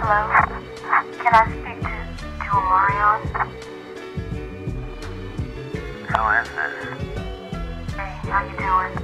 Hello? 0.00 0.32
Can 1.20 1.34
I 1.36 1.44
speak 1.60 1.76
to, 1.84 1.92
to 2.24 2.48
Omarion? 2.56 3.20
Who 6.08 6.20
is 6.40 6.48
this? 6.56 6.72
Hey, 7.92 8.16
how 8.24 8.40
you 8.48 8.56
doing? 8.56 8.96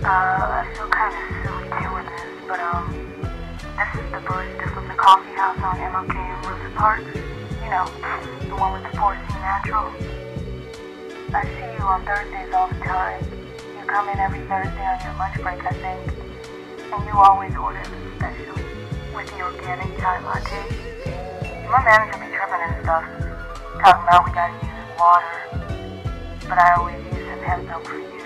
Uh, 0.00 0.64
I 0.64 0.72
feel 0.72 0.88
kind 0.88 1.12
of 1.12 1.20
silly 1.44 1.68
doing 1.84 2.08
this, 2.16 2.32
but 2.48 2.60
um, 2.64 2.88
this 3.76 3.92
is 4.00 4.08
the 4.08 4.24
barista 4.24 4.72
from 4.72 4.88
the 4.88 4.96
coffee 4.96 5.36
house 5.36 5.60
on 5.60 5.76
MLK 5.76 6.16
and 6.16 6.46
Rosa 6.48 6.72
Parks. 6.80 7.04
You 7.60 7.68
know, 7.68 7.84
the 8.48 8.56
one 8.56 8.72
with 8.80 8.90
the 8.90 8.96
Porcine 8.96 9.28
Natural. 9.44 9.92
I 11.36 11.44
see 11.44 11.76
you 11.76 11.84
on 11.84 12.06
Thursdays 12.06 12.54
all 12.54 12.68
the 12.72 12.80
time. 12.80 13.20
You 13.76 13.84
come 13.84 14.08
in 14.08 14.18
every 14.18 14.40
Thursday 14.48 14.80
on 14.80 14.96
your 15.04 15.12
lunch 15.20 15.36
break, 15.44 15.60
I 15.60 15.76
think. 15.76 16.08
And 16.88 17.04
you 17.04 17.12
always 17.12 17.54
order 17.54 17.84
the 17.84 18.16
special 18.16 18.79
with 19.14 19.26
the 19.30 19.42
organic 19.42 19.98
chai 19.98 20.20
latte. 20.20 20.62
My 21.68 21.82
manager 21.84 22.18
be 22.18 22.26
tripping 22.34 22.62
and 22.62 22.82
stuff, 22.82 23.04
talking 23.82 24.02
about 24.06 24.26
we 24.26 24.32
gotta 24.32 24.54
use 24.64 24.90
water. 24.98 25.38
But 26.48 26.58
I 26.58 26.74
always 26.78 26.98
use 27.06 27.26
some 27.30 27.42
hemp 27.42 27.66
milk 27.66 27.84
for 27.86 27.98
you, 27.98 28.24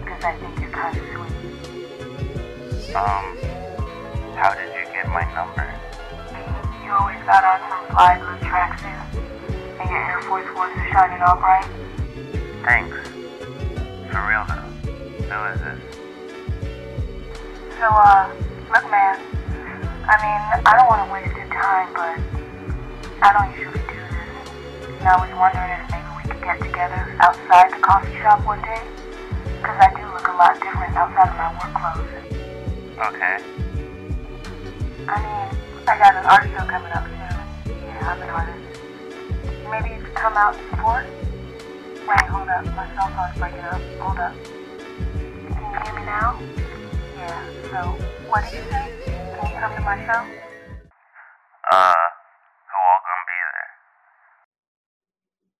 because 0.00 0.22
I 0.24 0.34
think 0.38 0.58
you're 0.60 0.70
kind 0.70 0.96
of 0.96 1.02
sweet. 1.14 1.34
Um, 2.94 3.24
how 4.34 4.54
did 4.54 4.70
you 4.74 4.84
get 4.92 5.06
my 5.08 5.22
number? 5.34 5.66
You 6.84 6.92
always 6.92 7.22
got 7.26 7.42
on 7.44 7.60
some 7.70 7.84
fly 7.90 8.18
blue 8.18 8.38
tracksuit, 8.48 9.02
and 9.80 9.90
your 9.90 10.04
Air 10.10 10.22
Force 10.22 10.46
Ones 10.56 10.76
are 10.76 10.88
shining 10.92 11.22
all 11.22 11.36
bright. 11.36 11.66
Thanks. 12.64 12.96
For 14.10 14.22
real 14.26 14.44
though. 14.48 14.70
Who 15.26 15.38
is 15.52 15.60
this? 15.60 15.80
So, 17.78 17.86
uh, 17.86 18.32
look, 18.72 18.90
man. 18.90 19.35
I 20.06 20.14
mean, 20.22 20.62
I 20.62 20.78
don't 20.78 20.86
want 20.86 21.02
to 21.02 21.10
waste 21.10 21.34
your 21.34 21.50
time, 21.50 21.90
but 21.90 22.14
I 23.26 23.34
don't 23.34 23.50
usually 23.58 23.82
do 23.90 23.98
this. 23.98 25.02
And 25.02 25.08
I 25.10 25.18
was 25.18 25.34
wondering 25.34 25.66
if 25.66 25.82
maybe 25.90 26.06
we 26.14 26.22
could 26.30 26.42
get 26.46 26.62
together 26.62 27.18
outside 27.18 27.74
the 27.74 27.82
coffee 27.82 28.14
shop 28.22 28.46
one 28.46 28.62
day. 28.62 28.86
Because 29.58 29.82
I 29.82 29.90
do 29.98 30.06
look 30.14 30.28
a 30.30 30.36
lot 30.38 30.54
different 30.62 30.94
outside 30.94 31.26
of 31.26 31.34
my 31.34 31.50
work 31.58 31.74
clothes. 31.74 32.06
Okay. 33.02 33.36
I 35.10 35.16
mean, 35.18 35.46
I 35.90 35.98
got 35.98 36.14
an 36.14 36.26
art 36.30 36.46
show 36.54 36.62
coming 36.70 36.94
up 36.94 37.02
soon. 37.10 37.74
Yeah, 37.74 38.06
I'm 38.06 38.22
an 38.22 38.30
artist. 38.30 38.62
Maybe 39.66 39.90
you 39.90 40.06
could 40.06 40.14
come 40.14 40.38
out 40.38 40.54
and 40.54 40.70
support? 40.70 41.06
Wait, 42.06 42.26
hold 42.30 42.46
up. 42.46 42.62
My 42.78 42.86
cell 42.94 43.10
phone's 43.10 43.34
breaking 43.42 43.66
up. 43.66 43.82
Hold 43.98 44.22
up. 44.22 44.34
Can 45.50 45.66
you 45.66 45.82
hear 45.82 45.94
me 45.98 46.06
now? 46.06 46.38
Yeah, 47.18 47.42
so, 47.74 47.98
what 48.30 48.44
did 48.44 48.54
you 48.54 48.70
say? 48.70 49.15
Come 49.36 49.74
to 49.76 49.82
my 49.82 49.96
show? 50.06 50.24
Uh, 51.72 51.94
who 52.64 52.78
all 52.80 53.00
gonna 53.04 53.26
be 53.26 53.38
there? 53.52 53.68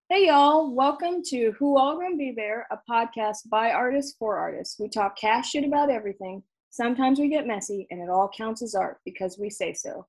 Hey 0.09 0.27
y'all, 0.29 0.75
welcome 0.75 1.23
to 1.27 1.53
Who 1.59 1.77
All 1.77 1.97
Gonna 1.99 2.17
Be 2.17 2.33
There, 2.35 2.67
a 2.71 2.79
podcast 2.91 3.51
by 3.51 3.73
artists 3.73 4.17
for 4.19 4.39
artists. 4.39 4.81
We 4.81 4.89
talk 4.89 5.19
cash 5.19 5.51
shit 5.51 5.65
about 5.65 5.91
everything. 5.91 6.43
Sometimes 6.71 7.19
we 7.19 7.29
get 7.29 7.47
messy, 7.47 7.87
and 7.91 8.01
it 8.01 8.09
all 8.09 8.31
counts 8.35 8.63
as 8.63 8.75
art 8.75 9.01
because 9.05 9.37
we 9.39 9.51
say 9.51 9.75
so. 9.75 10.07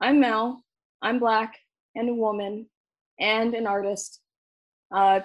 I'm 0.00 0.18
Mel. 0.18 0.64
I'm 1.02 1.18
black 1.18 1.58
and 1.94 2.08
a 2.08 2.14
woman 2.14 2.70
and 3.18 3.52
an 3.52 3.66
artist. 3.66 4.20
Uh, 4.90 5.20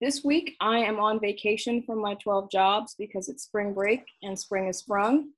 this 0.00 0.24
week 0.24 0.56
I 0.62 0.78
am 0.78 0.98
on 0.98 1.20
vacation 1.20 1.82
from 1.82 2.00
my 2.00 2.14
12 2.14 2.50
jobs 2.50 2.94
because 2.98 3.28
it's 3.28 3.44
spring 3.44 3.74
break 3.74 4.00
and 4.22 4.38
spring 4.38 4.66
is 4.68 4.78
sprung. 4.78 5.28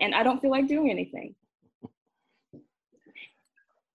And 0.00 0.14
I 0.14 0.22
don't 0.22 0.40
feel 0.40 0.50
like 0.50 0.68
doing 0.68 0.90
anything. 0.90 1.34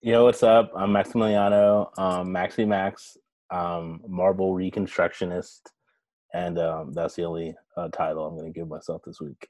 Yo, 0.02 0.24
what's 0.24 0.42
up? 0.42 0.70
I'm 0.76 0.90
Maximiliano, 0.90 1.98
um, 1.98 2.28
Maxi 2.28 2.68
Max, 2.68 3.16
um, 3.50 4.02
marble 4.06 4.52
reconstructionist, 4.52 5.60
and 6.34 6.58
um, 6.58 6.92
that's 6.92 7.14
the 7.14 7.24
only 7.24 7.54
uh, 7.76 7.88
title 7.88 8.26
I'm 8.26 8.36
going 8.36 8.52
to 8.52 8.58
give 8.58 8.68
myself 8.68 9.00
this 9.06 9.20
week. 9.20 9.48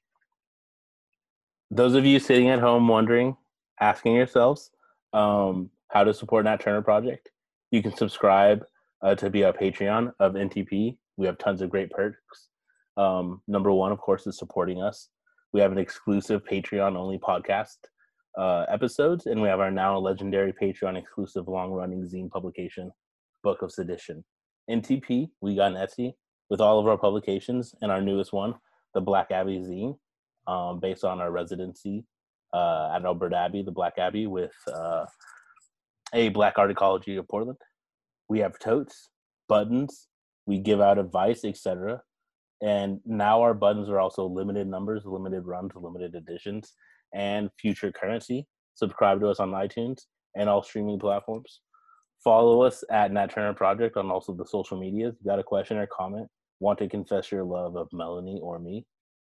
Those 1.73 1.95
of 1.95 2.05
you 2.05 2.21
sitting 2.21 2.51
at 2.51 2.61
home 2.61 2.87
wondering, 2.87 3.37
asking 3.81 4.15
yourselves 4.15 4.71
um, 5.12 5.71
how 5.89 6.05
to 6.05 6.15
support 6.15 6.45
Nat 6.45 6.61
Turner 6.61 6.83
Project, 6.83 7.31
you 7.73 7.83
can 7.83 7.97
subscribe 7.97 8.65
uh, 9.03 9.17
to 9.17 9.31
be 9.31 9.43
a 9.43 9.53
Patreon 9.53 10.12
of 10.21 10.34
NTP. 10.34 10.97
We 11.17 11.27
have 11.27 11.39
tons 11.39 11.62
of 11.62 11.71
great 11.71 11.91
perks. 11.91 12.49
Um, 12.97 13.43
number 13.49 13.73
one, 13.73 13.91
of 13.91 13.99
course, 13.99 14.25
is 14.29 14.39
supporting 14.39 14.81
us. 14.81 15.09
We 15.55 15.61
have 15.61 15.71
an 15.71 15.79
exclusive 15.79 16.43
Patreon 16.45 16.97
only 16.97 17.17
podcast 17.17 17.77
uh, 18.37 18.67
episodes, 18.69 19.27
and 19.27 19.41
we 19.41 19.47
have 19.47 19.61
our 19.61 19.71
now 19.71 19.97
legendary 19.97 20.53
Patreon 20.53 20.99
exclusive 20.99 21.47
long 21.47 21.71
running 21.71 22.03
zine 22.03 22.29
publication, 22.29 22.91
Book 23.45 23.63
of 23.63 23.71
Sedition. 23.71 24.25
NTP, 24.69 25.29
we 25.41 25.55
got 25.55 25.71
an 25.71 25.79
Etsy 25.79 26.15
with 26.51 26.61
all 26.61 26.81
of 26.81 26.89
our 26.89 26.99
publications, 26.99 27.73
and 27.83 27.93
our 27.93 28.03
newest 28.03 28.33
one, 28.33 28.57
the 28.95 29.01
Black 29.01 29.31
Abbey 29.31 29.61
zine, 29.61 29.97
um, 30.49 30.81
based 30.81 31.05
on 31.05 31.21
our 31.21 31.31
residency 31.31 32.05
uh, 32.53 32.91
at 32.93 33.05
Alberta 33.05 33.37
Abbey, 33.37 33.63
the 33.63 33.71
Black 33.71 33.97
Abbey, 33.97 34.27
with 34.27 34.57
uh, 34.75 35.05
a 36.13 36.31
Black 36.31 36.59
Art 36.59 36.73
Ecology 36.73 37.15
of 37.15 37.29
Portland. 37.29 37.59
We 38.29 38.41
have 38.41 38.59
totes, 38.59 39.09
buttons, 39.49 40.09
we 40.47 40.59
give 40.59 40.81
out 40.81 40.99
advice, 40.99 41.45
etc. 41.45 42.03
And 42.65 42.99
now 43.05 43.43
our 43.43 43.53
buttons 43.53 43.91
are 43.91 44.01
also 44.01 44.25
limited 44.25 44.67
numbers, 44.67 45.03
limited 45.05 45.45
runs, 45.45 45.73
limited 45.75 46.15
editions 46.15 46.73
and 47.13 47.51
future 47.61 47.93
currency. 47.93 48.47
Subscribe 48.75 49.21
to 49.21 49.29
us 49.29 49.39
on 49.39 49.51
iTunes 49.51 50.05
and 50.35 50.49
all 50.49 50.63
streaming 50.63 50.99
platforms. 50.99 51.61
Follow 52.25 52.63
us 52.63 52.83
at 52.91 53.13
Nat 53.13 53.27
Turner 53.27 53.53
Project 53.53 53.99
on 53.99 54.11
also 54.11 54.33
the 54.33 54.47
social 54.47 54.81
medias. 54.81 55.13
If 55.13 55.21
you 55.23 55.31
got 55.31 55.39
a 55.39 55.45
question 55.45 55.77
or 55.77 55.87
comment? 55.87 56.27
Want 56.59 56.79
to 56.79 56.89
confess 56.89 57.31
your 57.31 57.45
love 57.45 57.77
of 57.77 57.89
Melanie 57.93 58.41
or 58.43 58.59
me? 58.59 58.87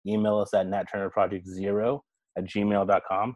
Email 0.07 0.39
us 0.39 0.53
at 0.53 0.67
natturnerproject0 0.67 1.99
at 2.37 2.45
gmail.com 2.45 3.35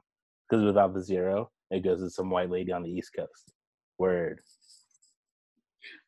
because 0.50 0.64
without 0.64 0.94
the 0.94 1.04
zero, 1.04 1.52
it 1.72 1.84
goes 1.84 2.00
to 2.00 2.10
some 2.10 2.30
white 2.30 2.50
lady 2.50 2.72
on 2.72 2.84
the 2.84 2.90
East 2.90 3.12
Coast. 3.18 3.52
Word. 3.98 4.40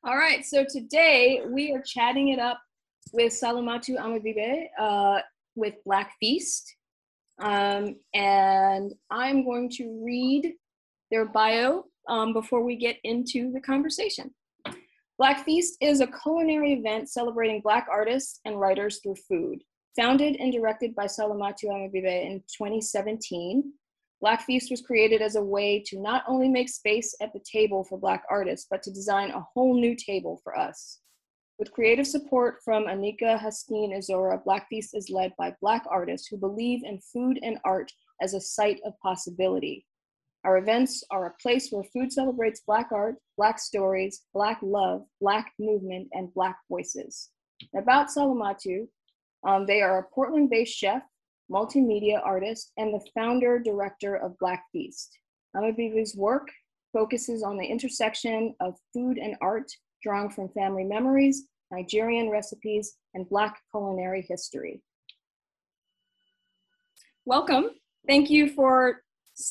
All 0.05 0.15
right, 0.15 0.45
so 0.45 0.63
today 0.63 1.41
we 1.45 1.73
are 1.73 1.83
chatting 1.85 2.29
it 2.29 2.39
up 2.39 2.61
with 3.11 3.33
Salimatu 3.33 3.97
Amabebe 3.97 4.65
uh, 4.79 5.21
with 5.55 5.75
Black 5.85 6.13
Feast. 6.19 6.75
Um, 7.39 7.95
and 8.13 8.93
I'm 9.09 9.43
going 9.43 9.69
to 9.77 10.01
read 10.03 10.53
their 11.09 11.25
bio 11.25 11.85
um, 12.07 12.33
before 12.33 12.63
we 12.63 12.75
get 12.75 12.97
into 13.03 13.51
the 13.51 13.61
conversation. 13.61 14.33
Black 15.17 15.45
Feast 15.45 15.77
is 15.81 16.01
a 16.01 16.07
culinary 16.07 16.73
event 16.73 17.09
celebrating 17.09 17.61
Black 17.61 17.87
artists 17.91 18.39
and 18.45 18.59
writers 18.59 18.99
through 19.03 19.15
food. 19.27 19.59
Founded 19.95 20.37
and 20.37 20.53
directed 20.53 20.95
by 20.95 21.05
Salimatu 21.05 21.65
Amabebe 21.65 22.25
in 22.25 22.39
2017, 22.57 23.73
Black 24.21 24.43
Feast 24.45 24.71
was 24.71 24.81
created 24.81 25.21
as 25.21 25.35
a 25.35 25.43
way 25.43 25.83
to 25.87 25.99
not 25.99 26.23
only 26.27 26.47
make 26.47 26.69
space 26.69 27.13
at 27.21 27.33
the 27.33 27.39
table 27.39 27.83
for 27.83 27.97
Black 27.97 28.23
artists, 28.29 28.67
but 28.69 28.81
to 28.83 28.91
design 28.91 29.31
a 29.31 29.45
whole 29.53 29.79
new 29.79 29.95
table 29.95 30.39
for 30.43 30.57
us. 30.57 31.00
With 31.61 31.73
creative 31.73 32.07
support 32.07 32.63
from 32.65 32.85
Annika 32.85 33.39
Hansteen-Izora, 33.39 34.43
Black 34.43 34.67
Feast 34.67 34.95
is 34.95 35.11
led 35.11 35.31
by 35.37 35.53
Black 35.61 35.83
artists 35.87 36.27
who 36.27 36.35
believe 36.35 36.83
in 36.83 36.99
food 37.13 37.37
and 37.43 37.59
art 37.63 37.91
as 38.19 38.33
a 38.33 38.41
site 38.41 38.79
of 38.83 38.97
possibility. 38.99 39.85
Our 40.43 40.57
events 40.57 41.03
are 41.11 41.27
a 41.27 41.35
place 41.39 41.69
where 41.69 41.83
food 41.83 42.11
celebrates 42.11 42.63
Black 42.65 42.87
art, 42.91 43.17
Black 43.37 43.59
stories, 43.59 44.23
Black 44.33 44.57
love, 44.63 45.03
Black 45.21 45.51
movement, 45.59 46.07
and 46.13 46.33
Black 46.33 46.57
voices. 46.67 47.29
About 47.75 48.07
Salimatu, 48.07 48.87
um, 49.47 49.67
they 49.67 49.83
are 49.83 49.99
a 49.99 50.15
Portland 50.15 50.49
based 50.49 50.75
chef, 50.75 51.03
multimedia 51.51 52.25
artist, 52.25 52.71
and 52.77 52.91
the 52.91 53.07
founder 53.13 53.59
director 53.59 54.15
of 54.15 54.35
Black 54.39 54.63
Feast. 54.71 55.15
Amabebe's 55.55 56.15
work 56.15 56.47
focuses 56.91 57.43
on 57.43 57.55
the 57.55 57.65
intersection 57.67 58.55
of 58.59 58.79
food 58.95 59.19
and 59.19 59.35
art, 59.41 59.71
drawing 60.01 60.31
from 60.31 60.49
family 60.49 60.83
memories, 60.83 61.43
Nigerian 61.71 62.29
recipes, 62.29 62.97
and 63.13 63.27
Black 63.29 63.59
culinary 63.71 64.25
history. 64.27 64.81
Welcome. 67.25 67.69
Thank 68.07 68.29
you 68.29 68.49
for 68.49 69.01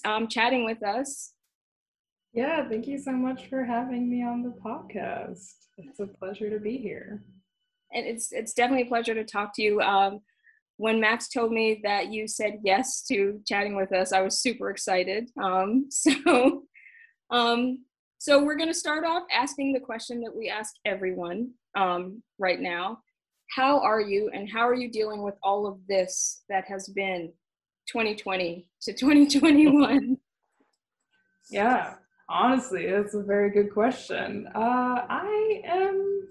um, 0.05 0.29
chatting 0.29 0.65
with 0.65 0.85
us. 0.85 1.33
Yeah, 2.33 2.69
thank 2.69 2.87
you 2.87 2.99
so 2.99 3.13
much 3.13 3.47
for 3.47 3.65
having 3.65 4.09
me 4.09 4.23
on 4.23 4.43
the 4.43 4.51
podcast. 4.51 5.53
It's 5.79 6.01
a 6.01 6.07
pleasure 6.07 6.51
to 6.51 6.61
be 6.61 6.77
here. 6.77 7.25
And 7.93 8.07
it's 8.07 8.31
it's 8.31 8.53
definitely 8.53 8.85
a 8.85 8.89
pleasure 8.89 9.15
to 9.15 9.25
talk 9.25 9.55
to 9.57 9.63
you. 9.63 9.81
Um, 9.81 10.21
when 10.77 11.01
Max 11.01 11.29
told 11.29 11.53
me 11.53 11.81
that 11.83 12.13
you 12.13 12.27
said 12.27 12.61
yes 12.65 13.03
to 13.03 13.41
chatting 13.47 13.77
with 13.77 13.93
us, 13.93 14.13
I 14.13 14.23
was 14.23 14.41
super 14.41 14.71
excited. 14.71 15.29
Um, 15.43 15.87
so, 15.91 16.63
um, 17.31 17.85
so 18.19 18.43
we're 18.43 18.57
going 18.57 18.73
to 18.73 18.75
start 18.75 19.05
off 19.05 19.25
asking 19.33 19.73
the 19.73 19.81
question 19.81 20.21
that 20.23 20.35
we 20.35 20.49
ask 20.49 20.75
everyone 20.85 21.51
um, 21.75 22.23
right 22.39 22.61
now. 22.61 23.01
How 23.55 23.81
are 23.81 24.01
you, 24.01 24.31
and 24.33 24.49
how 24.49 24.61
are 24.61 24.75
you 24.75 24.91
dealing 24.91 25.23
with 25.23 25.35
all 25.43 25.67
of 25.67 25.79
this 25.89 26.43
that 26.49 26.65
has 26.67 26.89
been 26.89 27.33
2020 27.89 28.69
to 28.83 28.93
2021? 28.93 30.17
Yeah, 31.53 31.95
honestly, 32.29 32.85
it's 32.85 33.15
a 33.15 33.23
very 33.23 33.51
good 33.51 33.73
question. 33.73 34.47
Uh, 34.55 35.05
I 35.09 35.61
am, 35.65 36.29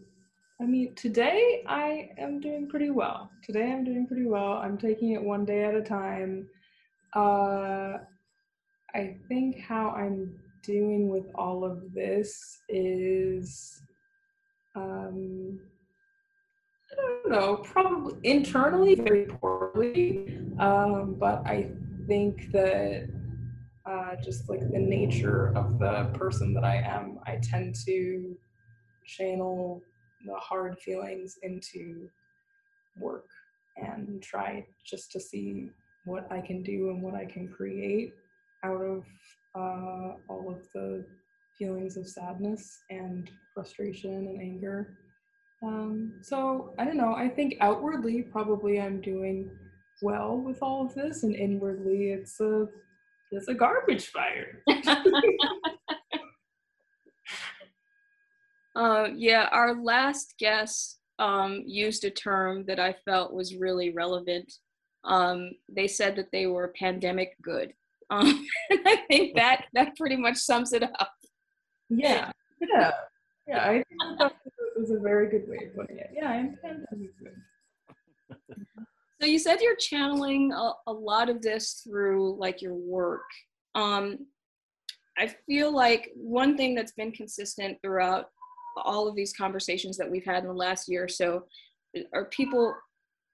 I 0.61 0.63
mean, 0.63 0.95
today 0.95 1.61
I 1.67 2.11
am 2.17 2.39
doing 2.39 2.69
pretty 2.69 2.89
well. 2.89 3.29
Today 3.43 3.69
I'm 3.69 3.83
doing 3.83 4.07
pretty 4.07 4.25
well. 4.25 4.53
I'm 4.53 4.77
taking 4.77 5.11
it 5.11 5.21
one 5.21 5.43
day 5.43 5.65
at 5.65 5.75
a 5.75 5.81
time. 5.81 6.47
Uh, 7.13 7.97
I 8.95 9.17
think 9.27 9.59
how 9.59 9.89
I'm 9.89 10.39
doing 10.63 11.09
with 11.09 11.25
all 11.35 11.65
of 11.65 11.93
this 11.93 12.59
is, 12.69 13.78
um, 14.79 15.59
I 16.91 16.95
don't 16.95 17.29
know, 17.29 17.55
probably 17.57 18.15
internally 18.23 18.95
very 18.95 19.25
poorly, 19.25 20.39
um, 20.59 21.15
but 21.19 21.45
I 21.45 21.69
think 22.07 22.51
that 22.51 23.09
uh, 23.85 24.15
just 24.23 24.49
like 24.49 24.59
the 24.59 24.79
nature 24.79 25.51
of 25.55 25.79
the 25.79 26.09
person 26.13 26.53
that 26.53 26.63
I 26.63 26.77
am, 26.77 27.19
I 27.25 27.39
tend 27.41 27.75
to 27.85 28.35
channel 29.05 29.81
the 30.25 30.35
hard 30.35 30.77
feelings 30.79 31.37
into 31.43 32.09
work 32.99 33.27
and 33.77 34.21
try 34.21 34.65
just 34.85 35.11
to 35.13 35.19
see 35.19 35.69
what 36.05 36.31
I 36.31 36.41
can 36.41 36.63
do 36.63 36.89
and 36.89 37.01
what 37.01 37.15
I 37.15 37.25
can 37.25 37.47
create 37.47 38.13
out 38.63 38.81
of 38.81 39.03
uh, 39.55 40.15
all 40.27 40.49
of 40.49 40.67
the 40.73 41.05
feelings 41.59 41.97
of 41.97 42.07
sadness 42.07 42.79
and 42.89 43.29
frustration 43.53 44.11
and 44.11 44.41
anger. 44.41 44.97
Um, 45.61 46.13
so 46.21 46.73
I 46.79 46.85
don't 46.85 46.97
know. 46.97 47.13
I 47.13 47.27
think 47.29 47.57
outwardly, 47.59 48.21
probably 48.23 48.79
I'm 48.79 49.01
doing 49.01 49.51
well 50.01 50.37
with 50.37 50.63
all 50.63 50.85
of 50.85 50.95
this, 50.95 51.23
and 51.23 51.35
inwardly, 51.35 52.11
it's 52.11 52.39
a 52.39 52.67
it's 53.31 53.49
a 53.49 53.53
garbage 53.53 54.07
fire. 54.07 54.63
uh, 58.75 59.09
yeah, 59.15 59.49
our 59.51 59.75
last 59.83 60.35
guest 60.39 60.99
um, 61.19 61.63
used 61.65 62.05
a 62.05 62.09
term 62.09 62.65
that 62.65 62.79
I 62.79 62.95
felt 63.05 63.33
was 63.33 63.55
really 63.55 63.91
relevant. 63.91 64.51
Um, 65.03 65.51
they 65.67 65.87
said 65.87 66.15
that 66.15 66.31
they 66.31 66.47
were 66.47 66.73
pandemic 66.79 67.35
good. 67.41 67.73
Um, 68.09 68.47
I 68.71 69.03
think 69.07 69.35
that 69.35 69.65
that 69.73 69.95
pretty 69.95 70.15
much 70.15 70.37
sums 70.37 70.73
it 70.73 70.83
up. 70.83 71.11
Yeah, 71.89 72.31
yeah, 72.61 72.91
yeah. 73.47 73.65
I 73.65 73.83
think 73.83 74.19
that 74.19 74.33
was 74.77 74.91
a 74.91 74.99
very 74.99 75.29
good 75.29 75.47
way 75.47 75.67
of 75.67 75.75
putting 75.75 75.97
it. 75.97 76.11
Yeah, 76.13 76.29
I'm 76.29 76.57
pandemic 76.61 77.09
good. 77.19 78.37
So 79.21 79.27
you 79.27 79.37
said 79.37 79.59
you're 79.59 79.75
channeling 79.75 80.53
a, 80.53 80.71
a 80.87 80.93
lot 80.93 81.29
of 81.29 81.41
this 81.41 81.81
through 81.83 82.37
like 82.39 82.61
your 82.61 82.75
work. 82.75 83.25
Um, 83.75 84.27
I 85.17 85.35
feel 85.45 85.75
like 85.75 86.11
one 86.15 86.55
thing 86.55 86.73
that's 86.73 86.93
been 86.93 87.11
consistent 87.11 87.77
throughout 87.81 88.27
all 88.85 89.09
of 89.09 89.15
these 89.15 89.33
conversations 89.33 89.97
that 89.97 90.09
we've 90.09 90.25
had 90.25 90.43
in 90.43 90.47
the 90.47 90.53
last 90.53 90.87
year 90.87 91.03
or 91.03 91.09
so 91.09 91.43
are 92.13 92.25
people 92.25 92.73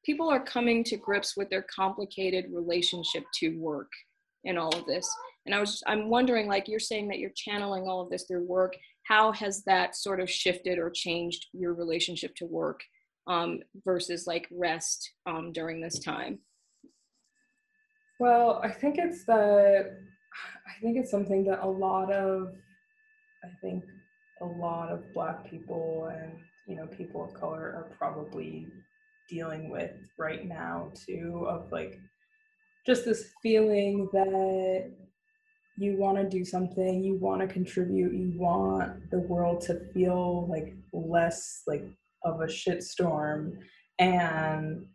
people 0.04 0.30
are 0.30 0.44
coming 0.44 0.84
to 0.84 0.98
grips 0.98 1.36
with 1.36 1.50
their 1.50 1.64
complicated 1.64 2.46
relationship 2.52 3.24
to 3.34 3.58
work 3.58 3.92
and 4.46 4.58
all 4.58 4.76
of 4.76 4.86
this. 4.86 5.08
And 5.46 5.54
I 5.54 5.60
was 5.60 5.84
I'm 5.86 6.10
wondering 6.10 6.48
like 6.48 6.68
you're 6.68 6.80
saying 6.80 7.08
that 7.10 7.20
you're 7.20 7.32
channeling 7.36 7.84
all 7.88 8.02
of 8.02 8.10
this 8.10 8.24
through 8.24 8.46
work. 8.46 8.76
How 9.04 9.32
has 9.34 9.64
that 9.66 9.96
sort 9.96 10.20
of 10.20 10.30
shifted 10.30 10.80
or 10.80 10.90
changed 10.90 11.48
your 11.54 11.74
relationship 11.74 12.36
to 12.38 12.46
work? 12.46 12.82
um, 13.28 13.60
versus 13.84 14.28
like 14.28 14.48
rest 14.52 15.12
um, 15.26 15.52
during 15.52 15.82
this 15.82 16.00
time? 16.00 16.40
Well, 18.20 18.62
I 18.64 18.70
think 18.70 18.98
it's 18.98 19.26
the, 19.26 19.98
I 20.68 20.82
think 20.82 20.98
it's 20.98 21.12
something 21.12 21.44
that 21.46 21.64
a 21.64 21.68
lot 21.68 22.12
of 22.12 22.54
I 23.44 23.50
think 23.62 23.84
a 24.42 24.46
lot 24.46 24.90
of 24.90 25.14
black 25.14 25.50
people 25.50 26.10
and 26.12 26.34
you 26.68 26.76
know 26.76 26.88
people 26.88 27.24
of 27.24 27.34
color 27.34 27.60
are 27.60 27.96
probably 27.98 28.68
dealing 29.30 29.70
with 29.70 29.92
right 30.18 30.48
now 30.48 30.92
too 31.06 31.46
of 31.48 31.72
like 31.72 32.00
just 32.86 33.06
this 33.06 33.32
feeling 33.42 34.08
that 34.14 34.92
you 35.78 35.98
want 35.98 36.18
to 36.18 36.28
do 36.28 36.46
something 36.46 37.04
you 37.04 37.16
want 37.16 37.42
to 37.42 37.48
contribute 37.48 38.14
you 38.14 38.34
want 38.38 39.10
the 39.12 39.20
world 39.20 39.62
to 39.62 39.80
feel 39.94 40.48
like 40.48 40.74
less 40.94 41.64
like 41.68 41.86
of 42.24 42.42
a 42.42 42.46
shitstorm 42.46 43.58
and 44.00 44.86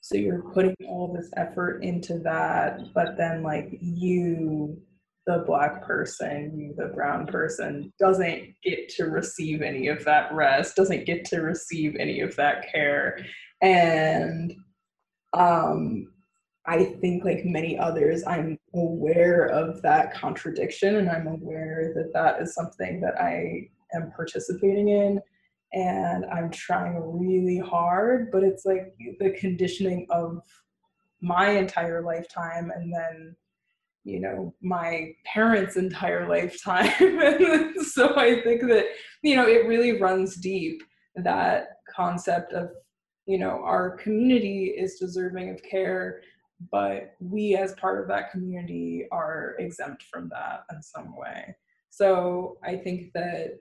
so 0.00 0.16
you're 0.16 0.42
putting 0.54 0.74
all 0.88 1.12
this 1.12 1.30
effort 1.36 1.82
into 1.82 2.18
that 2.18 2.80
but 2.94 3.16
then 3.16 3.42
like 3.42 3.76
you 3.80 4.80
the 5.26 5.44
black 5.46 5.84
person 5.84 6.58
you 6.58 6.74
the 6.76 6.92
brown 6.94 7.26
person 7.26 7.92
doesn't 7.98 8.54
get 8.64 8.88
to 8.88 9.04
receive 9.04 9.62
any 9.62 9.88
of 9.88 10.04
that 10.04 10.32
rest 10.32 10.76
doesn't 10.76 11.04
get 11.06 11.24
to 11.24 11.40
receive 11.40 11.94
any 11.98 12.20
of 12.20 12.34
that 12.36 12.70
care. 12.72 13.18
And 13.60 14.54
um 15.32 16.12
i 16.66 16.84
think 16.84 17.24
like 17.24 17.44
many 17.44 17.78
others 17.78 18.24
i'm 18.26 18.58
aware 18.74 19.46
of 19.46 19.82
that 19.82 20.14
contradiction 20.14 20.96
and 20.96 21.10
i'm 21.10 21.26
aware 21.26 21.92
that 21.94 22.12
that 22.12 22.40
is 22.40 22.54
something 22.54 23.00
that 23.00 23.20
i 23.20 23.68
am 23.94 24.12
participating 24.14 24.88
in 24.88 25.20
and 25.72 26.24
I'm 26.26 26.50
trying 26.50 26.96
really 26.96 27.58
hard, 27.58 28.30
but 28.30 28.42
it's 28.42 28.64
like 28.64 28.92
the 29.20 29.30
conditioning 29.30 30.06
of 30.10 30.42
my 31.20 31.50
entire 31.50 32.02
lifetime 32.02 32.72
and 32.74 32.92
then 32.92 33.36
you 34.04 34.18
know 34.18 34.54
my 34.62 35.12
parents 35.24 35.76
entire 35.76 36.28
lifetime. 36.28 36.90
So 37.82 38.14
i 38.16 38.40
think 38.42 38.62
that 38.62 38.86
you 39.22 39.36
know 39.36 39.46
it 39.46 39.66
really 39.66 40.00
runs 40.00 40.36
deep 40.36 40.82
that 41.16 41.68
concept 41.94 42.52
of 42.52 42.70
you 43.26 43.38
know 43.38 43.62
our 43.62 43.96
community 43.96 44.74
is 44.76 44.98
deserving 44.98 45.50
of 45.50 45.62
care 45.62 46.22
but 46.70 47.14
we 47.20 47.56
as 47.56 47.72
part 47.74 48.00
of 48.00 48.08
that 48.08 48.30
community 48.30 49.06
are 49.10 49.56
exempt 49.58 50.04
from 50.04 50.28
that 50.28 50.64
in 50.72 50.82
some 50.82 51.16
way. 51.16 51.54
So 51.90 52.58
i 52.64 52.76
think 52.76 53.12
that 53.14 53.60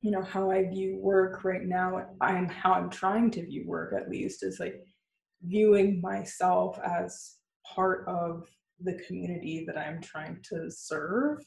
you 0.00 0.10
know 0.10 0.22
how 0.22 0.50
i 0.50 0.64
view 0.64 0.98
work 1.00 1.44
right 1.44 1.64
now 1.64 2.04
and 2.20 2.50
how 2.50 2.72
i'm 2.72 2.90
trying 2.90 3.30
to 3.30 3.46
view 3.46 3.64
work 3.66 3.94
at 3.94 4.08
least 4.08 4.42
is 4.42 4.58
like 4.58 4.84
viewing 5.42 6.00
myself 6.00 6.78
as 6.84 7.36
part 7.64 8.04
of 8.08 8.48
the 8.84 8.94
community 9.06 9.64
that 9.66 9.78
i'm 9.78 10.00
trying 10.00 10.38
to 10.42 10.70
serve. 10.70 11.38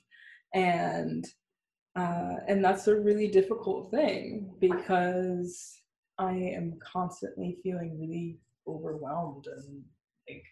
And 0.53 1.25
uh, 1.97 2.35
and 2.47 2.63
that's 2.63 2.87
a 2.87 2.99
really 2.99 3.27
difficult 3.27 3.91
thing 3.91 4.53
because 4.59 5.81
i 6.17 6.31
am 6.31 6.77
constantly 6.93 7.57
feeling 7.63 7.97
really 7.99 8.37
overwhelmed 8.67 9.47
and 9.47 9.83
like 10.29 10.43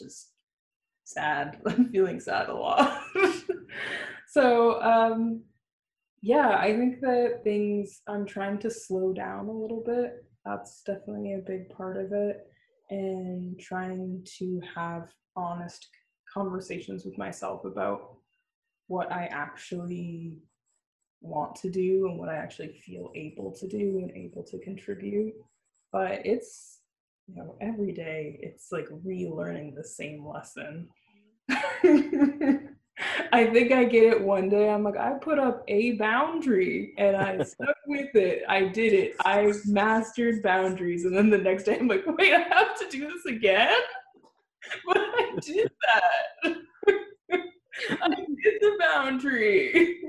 just 0.00 0.32
sad 1.04 1.60
i'm 1.66 1.88
feeling 1.90 2.18
sad 2.20 2.48
a 2.48 2.54
lot 2.54 3.02
so 4.28 4.80
um 4.82 5.42
yeah, 6.22 6.58
I 6.58 6.76
think 6.76 7.00
that 7.00 7.40
things 7.44 8.02
I'm 8.06 8.26
trying 8.26 8.58
to 8.58 8.70
slow 8.70 9.12
down 9.12 9.46
a 9.46 9.52
little 9.52 9.82
bit. 9.84 10.24
That's 10.44 10.82
definitely 10.82 11.34
a 11.34 11.38
big 11.38 11.70
part 11.70 11.96
of 11.96 12.12
it. 12.12 12.46
And 12.90 13.58
trying 13.58 14.26
to 14.38 14.60
have 14.74 15.08
honest 15.34 15.88
conversations 16.32 17.04
with 17.04 17.16
myself 17.16 17.64
about 17.64 18.16
what 18.88 19.10
I 19.10 19.26
actually 19.26 20.34
want 21.22 21.54
to 21.56 21.70
do 21.70 22.06
and 22.08 22.18
what 22.18 22.28
I 22.28 22.34
actually 22.34 22.80
feel 22.84 23.10
able 23.14 23.52
to 23.52 23.66
do 23.66 24.00
and 24.02 24.10
able 24.10 24.42
to 24.44 24.58
contribute. 24.58 25.34
But 25.90 26.26
it's, 26.26 26.79
you 27.30 27.36
know, 27.36 27.56
every 27.60 27.92
day 27.92 28.38
it's 28.42 28.72
like 28.72 28.86
relearning 29.06 29.74
the 29.74 29.84
same 29.84 30.26
lesson. 30.26 30.88
I 33.32 33.46
think 33.46 33.72
I 33.72 33.84
get 33.84 34.04
it 34.04 34.20
one 34.22 34.48
day. 34.48 34.68
I'm 34.68 34.82
like, 34.82 34.96
I 34.96 35.12
put 35.12 35.38
up 35.38 35.64
a 35.68 35.92
boundary 35.92 36.94
and 36.98 37.16
I 37.16 37.42
stuck 37.44 37.76
with 37.86 38.14
it. 38.14 38.42
I 38.48 38.64
did 38.64 38.92
it. 38.92 39.16
I 39.24 39.52
mastered 39.66 40.42
boundaries. 40.42 41.04
And 41.04 41.16
then 41.16 41.30
the 41.30 41.38
next 41.38 41.64
day 41.64 41.78
I'm 41.78 41.88
like, 41.88 42.04
wait, 42.06 42.34
I 42.34 42.40
have 42.40 42.78
to 42.78 42.88
do 42.90 43.08
this 43.08 43.24
again? 43.26 43.76
But 44.86 44.98
I 44.98 45.32
did 45.40 45.70
that. 46.44 46.56
I 48.02 48.08
did 48.08 48.60
the 48.60 48.76
boundary. 48.78 50.00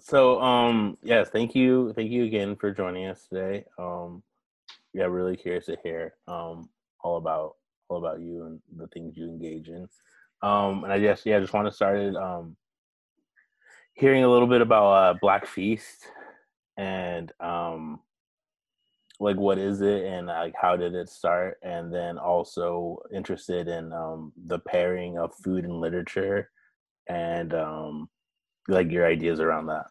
So 0.00 0.40
um 0.40 0.98
yes, 1.02 1.28
thank 1.30 1.54
you. 1.54 1.92
Thank 1.94 2.10
you 2.10 2.24
again 2.24 2.56
for 2.56 2.70
joining 2.70 3.06
us 3.06 3.26
today. 3.28 3.64
Um 3.78 4.22
yeah, 4.96 5.04
really 5.04 5.36
curious 5.36 5.66
to 5.66 5.76
hear 5.82 6.14
um, 6.26 6.70
all 7.02 7.18
about 7.18 7.56
all 7.88 7.98
about 7.98 8.20
you 8.20 8.46
and 8.46 8.60
the 8.76 8.86
things 8.88 9.16
you 9.16 9.28
engage 9.28 9.68
in. 9.68 9.86
Um, 10.42 10.84
and 10.84 10.92
I 10.92 10.98
guess 10.98 11.26
yeah, 11.26 11.36
I 11.36 11.40
just 11.40 11.52
want 11.52 11.68
to 11.68 11.72
start 11.72 12.16
um, 12.16 12.56
hearing 13.92 14.24
a 14.24 14.28
little 14.28 14.48
bit 14.48 14.62
about 14.62 14.86
uh, 14.90 15.14
Black 15.20 15.46
Feast 15.46 16.06
and 16.78 17.30
um, 17.40 18.00
like 19.20 19.36
what 19.36 19.58
is 19.58 19.82
it 19.82 20.04
and 20.04 20.28
like 20.28 20.54
how 20.60 20.76
did 20.76 20.94
it 20.94 21.10
start 21.10 21.58
and 21.62 21.92
then 21.92 22.18
also 22.18 22.98
interested 23.14 23.68
in 23.68 23.92
um 23.92 24.32
the 24.44 24.58
pairing 24.58 25.18
of 25.18 25.34
food 25.42 25.64
and 25.64 25.80
literature 25.80 26.50
and 27.08 27.54
um 27.54 28.08
like 28.68 28.90
your 28.90 29.06
ideas 29.06 29.40
around 29.40 29.66
that 29.66 29.86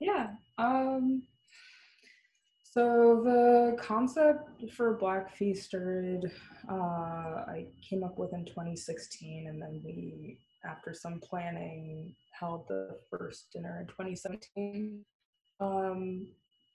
Yeah. 0.00 0.28
Um, 0.58 1.22
so 2.74 3.22
the 3.22 3.76
concept 3.80 4.72
for 4.72 4.94
Black 4.94 5.36
Feast 5.36 5.64
started, 5.64 6.32
uh, 6.68 6.74
I 6.74 7.68
came 7.88 8.02
up 8.02 8.18
with 8.18 8.32
in 8.32 8.44
2016, 8.46 9.46
and 9.46 9.62
then 9.62 9.80
we, 9.84 10.40
after 10.68 10.92
some 10.92 11.20
planning, 11.20 12.16
held 12.32 12.66
the 12.66 12.98
first 13.08 13.52
dinner 13.52 13.78
in 13.80 13.86
2017. 13.86 15.04
Um, 15.60 16.26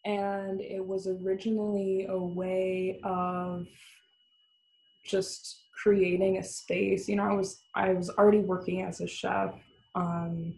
and 0.05 0.61
it 0.61 0.85
was 0.85 1.07
originally 1.07 2.05
a 2.07 2.17
way 2.17 3.01
of 3.03 3.67
just 5.05 5.65
creating 5.83 6.37
a 6.37 6.43
space. 6.43 7.09
You 7.09 7.17
know, 7.17 7.23
I 7.23 7.33
was 7.33 7.61
I 7.75 7.91
was 7.91 8.09
already 8.11 8.39
working 8.39 8.83
as 8.83 9.01
a 9.01 9.07
chef. 9.07 9.53
Um, 9.99 10.53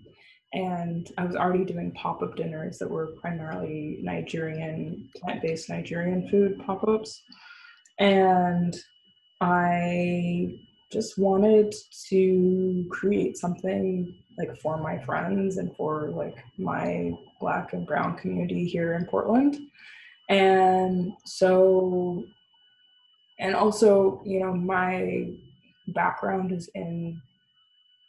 and 0.54 1.10
I 1.18 1.26
was 1.26 1.36
already 1.36 1.64
doing 1.64 1.92
pop 1.92 2.22
up 2.22 2.36
dinners 2.36 2.78
that 2.80 2.90
were 2.90 3.08
primarily 3.22 4.00
Nigerian, 4.02 5.10
plant 5.16 5.42
based 5.42 5.70
Nigerian 5.70 6.30
food 6.30 6.62
pop 6.66 6.88
ups. 6.88 7.22
And 8.00 8.76
I 9.40 10.60
just 10.92 11.18
wanted 11.18 11.74
to 12.10 12.86
create 12.92 13.38
something 13.38 14.14
like 14.38 14.60
for 14.60 14.78
my 14.78 14.98
friends 15.06 15.58
and 15.58 15.76
for 15.78 16.10
like 16.10 16.44
my 16.58 17.14
black 17.40 17.74
and 17.74 17.88
brown 17.88 18.18
community 18.18 18.68
here 18.68 18.94
in 18.94 19.06
Portland. 19.06 19.58
And 20.30 21.14
so, 21.26 22.26
and 23.40 23.56
also, 23.56 24.22
you 24.26 24.42
know, 24.42 24.54
my 24.54 25.30
background 25.88 26.52
is 26.52 26.70
in 26.76 27.22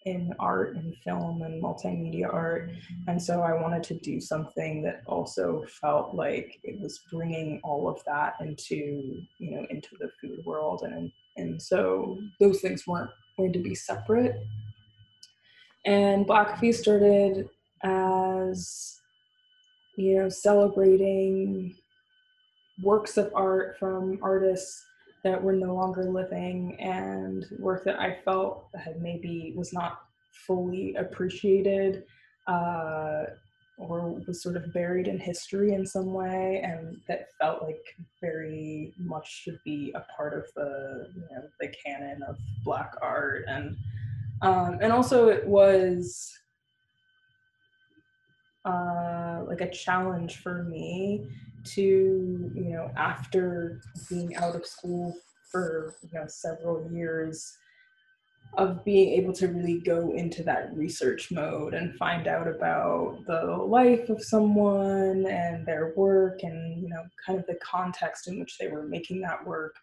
in 0.05 0.33
art 0.39 0.77
and 0.77 0.97
film 1.05 1.43
and 1.43 1.63
multimedia 1.63 2.33
art. 2.33 2.71
And 3.07 3.23
so 3.23 3.41
i 3.41 3.53
wanted 3.53 3.83
to 3.85 3.95
do 3.95 4.21
something 4.21 4.83
that 4.83 5.03
also 5.07 5.65
felt 5.81 6.15
like 6.15 6.59
it 6.65 6.81
was 6.81 7.01
bringing 7.11 7.61
all 7.63 7.89
of 7.89 8.03
that 8.05 8.35
into 8.41 9.23
you 9.39 9.51
know 9.51 9.67
into 9.71 9.97
the 10.01 10.11
food 10.21 10.45
world. 10.45 10.83
And 10.83 11.11
and 11.37 11.61
so 11.61 12.19
those 12.41 12.61
things 12.61 12.87
weren't 12.87 13.11
going 13.37 13.53
to 13.53 13.59
be 13.59 13.75
separate. 13.75 14.37
And 15.85 16.27
black 16.27 16.63
started 16.73 17.49
as 17.83 19.01
you 19.97 20.19
know 20.19 20.29
celebrating 20.29 21.75
works 22.83 23.17
of 23.17 23.31
art 23.35 23.77
from 23.79 24.19
artists 24.23 24.85
that 25.25 25.43
were 25.43 25.53
no 25.53 25.75
longer 25.75 26.05
living 26.05 26.77
and 26.81 27.47
work 27.59 27.85
that 27.85 28.01
I 28.01 28.19
felt 28.25 28.69
had 28.75 29.01
maybe 29.01 29.53
was 29.57 29.73
not 29.73 30.01
fully 30.47 30.95
appreciated 30.97 32.05
uh, 32.47 33.25
or 33.79 34.21
was 34.27 34.43
sort 34.43 34.57
of 34.57 34.73
buried 34.73 35.09
in 35.09 35.19
history 35.19 35.73
in 35.73 35.87
some 35.87 36.13
way 36.13 36.61
and 36.65 37.01
that 37.09 37.29
felt 37.41 37.63
like 37.63 37.97
very 38.21 38.93
much 38.99 39.43
should 39.43 39.59
be 39.65 39.93
a 39.95 40.05
part 40.17 40.35
of 40.35 40.45
the 40.55 41.09
you 41.15 41.23
know 41.31 41.43
the 41.61 41.69
canon 41.69 42.23
of 42.25 42.37
black 42.65 42.95
art. 43.01 43.45
And 43.49 43.77
um, 44.43 44.79
and 44.81 44.93
also 44.93 45.29
it 45.29 45.47
was 45.47 46.33
uh, 48.65 49.43
like 49.47 49.61
a 49.61 49.71
challenge 49.71 50.39
for 50.39 50.65
me 50.65 51.27
to 51.65 52.51
you 52.55 52.65
know 52.65 52.91
after 52.97 53.81
being 54.09 54.35
out 54.37 54.55
of 54.55 54.67
school 54.67 55.15
for 55.51 55.95
you 56.03 56.19
know 56.19 56.27
several 56.27 56.91
years 56.93 57.57
of 58.59 58.85
being 58.85 59.15
able 59.15 59.33
to 59.33 59.49
really 59.49 59.81
go 59.81 60.13
into 60.15 60.43
that 60.43 60.77
research 60.77 61.31
mode 61.31 61.73
and 61.73 61.97
find 61.97 62.27
out 62.27 62.47
about 62.47 63.19
the 63.27 63.57
life 63.57 64.11
of 64.11 64.23
someone 64.23 65.27
and 65.27 65.65
their 65.65 65.95
work 65.97 66.43
and 66.43 66.83
you 66.83 66.89
know 66.89 67.03
kind 67.25 67.39
of 67.39 67.47
the 67.47 67.59
context 67.63 68.29
in 68.29 68.39
which 68.39 68.59
they 68.59 68.69
were 68.69 68.83
making 68.83 69.21
that 69.21 69.45
work. 69.47 69.77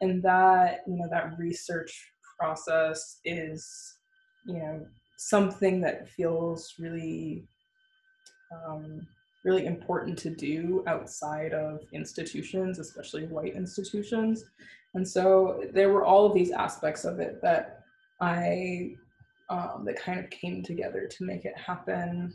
And 0.00 0.22
that 0.24 0.80
you 0.86 0.96
know 0.96 1.08
that 1.10 1.38
research 1.38 2.10
process 2.38 3.20
is 3.24 3.94
you 4.44 4.54
know 4.54 4.86
something 5.16 5.80
that 5.80 6.08
feels 6.08 6.74
really 6.78 7.44
um, 8.52 9.06
really 9.46 9.64
important 9.64 10.18
to 10.18 10.28
do 10.28 10.82
outside 10.88 11.54
of 11.54 11.80
institutions, 11.92 12.80
especially 12.80 13.26
white 13.26 13.54
institutions. 13.54 14.44
And 14.94 15.06
so 15.06 15.62
there 15.72 15.90
were 15.92 16.04
all 16.04 16.26
of 16.26 16.34
these 16.34 16.50
aspects 16.50 17.04
of 17.04 17.20
it 17.20 17.40
that 17.42 17.84
I 18.20 18.96
um, 19.48 19.84
that 19.86 19.96
kind 19.96 20.18
of 20.18 20.28
came 20.30 20.64
together 20.64 21.06
to 21.06 21.24
make 21.24 21.44
it 21.44 21.56
happen. 21.56 22.34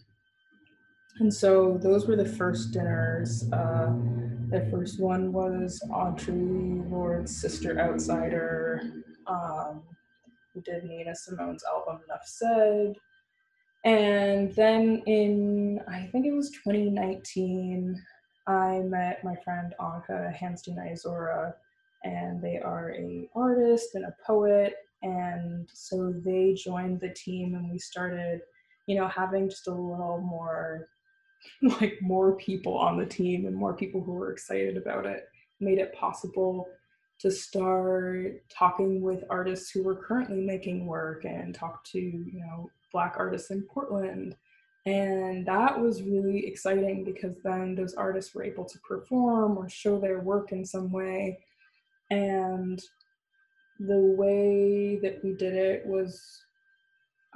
And 1.20 1.34
so 1.34 1.78
those 1.82 2.08
were 2.08 2.16
the 2.16 2.26
first 2.26 2.72
dinners. 2.72 3.52
Uh, 3.52 3.92
the 4.50 4.66
first 4.72 5.02
one 5.02 5.34
was 5.34 5.82
Audre 5.92 6.90
Lorde's 6.90 7.36
Sister 7.36 7.78
Outsider. 7.78 8.82
Um, 9.28 9.84
we 10.56 10.62
did 10.62 10.86
Nina 10.86 11.14
Simone's 11.14 11.66
album 11.66 12.02
Enough 12.06 12.26
Said. 12.26 12.96
And 13.84 14.54
then 14.54 15.02
in, 15.08 15.82
I 15.88 16.08
think 16.12 16.26
it 16.26 16.34
was 16.34 16.52
2019, 16.52 18.02
I 18.48 18.80
met 18.80 19.24
my 19.24 19.36
friend 19.44 19.74
Annika 19.80 20.36
Hansteen-Izora, 20.38 21.54
and 22.04 22.42
they 22.42 22.60
are 22.60 22.92
a 22.92 23.30
artist 23.36 23.96
and 23.96 24.06
a 24.06 24.16
poet. 24.26 24.76
And 25.02 25.68
so 25.74 26.14
they 26.24 26.54
joined 26.54 27.00
the 27.00 27.10
team 27.10 27.56
and 27.56 27.72
we 27.72 27.80
started, 27.80 28.42
you 28.88 28.96
know, 28.96 29.08
having 29.08 29.50
just 29.50 29.68
a 29.68 29.72
little 29.72 30.22
more, 30.22 30.88
like 31.62 31.98
more 32.02 32.36
people 32.36 32.78
on 32.78 32.98
the 32.98 33.06
team 33.06 33.48
and 33.48 33.56
more 33.56 33.76
people 33.76 34.02
who 34.02 34.14
were 34.14 34.32
excited 34.32 34.78
about 34.78 35.08
it, 35.08 35.28
made 35.60 35.80
it 35.80 35.94
possible 35.94 36.68
to 37.20 37.32
start 37.32 38.44
talking 38.50 39.02
with 39.02 39.24
artists 39.30 39.70
who 39.72 39.84
were 39.84 39.96
currently 39.96 40.42
making 40.42 40.88
work 40.88 41.24
and 41.24 41.54
talk 41.54 41.84
to, 41.84 42.00
you 42.00 42.40
know, 42.40 42.70
Black 42.92 43.16
artists 43.18 43.52
in 43.52 43.64
Portland. 43.64 44.36
And 44.86 45.46
that 45.46 45.80
was 45.80 46.02
really 46.02 46.48
exciting 46.48 47.04
because 47.04 47.36
then 47.44 47.76
those 47.76 47.94
artists 47.94 48.34
were 48.34 48.44
able 48.44 48.66
to 48.66 48.80
perform 48.80 49.58
or 49.58 49.70
show 49.70 50.00
their 50.00 50.22
work 50.22 50.52
in 50.52 50.66
some 50.66 50.92
way. 50.92 51.40
And 52.10 52.82
the 53.80 54.16
way 54.18 55.00
that 55.02 55.24
we 55.24 55.34
did 55.34 55.54
it 55.54 55.86
was 55.86 56.42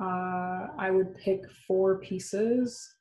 uh, 0.01 0.67
I 0.77 0.91
would 0.91 1.15
pick 1.15 1.43
four 1.67 1.99
pieces 1.99 2.95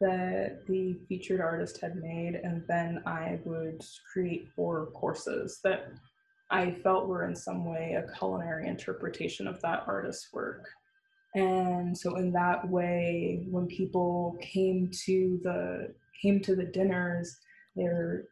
that 0.00 0.66
the 0.66 0.98
featured 1.08 1.40
artist 1.40 1.80
had 1.80 1.96
made, 1.96 2.34
and 2.34 2.62
then 2.68 3.02
I 3.06 3.38
would 3.44 3.82
create 4.12 4.48
four 4.54 4.86
courses 4.86 5.60
that 5.64 5.92
I 6.50 6.72
felt 6.82 7.08
were 7.08 7.26
in 7.26 7.34
some 7.34 7.64
way 7.64 7.94
a 7.94 8.16
culinary 8.18 8.68
interpretation 8.68 9.46
of 9.46 9.60
that 9.62 9.84
artist's 9.86 10.32
work. 10.32 10.68
And 11.34 11.96
so 11.96 12.16
in 12.16 12.32
that 12.32 12.68
way, 12.68 13.44
when 13.50 13.66
people 13.66 14.36
came 14.40 14.90
to 15.04 15.40
the 15.42 15.94
came 16.22 16.40
to 16.40 16.54
the 16.54 16.64
dinners, 16.64 17.36
there 17.74 18.24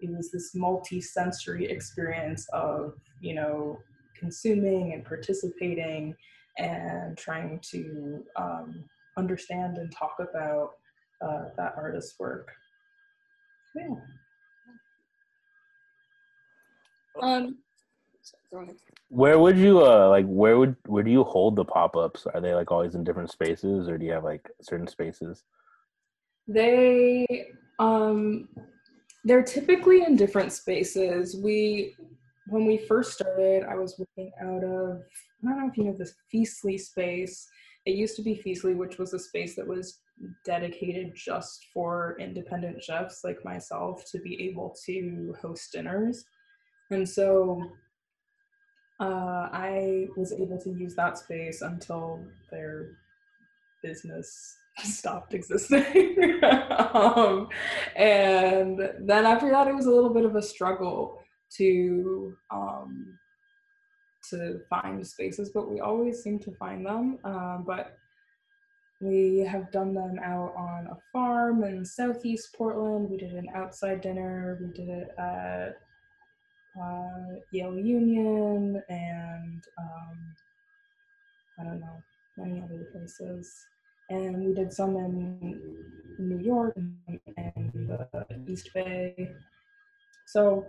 it 0.00 0.10
was 0.10 0.30
this 0.30 0.54
multi-sensory 0.54 1.64
experience 1.66 2.46
of, 2.52 2.94
you 3.20 3.34
know, 3.34 3.78
consuming 4.18 4.92
and 4.92 5.04
participating 5.04 6.14
and 6.58 7.16
trying 7.16 7.58
to 7.70 8.22
um, 8.36 8.84
understand 9.16 9.78
and 9.78 9.90
talk 9.90 10.16
about 10.20 10.72
uh, 11.22 11.44
that 11.56 11.74
artist's 11.76 12.18
work. 12.18 12.50
Yeah. 13.74 13.96
Um. 17.22 17.58
Where 19.08 19.38
would 19.38 19.58
you 19.58 19.84
uh 19.84 20.08
like 20.08 20.26
where 20.26 20.58
would 20.58 20.76
where 20.86 21.02
do 21.02 21.10
you 21.10 21.24
hold 21.24 21.56
the 21.56 21.64
pop-ups 21.64 22.26
are 22.32 22.40
they 22.40 22.54
like 22.54 22.70
always 22.70 22.94
in 22.94 23.04
different 23.04 23.30
spaces 23.30 23.88
or 23.88 23.98
do 23.98 24.06
you 24.06 24.12
have 24.12 24.24
like 24.24 24.48
certain 24.62 24.86
spaces 24.86 25.44
They 26.46 27.46
um 27.78 28.48
they're 29.24 29.42
typically 29.42 30.02
in 30.02 30.16
different 30.16 30.52
spaces. 30.52 31.36
We 31.42 31.96
when 32.48 32.66
we 32.66 32.76
first 32.76 33.14
started, 33.14 33.64
I 33.64 33.74
was 33.74 33.98
working 33.98 34.30
out 34.42 34.62
of 34.62 35.02
I 35.42 35.48
don't 35.48 35.60
know 35.60 35.68
if 35.70 35.78
you 35.78 35.84
know 35.84 35.96
this 35.96 36.14
Feastly 36.30 36.76
space. 36.78 37.48
It 37.86 37.96
used 37.96 38.16
to 38.16 38.22
be 38.22 38.34
Feastly, 38.34 38.74
which 38.74 38.98
was 38.98 39.14
a 39.14 39.18
space 39.18 39.56
that 39.56 39.66
was 39.66 40.00
dedicated 40.44 41.14
just 41.14 41.66
for 41.72 42.16
independent 42.20 42.82
chefs 42.82 43.24
like 43.24 43.44
myself 43.44 44.04
to 44.12 44.18
be 44.20 44.48
able 44.48 44.74
to 44.84 45.34
host 45.40 45.72
dinners. 45.72 46.24
And 46.90 47.08
so 47.08 47.62
uh, 49.00 49.48
I 49.52 50.08
was 50.16 50.32
able 50.32 50.58
to 50.58 50.70
use 50.70 50.94
that 50.94 51.18
space 51.18 51.62
until 51.62 52.20
their 52.50 52.96
business 53.82 54.56
stopped 54.78 55.34
existing. 55.34 56.16
um, 56.42 57.48
and 57.96 58.78
then 59.00 59.26
after 59.26 59.50
that, 59.50 59.68
it 59.68 59.74
was 59.74 59.86
a 59.86 59.90
little 59.90 60.12
bit 60.12 60.24
of 60.24 60.36
a 60.36 60.42
struggle 60.42 61.18
to 61.56 62.36
um, 62.50 63.18
to 64.30 64.60
find 64.70 65.06
spaces, 65.06 65.50
but 65.52 65.70
we 65.70 65.80
always 65.80 66.22
seem 66.22 66.38
to 66.38 66.52
find 66.52 66.84
them. 66.86 67.18
Um, 67.24 67.64
but 67.66 67.98
we 69.00 69.38
have 69.40 69.70
done 69.70 69.92
them 69.92 70.18
out 70.24 70.54
on 70.56 70.86
a 70.86 70.96
farm 71.12 71.62
in 71.64 71.84
southeast 71.84 72.54
Portland. 72.56 73.10
We 73.10 73.18
did 73.18 73.32
an 73.32 73.48
outside 73.54 74.00
dinner. 74.00 74.58
We 74.60 74.72
did 74.72 74.88
it 74.88 75.08
at 75.18 75.76
uh, 76.80 77.40
Yale 77.52 77.78
Union 77.78 78.82
and 78.88 79.64
um, 79.78 80.34
I 81.58 81.64
don't 81.64 81.80
know, 81.80 82.02
many 82.36 82.62
other 82.62 82.88
places. 82.92 83.66
And 84.10 84.44
we 84.44 84.52
did 84.52 84.72
some 84.72 84.96
in 84.96 85.80
New 86.18 86.38
York 86.38 86.76
and, 86.76 87.72
the 87.72 88.44
East 88.46 88.70
Bay. 88.74 89.32
So 90.26 90.66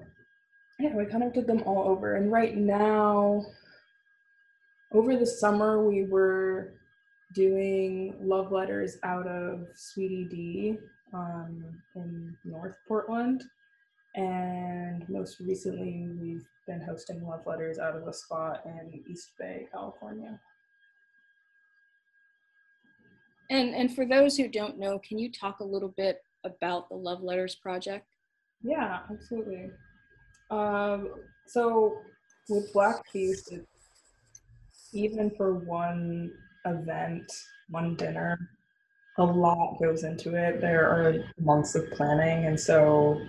yeah, 0.79 0.95
we 0.95 1.05
kind 1.05 1.24
of 1.24 1.33
did 1.33 1.47
them 1.47 1.63
all 1.65 1.88
over. 1.88 2.15
And 2.15 2.31
right 2.31 2.55
now, 2.55 3.45
over 4.91 5.15
the 5.15 5.25
summer, 5.25 5.83
we 5.83 6.05
were 6.05 6.74
doing 7.33 8.15
love 8.21 8.51
letters 8.51 8.97
out 9.03 9.27
of 9.27 9.67
Sweedeedee 9.75 10.77
um, 11.13 11.65
in 11.95 12.35
North 12.45 12.77
Portland. 12.88 13.43
And 14.15 15.07
most 15.10 15.39
recently, 15.39 16.10
we've 16.22 16.45
been 16.67 16.81
hosting 16.81 17.25
love 17.27 17.45
letters 17.45 17.79
out 17.79 17.95
of 17.95 18.07
a 18.07 18.13
spot 18.13 18.62
in 18.65 19.03
East 19.10 19.31
Bay, 19.38 19.67
California. 19.72 20.39
And 23.50 23.75
and 23.75 23.93
for 23.93 24.05
those 24.05 24.38
who 24.38 24.48
don't 24.48 24.79
know, 24.79 25.00
can 25.00 25.19
you 25.19 25.31
talk 25.31 25.60
a 25.60 25.63
little 25.63 25.93
bit 25.98 26.24
about 26.43 26.89
the 26.89 26.95
Love 26.95 27.22
Letters 27.22 27.55
project? 27.55 28.07
Yeah, 28.63 29.01
absolutely. 29.12 29.69
Um, 30.50 31.10
so 31.45 31.98
with 32.50 32.72
Black 32.74 33.03
even 34.93 35.29
for 35.31 35.53
one 35.53 36.31
event, 36.65 37.31
one 37.69 37.95
dinner, 37.95 38.50
a 39.17 39.24
lot 39.24 39.77
goes 39.81 40.03
into 40.03 40.36
it. 40.36 40.62
There 40.62 40.88
are 40.88 41.25
months 41.39 41.75
of 41.75 41.89
planning, 41.91 42.45
and 42.45 42.60
so 42.60 43.19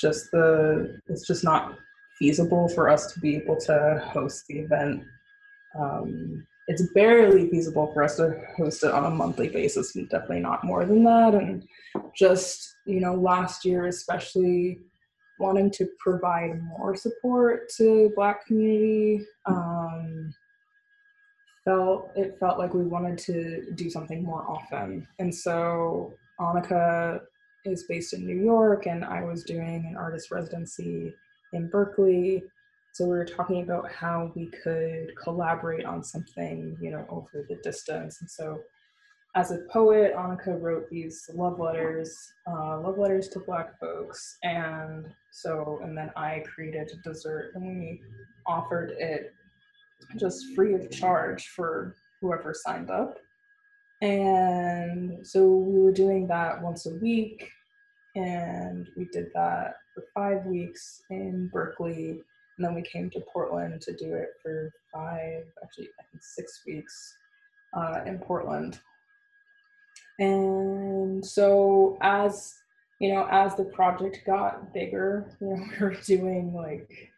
just 0.00 0.30
the 0.30 1.00
it's 1.08 1.26
just 1.26 1.44
not 1.44 1.78
feasible 2.18 2.68
for 2.68 2.88
us 2.88 3.12
to 3.12 3.20
be 3.20 3.36
able 3.36 3.56
to 3.56 4.02
host 4.12 4.44
the 4.48 4.58
event. 4.58 5.02
Um, 5.78 6.46
it's 6.68 6.82
barely 6.92 7.48
feasible 7.48 7.92
for 7.92 8.02
us 8.04 8.16
to 8.16 8.40
host 8.56 8.84
it 8.84 8.92
on 8.92 9.06
a 9.06 9.10
monthly 9.10 9.48
basis, 9.48 9.96
and 9.96 10.08
definitely 10.08 10.40
not 10.40 10.64
more 10.64 10.84
than 10.84 11.02
that. 11.04 11.34
And 11.34 11.66
just 12.16 12.76
you 12.86 13.00
know, 13.00 13.14
last 13.14 13.64
year 13.64 13.86
especially 13.86 14.78
wanting 15.38 15.70
to 15.70 15.88
provide 15.98 16.62
more 16.62 16.94
support 16.94 17.70
to 17.76 18.12
Black 18.14 18.46
community. 18.46 19.24
Um, 19.46 20.34
felt 21.64 22.10
it 22.16 22.36
felt 22.40 22.58
like 22.58 22.74
we 22.74 22.84
wanted 22.84 23.18
to 23.18 23.72
do 23.74 23.90
something 23.90 24.22
more 24.22 24.44
often, 24.48 25.06
and 25.18 25.34
so 25.34 26.14
Annika 26.40 27.20
is 27.64 27.84
based 27.84 28.12
in 28.14 28.26
New 28.26 28.42
York, 28.42 28.86
and 28.86 29.04
I 29.04 29.22
was 29.22 29.44
doing 29.44 29.86
an 29.88 29.96
artist 29.96 30.30
residency 30.30 31.14
in 31.52 31.68
Berkeley. 31.68 32.42
So 32.92 33.04
we 33.04 33.10
were 33.10 33.24
talking 33.24 33.62
about 33.62 33.90
how 33.90 34.32
we 34.34 34.46
could 34.46 35.12
collaborate 35.16 35.84
on 35.84 36.02
something, 36.02 36.76
you 36.80 36.90
know, 36.90 37.06
over 37.08 37.46
the 37.48 37.56
distance. 37.56 38.20
And 38.20 38.30
so 38.30 38.60
as 39.36 39.52
a 39.52 39.58
poet, 39.72 40.14
Annika 40.16 40.60
wrote 40.60 40.90
these 40.90 41.30
love 41.32 41.60
letters, 41.60 42.32
uh, 42.48 42.80
love 42.80 42.98
letters 42.98 43.28
to 43.28 43.40
Black 43.40 43.78
folks, 43.78 44.38
and 44.42 45.06
so 45.30 45.78
and 45.84 45.96
then 45.96 46.10
I 46.16 46.42
created 46.52 46.90
a 46.92 47.08
dessert 47.08 47.52
and 47.54 47.64
we 47.64 48.00
offered 48.46 48.90
it 48.98 49.32
just 50.18 50.54
free 50.54 50.74
of 50.74 50.90
charge 50.90 51.48
for 51.48 51.94
whoever 52.20 52.52
signed 52.52 52.90
up. 52.90 53.18
And 54.00 55.26
so 55.26 55.46
we 55.46 55.80
were 55.80 55.92
doing 55.92 56.26
that 56.28 56.62
once 56.62 56.86
a 56.86 56.94
week, 56.96 57.50
and 58.16 58.88
we 58.96 59.06
did 59.12 59.26
that 59.34 59.76
for 59.94 60.04
five 60.14 60.46
weeks 60.46 61.02
in 61.10 61.50
Berkeley, 61.52 62.22
and 62.56 62.66
then 62.66 62.74
we 62.74 62.82
came 62.82 63.10
to 63.10 63.20
Portland 63.32 63.80
to 63.82 63.92
do 63.94 64.14
it 64.14 64.30
for 64.42 64.72
five, 64.92 65.44
actually 65.62 65.88
I 65.98 66.02
think 66.10 66.22
six 66.22 66.62
weeks 66.66 67.14
uh, 67.74 68.00
in 68.06 68.18
Portland. 68.18 68.80
And 70.18 71.24
so 71.24 71.96
as 72.00 72.54
you 73.00 73.14
know, 73.14 73.26
as 73.30 73.56
the 73.56 73.64
project 73.64 74.20
got 74.26 74.74
bigger, 74.74 75.34
you 75.40 75.48
know, 75.48 75.54
we 75.80 75.86
were 75.86 75.94
doing 76.04 76.54
like 76.54 77.12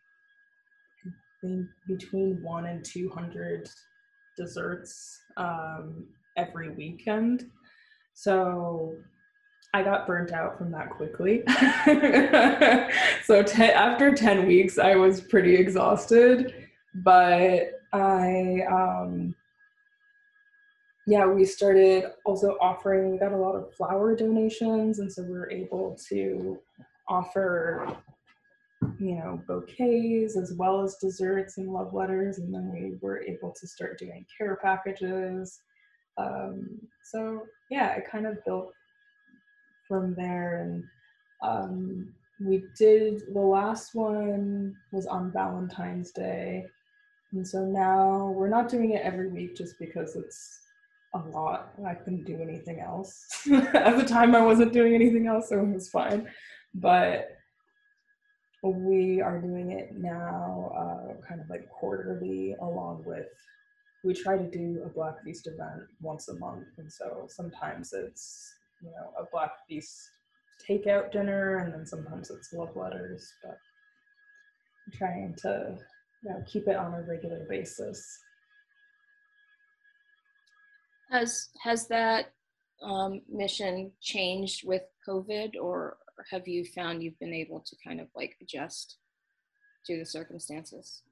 between 1.89 2.41
one 2.43 2.67
and 2.67 2.85
two 2.85 3.09
hundred 3.09 3.69
desserts 4.37 5.21
um, 5.37 6.07
every 6.37 6.71
weekend. 6.71 7.51
So 8.15 8.95
I 9.75 9.83
got 9.83 10.07
burnt 10.07 10.33
out 10.33 10.59
from 10.59 10.71
that 10.73 10.91
quickly. 10.91 11.43
so 13.25 13.41
after 13.41 14.15
10 14.15 14.47
weeks, 14.47 14.79
I 14.79 14.97
was 14.97 15.21
pretty 15.21 15.55
exhausted, 15.57 16.55
but 16.95 17.81
I 17.93 18.63
um, 18.71 19.35
yeah, 21.07 21.27
we 21.27 21.45
started 21.45 22.05
also 22.25 22.57
offering, 22.61 23.11
we 23.11 23.19
got 23.19 23.33
a 23.33 23.37
lot 23.37 23.57
of 23.57 23.75
flower 23.75 24.15
donations. 24.15 25.01
And 25.01 25.13
so 25.13 25.23
we 25.23 25.31
were 25.31 25.51
able 25.51 25.97
to 26.09 26.59
offer, 27.09 27.97
you 29.01 29.17
know, 29.17 29.43
bouquets 29.49 30.37
as 30.37 30.55
well 30.57 30.83
as 30.83 30.97
desserts 30.97 31.59
and 31.59 31.73
love 31.73 31.93
letters. 31.93 32.39
And 32.39 32.55
then 32.55 32.71
we 32.73 32.99
were 33.01 33.21
able 33.23 33.53
to 33.59 33.67
start 33.67 33.99
doing 33.99 34.25
care 34.39 34.57
packages. 34.63 35.61
Um, 36.19 36.79
so 37.05 37.43
yeah, 37.71 37.95
it 37.95 38.11
kind 38.11 38.27
of 38.27 38.45
built 38.45 38.73
from 39.89 40.15
there. 40.15 40.63
And 40.63 40.85
um, 41.43 42.13
we 42.41 42.65
did, 42.77 43.23
the 43.33 43.41
last 43.41 43.95
one 43.95 44.75
was 44.93 45.07
on 45.07 45.33
Valentine's 45.33 46.11
Day. 46.13 46.67
And 47.33 47.47
so 47.47 47.65
now 47.65 48.33
we're 48.37 48.49
not 48.49 48.69
doing 48.69 48.93
it 48.93 49.03
every 49.03 49.29
week 49.29 49.57
just 49.57 49.79
because 49.79 50.17
it's 50.17 50.61
a 51.15 51.19
lot. 51.19 51.73
I 51.87 51.95
couldn't 51.95 52.25
do 52.25 52.41
anything 52.41 52.81
else. 52.81 53.27
At 53.53 53.97
the 53.97 54.05
time, 54.05 54.35
I 54.35 54.43
wasn't 54.43 54.73
doing 54.73 54.95
anything 54.95 55.27
else, 55.27 55.49
so 55.49 55.59
it 55.59 55.73
was 55.73 55.89
fine. 55.89 56.29
But 56.75 57.37
we 58.63 59.21
are 59.21 59.41
doing 59.41 59.73
it 59.73 59.97
now, 59.97 60.73
uh, 60.77 61.27
kind 61.27 61.41
of 61.41 61.51
like 61.51 61.69
quarterly, 61.69 62.55
along 62.61 63.03
with 63.05 63.27
we 64.05 64.15
try 64.15 64.37
to 64.37 64.51
do 64.51 64.83
a 64.85 64.89
Black 64.89 65.23
Feast 65.25 65.47
event 65.47 65.83
once 66.01 66.29
a 66.29 66.35
month, 66.39 66.67
and 66.79 66.93
so 66.93 67.27
sometimes 67.29 67.93
it's 67.93 68.53
you 68.83 68.91
know 68.91 69.13
a 69.19 69.25
Black 69.33 69.53
Feast 69.69 69.97
takeout 70.69 71.13
dinner, 71.13 71.59
and 71.59 71.73
then 71.73 71.87
sometimes 71.87 72.31
it's 72.31 72.53
love 72.53 72.75
letters. 72.77 73.33
But 73.43 73.59
I'm 74.87 74.99
trying 74.99 75.35
to 75.43 75.79
you 76.25 76.31
know 76.31 76.43
keep 76.47 76.67
it 76.69 76.77
on 76.77 76.95
a 76.95 77.03
regular 77.03 77.47
basis. 77.49 78.05
Has 81.11 81.51
has 81.63 81.87
that 81.89 82.33
um, 82.83 83.21
mission 83.31 83.93
changed 84.01 84.67
with 84.67 84.83
COVID, 85.09 85.53
or 85.61 85.99
have 86.31 86.49
you 86.49 86.65
found 86.65 87.03
you've 87.03 87.19
been 87.21 87.35
able 87.35 87.61
to 87.61 87.77
kind 87.87 88.01
of 88.01 88.09
like 88.17 88.37
adjust 88.41 88.97
to 89.87 89.99
the 89.99 90.07
circumstances? 90.07 91.03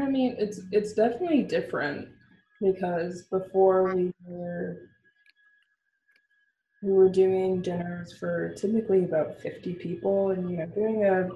I 0.00 0.08
mean, 0.08 0.36
it's 0.38 0.60
it's 0.72 0.92
definitely 0.92 1.42
different 1.42 2.08
because 2.60 3.22
before 3.22 3.94
we 3.94 4.12
were 4.26 4.88
we 6.82 6.92
were 6.92 7.08
doing 7.08 7.62
dinners 7.62 8.12
for 8.18 8.54
typically 8.54 9.04
about 9.04 9.40
50 9.40 9.74
people 9.74 10.30
and 10.30 10.50
you 10.50 10.58
know 10.58 10.66
doing 10.66 11.04
a 11.04 11.28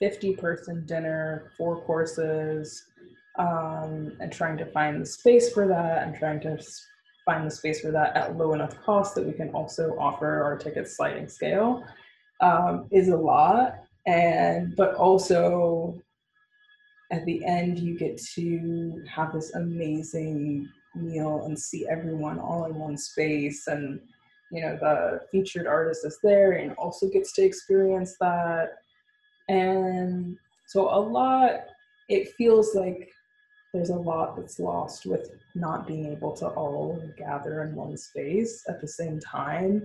50 0.00 0.34
person 0.36 0.84
dinner 0.84 1.52
four 1.56 1.80
courses 1.82 2.84
um, 3.38 4.16
and 4.20 4.32
trying 4.32 4.58
to 4.58 4.66
find 4.66 5.00
the 5.00 5.06
space 5.06 5.52
for 5.52 5.68
that 5.68 6.02
and 6.02 6.16
trying 6.16 6.40
to 6.40 6.58
find 7.24 7.46
the 7.46 7.50
space 7.50 7.80
for 7.80 7.90
that 7.90 8.16
at 8.16 8.36
low 8.36 8.52
enough 8.52 8.80
cost 8.82 9.14
that 9.14 9.24
we 9.24 9.32
can 9.32 9.50
also 9.50 9.96
offer 9.98 10.42
our 10.42 10.56
tickets 10.56 10.96
sliding 10.96 11.28
scale 11.28 11.84
um, 12.40 12.86
is 12.90 13.08
a 13.08 13.16
lot. 13.16 13.76
And 14.06 14.74
but 14.74 14.94
also 14.94 16.02
at 17.12 17.24
the 17.24 17.44
end 17.44 17.78
you 17.78 17.96
get 17.96 18.20
to 18.34 19.02
have 19.08 19.32
this 19.32 19.54
amazing 19.54 20.68
meal 20.94 21.42
and 21.44 21.58
see 21.58 21.86
everyone 21.88 22.38
all 22.38 22.64
in 22.64 22.74
one 22.74 22.96
space 22.96 23.66
and 23.68 24.00
you 24.50 24.60
know 24.60 24.76
the 24.80 25.20
featured 25.30 25.66
artist 25.66 26.04
is 26.04 26.18
there 26.22 26.52
and 26.52 26.72
also 26.72 27.08
gets 27.08 27.32
to 27.32 27.42
experience 27.42 28.16
that 28.20 28.78
and 29.48 30.36
so 30.66 30.88
a 30.94 31.00
lot 31.00 31.60
it 32.08 32.34
feels 32.34 32.74
like 32.74 33.12
there's 33.72 33.90
a 33.90 33.94
lot 33.94 34.36
that's 34.36 34.58
lost 34.58 35.06
with 35.06 35.30
not 35.54 35.86
being 35.86 36.06
able 36.06 36.32
to 36.32 36.46
all 36.48 37.02
gather 37.16 37.62
in 37.62 37.74
one 37.74 37.96
space 37.96 38.64
at 38.68 38.80
the 38.80 38.88
same 38.88 39.18
time. 39.18 39.82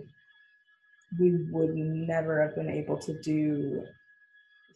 We 1.17 1.37
would 1.51 1.75
never 1.75 2.41
have 2.41 2.55
been 2.55 2.69
able 2.69 2.97
to 2.97 3.19
do 3.21 3.85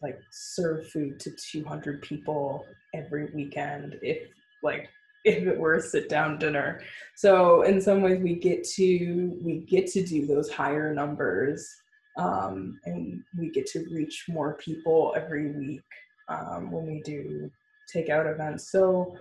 like 0.02 0.18
serve 0.30 0.88
food 0.88 1.20
to 1.20 1.30
200 1.30 2.02
people 2.02 2.64
every 2.94 3.30
weekend 3.34 3.98
if 4.02 4.28
like 4.62 4.88
if 5.24 5.46
it 5.46 5.56
were 5.56 5.74
a 5.74 5.80
sit 5.80 6.08
down 6.08 6.36
dinner. 6.38 6.80
So 7.14 7.62
in 7.62 7.80
some 7.80 8.02
ways 8.02 8.20
we 8.20 8.34
get 8.34 8.64
to 8.74 9.38
we 9.40 9.64
get 9.68 9.86
to 9.92 10.04
do 10.04 10.26
those 10.26 10.50
higher 10.50 10.92
numbers 10.92 11.72
um, 12.18 12.80
and 12.84 13.22
we 13.38 13.50
get 13.50 13.66
to 13.66 13.86
reach 13.92 14.24
more 14.28 14.54
people 14.54 15.14
every 15.16 15.52
week 15.52 15.84
um, 16.28 16.72
when 16.72 16.86
we 16.86 17.02
do 17.02 17.50
takeout 17.94 18.32
events. 18.32 18.70
So 18.72 19.16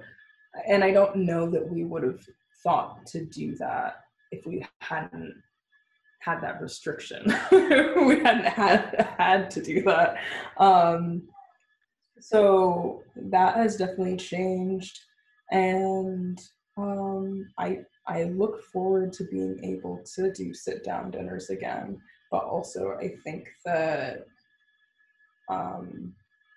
and 0.68 0.84
i 0.84 0.92
don't 0.92 1.16
know 1.16 1.50
that 1.50 1.68
we 1.68 1.84
would 1.84 2.04
have 2.04 2.26
thought 2.64 3.06
to 3.08 3.26
do 3.26 3.56
that 3.56 4.02
if 4.32 4.46
we 4.46 4.66
hadn't 4.80 5.36
had 6.22 6.42
that 6.42 6.62
restriction 6.62 7.24
we 7.52 8.20
hadn't 8.20 8.46
had 8.46 9.08
had 9.18 9.50
to 9.50 9.62
do 9.62 9.82
that 9.82 10.18
um, 10.58 11.24
so 12.20 13.04
that 13.16 13.56
has 13.56 13.76
definitely 13.78 14.18
changed 14.18 15.00
and 15.52 16.40
um, 16.78 17.48
I 17.58 17.80
I 18.08 18.24
look 18.24 18.64
forward 18.64 19.14
to 19.14 19.26
being 19.26 19.60
able 19.64 20.02
to 20.16 20.32
do 20.32 20.54
sit 20.54 20.84
down 20.84 21.12
dinners 21.12 21.50
again. 21.50 22.00
But 22.32 22.44
also, 22.44 22.98
I 23.00 23.14
think 23.24 23.48
that 23.66 24.26
um, 25.50 26.14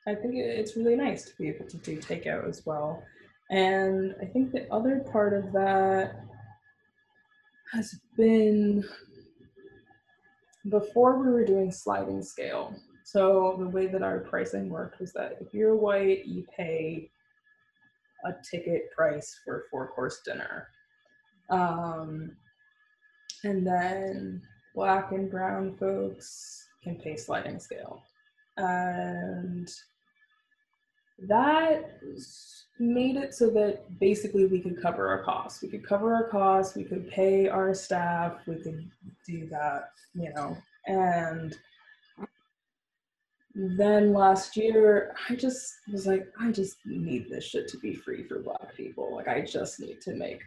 I 0.07 0.15
think 0.15 0.37
it's 0.37 0.77
really 0.77 0.97
nice 0.97 1.25
to 1.25 1.37
be 1.37 1.49
able 1.49 1.67
to 1.67 1.77
do 1.79 1.99
takeout 1.99 2.49
as 2.49 2.65
well. 2.65 3.03
And 3.51 4.15
I 4.23 4.27
think 4.27 4.53
the 4.53 4.73
other 4.73 5.05
part 5.13 5.35
of 5.35 5.53
that 5.53 6.15
has 7.73 7.95
been 8.17 8.85
before 10.69 11.19
we 11.19 11.31
were 11.31 11.45
doing 11.45 11.71
sliding 11.71 12.23
scale. 12.23 12.75
So 13.05 13.57
the 13.59 13.69
way 13.69 13.87
that 13.89 14.03
our 14.03 14.21
pricing 14.21 14.71
worked 14.71 15.01
was 15.01 15.13
that 15.13 15.37
if 15.41 15.53
you're 15.53 15.77
white, 15.77 16.25
you 16.25 16.47
pay 16.57 17.11
a 18.25 18.33
ticket 18.51 18.91
price 18.97 19.39
for 19.45 19.59
a 19.59 19.63
four 19.71 19.89
course 19.89 20.21
dinner. 20.25 20.69
Um, 21.51 22.37
and 23.45 23.67
then 23.67 24.43
black 24.75 25.13
and 25.13 25.31
brown 25.31 25.77
folks 25.77 26.67
can 26.83 26.97
pay 26.97 27.17
sliding 27.17 27.59
scale. 27.59 28.03
And 28.57 29.71
that 31.29 31.99
made 32.79 33.17
it 33.17 33.35
so 33.35 33.51
that 33.51 33.99
basically 34.01 34.47
we 34.47 34.61
could 34.61 34.81
cover 34.81 35.09
our 35.09 35.23
costs. 35.23 35.63
We 35.63 35.69
could 35.69 35.87
cover 35.87 36.15
our 36.15 36.29
costs, 36.29 36.77
we 36.77 36.85
could 36.85 37.09
pay 37.09 37.49
our 37.49 37.75
staff, 37.75 38.35
we 38.47 38.57
could 38.57 38.91
do 39.27 39.47
that, 39.51 39.91
you 40.15 40.33
know. 40.35 40.57
And 40.87 41.57
then 43.55 44.13
last 44.13 44.57
year, 44.57 45.15
I 45.29 45.37
just 45.37 45.75
was 45.91 46.07
like, 46.07 46.27
I 46.41 46.51
just 46.51 46.77
need 46.85 47.31
this 47.31 47.45
shit 47.45 47.69
to 47.69 47.79
be 47.79 47.95
free 47.95 48.25
for 48.25 48.41
Black 48.41 48.75
people. 48.77 49.15
Like, 49.15 49.29
I 49.29 49.43
just 49.43 49.79
need 49.79 50.01
to 50.03 50.15
make 50.15 50.41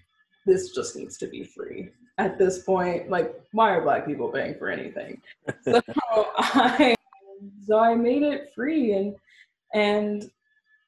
this 0.45 0.71
just 0.71 0.95
needs 0.95 1.17
to 1.17 1.27
be 1.27 1.43
free. 1.43 1.89
At 2.17 2.39
this 2.39 2.63
point, 2.63 3.09
like, 3.09 3.35
why 3.51 3.71
are 3.71 3.81
Black 3.81 4.05
people 4.05 4.29
paying 4.29 4.55
for 4.55 4.69
anything? 4.69 5.21
so 5.63 5.81
I, 6.37 6.95
so 7.65 7.79
I 7.79 7.95
made 7.95 8.23
it 8.23 8.51
free, 8.55 8.93
and 8.93 9.15
and 9.73 10.23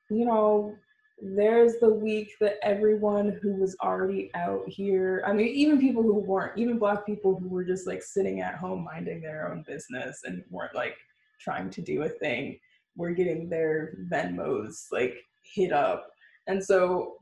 you 0.09 0.25
know, 0.25 0.75
there's 1.21 1.79
the 1.79 1.89
week 1.89 2.33
that 2.39 2.57
everyone 2.63 3.39
who 3.41 3.53
was 3.53 3.75
already 3.81 4.31
out 4.35 4.67
here, 4.67 5.23
I 5.25 5.33
mean, 5.33 5.47
even 5.47 5.79
people 5.79 6.03
who 6.03 6.13
weren't, 6.13 6.57
even 6.57 6.79
Black 6.79 7.05
people 7.05 7.37
who 7.37 7.49
were 7.49 7.63
just 7.63 7.87
like 7.87 8.01
sitting 8.01 8.41
at 8.41 8.55
home 8.55 8.83
minding 8.83 9.21
their 9.21 9.51
own 9.51 9.63
business 9.67 10.21
and 10.23 10.43
weren't 10.49 10.75
like 10.75 10.95
trying 11.39 11.69
to 11.71 11.81
do 11.81 12.03
a 12.03 12.09
thing 12.09 12.59
were 12.95 13.11
getting 13.11 13.49
their 13.49 13.95
Venmos 14.11 14.87
like 14.91 15.15
hit 15.43 15.71
up. 15.71 16.09
And 16.47 16.63
so 16.63 17.15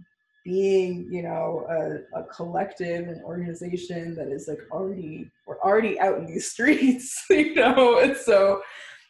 being, 0.43 1.07
you 1.11 1.23
know, 1.23 1.65
a, 1.69 2.19
a 2.19 2.23
collective, 2.25 3.07
an 3.07 3.21
organization 3.23 4.15
that 4.15 4.27
is 4.27 4.47
like 4.47 4.61
already, 4.71 5.29
we're 5.45 5.59
already 5.59 5.99
out 5.99 6.17
in 6.17 6.25
these 6.25 6.51
streets, 6.51 7.25
you 7.29 7.55
know, 7.55 7.99
and 7.99 8.15
so, 8.15 8.61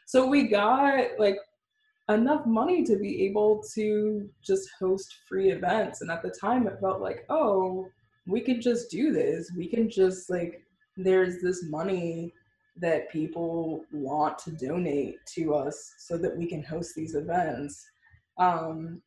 so 0.06 0.26
we 0.26 0.44
got 0.44 1.08
like 1.20 1.38
enough 2.10 2.46
money 2.46 2.84
to 2.84 2.98
be 2.98 3.26
able 3.26 3.62
to 3.74 4.30
just 4.44 4.70
host 4.80 5.14
free 5.28 5.52
events. 5.52 6.02
And 6.02 6.10
at 6.10 6.22
the 6.22 6.30
time 6.30 6.68
it 6.68 6.80
felt 6.80 7.02
like, 7.02 7.26
oh, 7.30 7.88
we 8.26 8.42
can 8.42 8.62
just 8.62 8.90
do 8.90 9.12
this. 9.12 9.52
We 9.56 9.68
can 9.68 9.90
just 9.90 10.30
like, 10.30 10.64
there's 10.96 11.42
this 11.42 11.64
money 11.70 12.34
that 12.78 13.12
people 13.12 13.84
want 13.92 14.38
to 14.40 14.52
donate 14.52 15.16
to 15.36 15.54
us 15.54 15.94
so 15.98 16.18
that 16.18 16.38
we 16.38 16.48
can 16.48 16.64
host 16.64 16.94
these 16.96 17.16
events. 17.16 17.86
Um, 18.38 19.02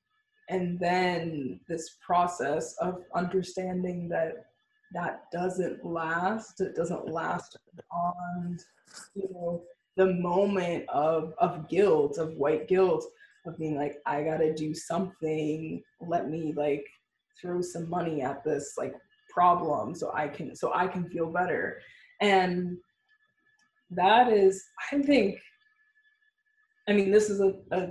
and 0.48 0.78
then 0.80 1.60
this 1.68 1.96
process 2.04 2.74
of 2.80 3.02
understanding 3.14 4.08
that 4.08 4.46
that 4.92 5.30
doesn't 5.30 5.84
last, 5.84 6.60
it 6.60 6.74
doesn't 6.74 7.08
last 7.08 7.56
on, 7.92 8.58
you 9.14 9.28
know, 9.32 9.62
the 9.96 10.14
moment 10.14 10.88
of, 10.88 11.34
of 11.38 11.68
guilt, 11.68 12.18
of 12.18 12.34
white 12.34 12.68
guilt, 12.68 13.04
of 13.46 13.58
being 13.58 13.76
like, 13.76 13.96
I 14.06 14.22
gotta 14.22 14.54
do 14.54 14.74
something, 14.74 15.82
let 16.00 16.28
me 16.30 16.52
like 16.56 16.86
throw 17.40 17.60
some 17.60 17.88
money 17.88 18.22
at 18.22 18.44
this 18.44 18.74
like 18.76 18.94
problem 19.30 19.94
so 19.94 20.10
I 20.14 20.28
can 20.28 20.54
so 20.54 20.72
I 20.74 20.86
can 20.86 21.08
feel 21.08 21.30
better. 21.30 21.80
And 22.20 22.76
that 23.90 24.32
is, 24.32 24.62
I 24.92 25.02
think, 25.02 25.38
I 26.88 26.92
mean, 26.92 27.10
this 27.10 27.30
is 27.30 27.40
a, 27.40 27.54
a 27.72 27.88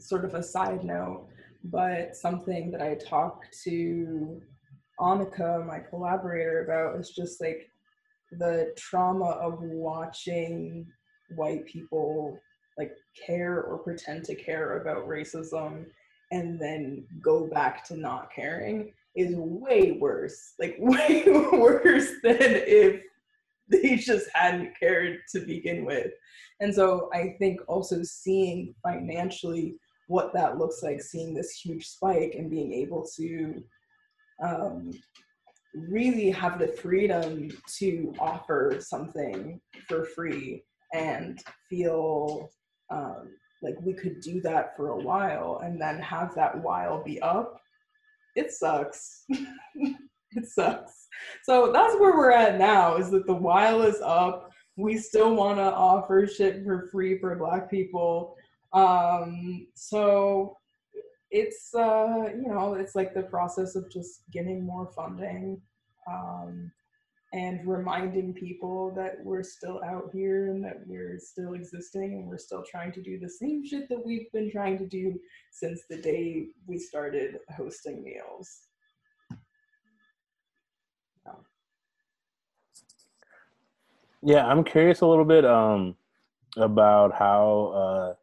sort 0.00 0.24
of 0.24 0.34
a 0.34 0.42
side 0.42 0.84
note, 0.84 1.28
but 1.64 2.16
something 2.16 2.70
that 2.70 2.80
I 2.80 2.94
talked 2.94 3.46
to 3.64 4.40
Annika, 5.00 5.66
my 5.66 5.78
collaborator, 5.78 6.64
about 6.64 6.98
is 6.98 7.10
just 7.10 7.40
like 7.40 7.70
the 8.32 8.72
trauma 8.76 9.26
of 9.26 9.60
watching 9.60 10.86
white 11.34 11.66
people 11.66 12.38
like 12.78 12.92
care 13.26 13.62
or 13.62 13.78
pretend 13.78 14.24
to 14.24 14.34
care 14.34 14.78
about 14.80 15.08
racism 15.08 15.86
and 16.32 16.60
then 16.60 17.04
go 17.22 17.46
back 17.46 17.84
to 17.84 17.96
not 17.96 18.30
caring 18.34 18.92
is 19.14 19.34
way 19.36 19.92
worse 19.92 20.54
like 20.58 20.76
way 20.80 21.24
worse 21.52 22.10
than 22.22 22.36
if 22.40 23.00
they 23.68 23.96
just 23.96 24.28
hadn't 24.32 24.78
cared 24.78 25.18
to 25.32 25.40
begin 25.40 25.84
with. 25.84 26.12
And 26.60 26.74
so 26.74 27.10
I 27.12 27.34
think 27.38 27.60
also 27.68 28.02
seeing 28.02 28.74
financially 28.82 29.76
what 30.08 30.32
that 30.34 30.58
looks 30.58 30.82
like, 30.82 31.00
seeing 31.02 31.34
this 31.34 31.50
huge 31.50 31.86
spike 31.86 32.34
and 32.36 32.50
being 32.50 32.72
able 32.72 33.06
to 33.16 33.62
um, 34.42 34.92
really 35.74 36.30
have 36.30 36.58
the 36.58 36.68
freedom 36.68 37.50
to 37.78 38.14
offer 38.18 38.76
something 38.80 39.60
for 39.88 40.04
free 40.04 40.62
and 40.92 41.42
feel 41.68 42.50
um, 42.90 43.30
like 43.62 43.74
we 43.80 43.94
could 43.94 44.20
do 44.20 44.40
that 44.42 44.76
for 44.76 44.90
a 44.90 45.02
while 45.02 45.60
and 45.64 45.80
then 45.80 45.98
have 46.00 46.34
that 46.34 46.62
while 46.62 47.02
be 47.02 47.20
up, 47.20 47.60
it 48.34 48.52
sucks. 48.52 49.24
it 49.28 50.46
sucks. 50.46 51.08
So 51.44 51.72
that's 51.72 51.94
where 51.94 52.16
we're 52.16 52.32
at 52.32 52.58
now 52.58 52.96
is 52.96 53.10
that 53.10 53.26
the 53.26 53.34
while 53.34 53.82
is 53.82 54.00
up. 54.02 54.50
We 54.76 54.98
still 54.98 55.34
want 55.34 55.58
to 55.58 55.72
offer 55.72 56.26
shit 56.26 56.62
for 56.62 56.88
free 56.92 57.18
for 57.18 57.34
black 57.34 57.70
people. 57.70 58.36
Um, 58.74 59.68
so 59.74 60.58
it's 61.30 61.74
uh, 61.74 62.28
you 62.34 62.48
know, 62.48 62.74
it's 62.74 62.94
like 62.94 63.14
the 63.14 63.22
process 63.22 63.74
of 63.74 63.90
just 63.90 64.22
getting 64.30 64.64
more 64.64 64.90
funding. 64.94 65.60
Um, 66.08 66.70
and 67.36 67.60
reminding 67.66 68.32
people 68.32 68.90
that 68.96 69.16
we're 69.22 69.42
still 69.42 69.78
out 69.84 70.08
here 70.10 70.46
and 70.46 70.64
that 70.64 70.78
we're 70.86 71.18
still 71.18 71.52
existing 71.52 72.14
and 72.14 72.26
we're 72.26 72.38
still 72.38 72.64
trying 72.68 72.90
to 72.90 73.02
do 73.02 73.18
the 73.18 73.28
same 73.28 73.62
shit 73.64 73.86
that 73.90 74.02
we've 74.04 74.32
been 74.32 74.50
trying 74.50 74.78
to 74.78 74.86
do 74.86 75.20
since 75.52 75.82
the 75.90 76.00
day 76.00 76.46
we 76.66 76.78
started 76.78 77.36
hosting 77.54 78.02
meals. 78.02 78.62
Yeah, 84.22 84.46
I'm 84.46 84.64
curious 84.64 85.02
a 85.02 85.06
little 85.06 85.26
bit 85.26 85.44
um 85.44 85.94
about 86.56 87.12
how 87.12 87.72
uh 87.74 88.14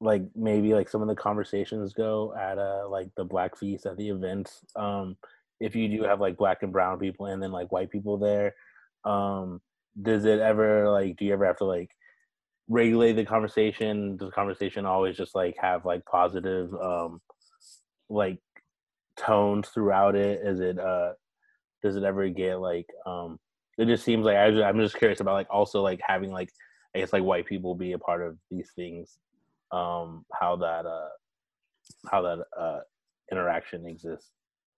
like 0.00 0.22
maybe 0.36 0.74
like 0.74 0.90
some 0.90 1.00
of 1.00 1.08
the 1.08 1.14
conversations 1.14 1.94
go 1.94 2.34
at 2.38 2.58
uh 2.58 2.86
like 2.86 3.08
the 3.16 3.24
black 3.24 3.56
feast 3.56 3.86
at 3.86 3.96
the 3.96 4.10
events. 4.10 4.60
Um 4.76 5.16
if 5.62 5.76
you 5.76 5.88
do 5.88 6.02
have 6.04 6.20
like 6.20 6.36
black 6.36 6.62
and 6.62 6.72
brown 6.72 6.98
people 6.98 7.26
and 7.26 7.42
then 7.42 7.52
like 7.52 7.70
white 7.72 7.90
people 7.90 8.18
there. 8.18 8.54
Um 9.04 9.60
does 10.00 10.24
it 10.24 10.40
ever 10.40 10.90
like 10.90 11.16
do 11.16 11.24
you 11.24 11.32
ever 11.32 11.44
have 11.44 11.58
to 11.58 11.64
like 11.64 11.90
regulate 12.68 13.12
the 13.12 13.24
conversation? 13.24 14.16
Does 14.16 14.28
the 14.28 14.34
conversation 14.34 14.86
always 14.86 15.16
just 15.16 15.34
like 15.34 15.56
have 15.60 15.84
like 15.84 16.04
positive 16.06 16.72
um 16.74 17.20
like 18.08 18.38
tones 19.16 19.68
throughout 19.68 20.16
it? 20.16 20.40
Is 20.44 20.60
it 20.60 20.78
uh 20.78 21.12
does 21.82 21.96
it 21.96 22.04
ever 22.04 22.28
get 22.28 22.56
like 22.60 22.86
um 23.06 23.38
it 23.78 23.86
just 23.86 24.04
seems 24.04 24.24
like 24.24 24.36
I 24.36 24.50
just, 24.50 24.62
I'm 24.62 24.78
just 24.78 24.96
curious 24.96 25.20
about 25.20 25.34
like 25.34 25.48
also 25.50 25.82
like 25.82 26.00
having 26.06 26.30
like 26.30 26.50
I 26.94 26.98
guess 26.98 27.12
like 27.12 27.22
white 27.22 27.46
people 27.46 27.74
be 27.74 27.92
a 27.92 27.98
part 27.98 28.22
of 28.22 28.36
these 28.50 28.70
things, 28.76 29.18
um 29.70 30.24
how 30.32 30.56
that 30.56 30.86
uh 30.86 31.08
how 32.10 32.22
that 32.22 32.44
uh 32.58 32.80
interaction 33.30 33.86
exists 33.86 34.30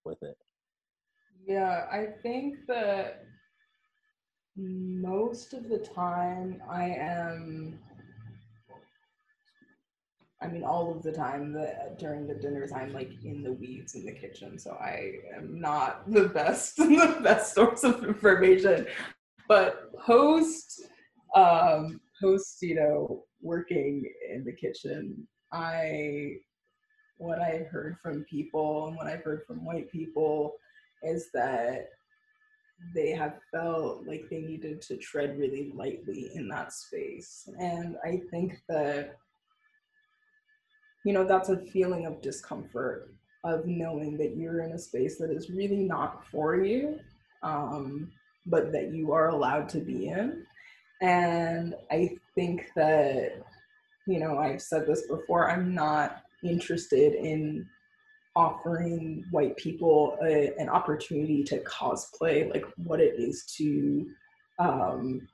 with 0.04 0.22
it. 0.22 0.36
Yeah, 1.46 1.86
I 1.92 2.06
think 2.22 2.66
that 2.68 3.24
most 4.56 5.52
of 5.52 5.68
the 5.68 5.78
time 5.78 6.62
I 6.68 6.86
am 6.86 7.78
I 10.40 10.46
mean, 10.48 10.62
all 10.62 10.94
of 10.94 11.02
the 11.02 11.12
time 11.12 11.52
that 11.54 11.98
during 11.98 12.26
the 12.26 12.34
dinners, 12.34 12.70
I'm 12.70 12.92
like 12.92 13.12
in 13.24 13.42
the 13.42 13.52
weeds 13.52 13.94
in 13.94 14.04
the 14.04 14.12
kitchen, 14.12 14.58
so 14.58 14.72
I 14.72 15.12
am 15.34 15.58
not 15.58 16.10
the 16.10 16.28
best, 16.28 16.76
the 16.76 17.18
best 17.22 17.54
source 17.54 17.82
of 17.82 18.04
information. 18.04 18.86
But 19.48 19.90
post, 19.98 20.82
um, 21.34 21.98
post, 22.20 22.58
you 22.60 22.74
know, 22.74 23.24
working 23.40 24.04
in 24.30 24.44
the 24.44 24.52
kitchen, 24.52 25.26
I, 25.50 26.34
what 27.16 27.40
I've 27.40 27.68
heard 27.68 27.96
from 28.02 28.24
people 28.24 28.88
and 28.88 28.96
what 28.96 29.06
I've 29.06 29.22
heard 29.22 29.44
from 29.46 29.64
white 29.64 29.90
people 29.90 30.56
is 31.04 31.30
that 31.34 31.88
they 32.94 33.10
have 33.10 33.38
felt 33.50 34.06
like 34.06 34.24
they 34.30 34.40
needed 34.40 34.82
to 34.82 34.96
tread 34.96 35.38
really 35.38 35.72
lightly 35.74 36.30
in 36.34 36.48
that 36.48 36.72
space, 36.72 37.48
and 37.58 37.96
I 38.04 38.20
think 38.30 38.60
that 38.68 39.16
you 41.04 41.12
know, 41.12 41.24
that's 41.24 41.50
a 41.50 41.58
feeling 41.58 42.06
of 42.06 42.22
discomfort 42.22 43.10
of 43.44 43.66
knowing 43.66 44.16
that 44.16 44.36
you're 44.36 44.62
in 44.62 44.72
a 44.72 44.78
space 44.78 45.18
that 45.18 45.30
is 45.30 45.50
really 45.50 45.84
not 45.84 46.26
for 46.28 46.56
you, 46.56 46.98
um, 47.42 48.10
but 48.46 48.72
that 48.72 48.92
you 48.92 49.12
are 49.12 49.28
allowed 49.28 49.68
to 49.68 49.80
be 49.80 50.08
in. 50.08 50.46
And 51.02 51.74
I 51.90 52.16
think 52.34 52.70
that, 52.74 53.42
you 54.06 54.18
know, 54.18 54.38
I've 54.38 54.62
said 54.62 54.86
this 54.86 55.06
before, 55.06 55.50
I'm 55.50 55.74
not 55.74 56.22
interested 56.42 57.14
in 57.14 57.68
offering 58.36 59.24
white 59.30 59.56
people 59.56 60.18
a, 60.24 60.52
an 60.58 60.68
opportunity 60.68 61.44
to 61.44 61.60
cosplay 61.60 62.50
like 62.52 62.64
what 62.76 63.00
it 63.00 63.14
is 63.18 63.44
to 63.56 64.06
um, 64.58 65.26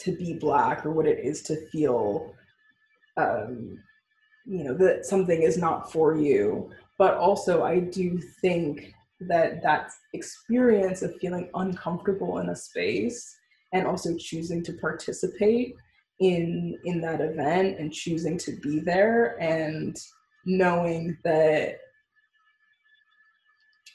to 0.00 0.12
be 0.16 0.34
black 0.34 0.84
or 0.84 0.90
what 0.92 1.06
it 1.06 1.18
is 1.24 1.42
to 1.42 1.56
feel 1.68 2.34
um, 3.16 3.78
you 4.46 4.64
know 4.64 4.74
that 4.74 5.06
something 5.06 5.42
is 5.42 5.56
not 5.56 5.90
for 5.90 6.16
you. 6.16 6.70
But 6.96 7.14
also 7.14 7.64
i 7.64 7.80
do 7.80 8.20
think 8.40 8.94
that 9.20 9.62
that 9.62 9.90
experience 10.12 11.02
of 11.02 11.16
feeling 11.16 11.48
uncomfortable 11.54 12.38
in 12.38 12.50
a 12.50 12.56
space 12.56 13.36
and 13.72 13.86
also 13.86 14.16
choosing 14.16 14.62
to 14.64 14.72
participate 14.74 15.74
in 16.20 16.78
in 16.84 17.00
that 17.00 17.20
event 17.20 17.78
and 17.78 17.92
choosing 17.92 18.38
to 18.38 18.52
be 18.62 18.78
there 18.78 19.36
and 19.40 19.96
knowing 20.46 21.16
that 21.24 21.80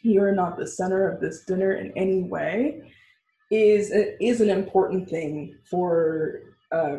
you're 0.02 0.34
not 0.34 0.58
the 0.58 0.68
center 0.68 1.10
of 1.10 1.20
this 1.20 1.44
dinner 1.46 1.74
in 1.74 1.92
any 1.96 2.24
way 2.24 2.92
is 3.52 3.92
is 4.22 4.42
an 4.42 4.50
important 4.50 5.10
thing 5.10 5.56
for 5.70 6.42
uh, 6.72 6.98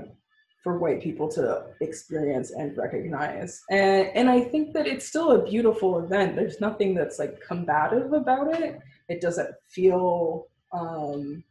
for 0.63 0.79
white 0.79 1.01
people 1.01 1.29
to 1.29 1.65
experience 1.81 2.51
and 2.51 2.77
recognize. 2.77 3.63
And 3.71 4.09
and 4.15 4.29
I 4.29 4.41
think 4.41 4.73
that 4.75 4.87
it's 4.87 5.07
still 5.07 5.33
a 5.33 5.45
beautiful 5.45 5.99
event. 6.05 6.37
There's 6.37 6.61
nothing 6.61 6.95
that's 6.95 7.19
like 7.19 7.41
combative 7.41 8.13
about 8.13 8.55
it. 8.55 8.79
It 9.09 9.21
doesn't 9.21 9.51
feel 9.69 10.47
um 10.73 11.45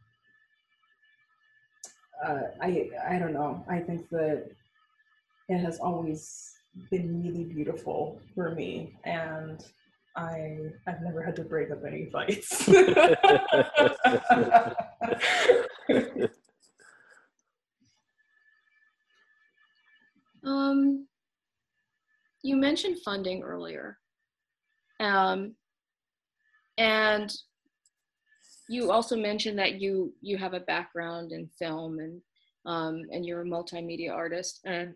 uh, 2.24 2.42
I 2.60 2.90
I 3.08 3.18
don't 3.18 3.32
know. 3.32 3.64
I 3.68 3.78
think 3.78 4.08
that 4.10 4.50
it 5.48 5.58
has 5.58 5.78
always 5.80 6.52
been 6.90 7.22
really 7.22 7.44
beautiful 7.44 8.20
for 8.34 8.54
me 8.54 8.96
and 9.04 9.64
I 10.16 10.56
I've 10.86 11.02
never 11.02 11.22
had 11.22 11.36
to 11.36 11.44
break 11.44 11.70
up 11.70 11.82
any 11.86 12.10
fights. 12.10 12.68
Um, 20.44 21.06
you 22.42 22.56
mentioned 22.56 22.98
funding 23.04 23.42
earlier. 23.42 23.98
Um, 24.98 25.54
and 26.78 27.32
you 28.68 28.90
also 28.90 29.16
mentioned 29.16 29.58
that 29.58 29.80
you 29.80 30.14
you 30.20 30.38
have 30.38 30.54
a 30.54 30.60
background 30.60 31.32
in 31.32 31.48
film 31.58 31.98
and 31.98 32.20
um, 32.66 33.02
and 33.10 33.24
you're 33.24 33.42
a 33.42 33.46
multimedia 33.46 34.12
artist. 34.12 34.60
And 34.64 34.94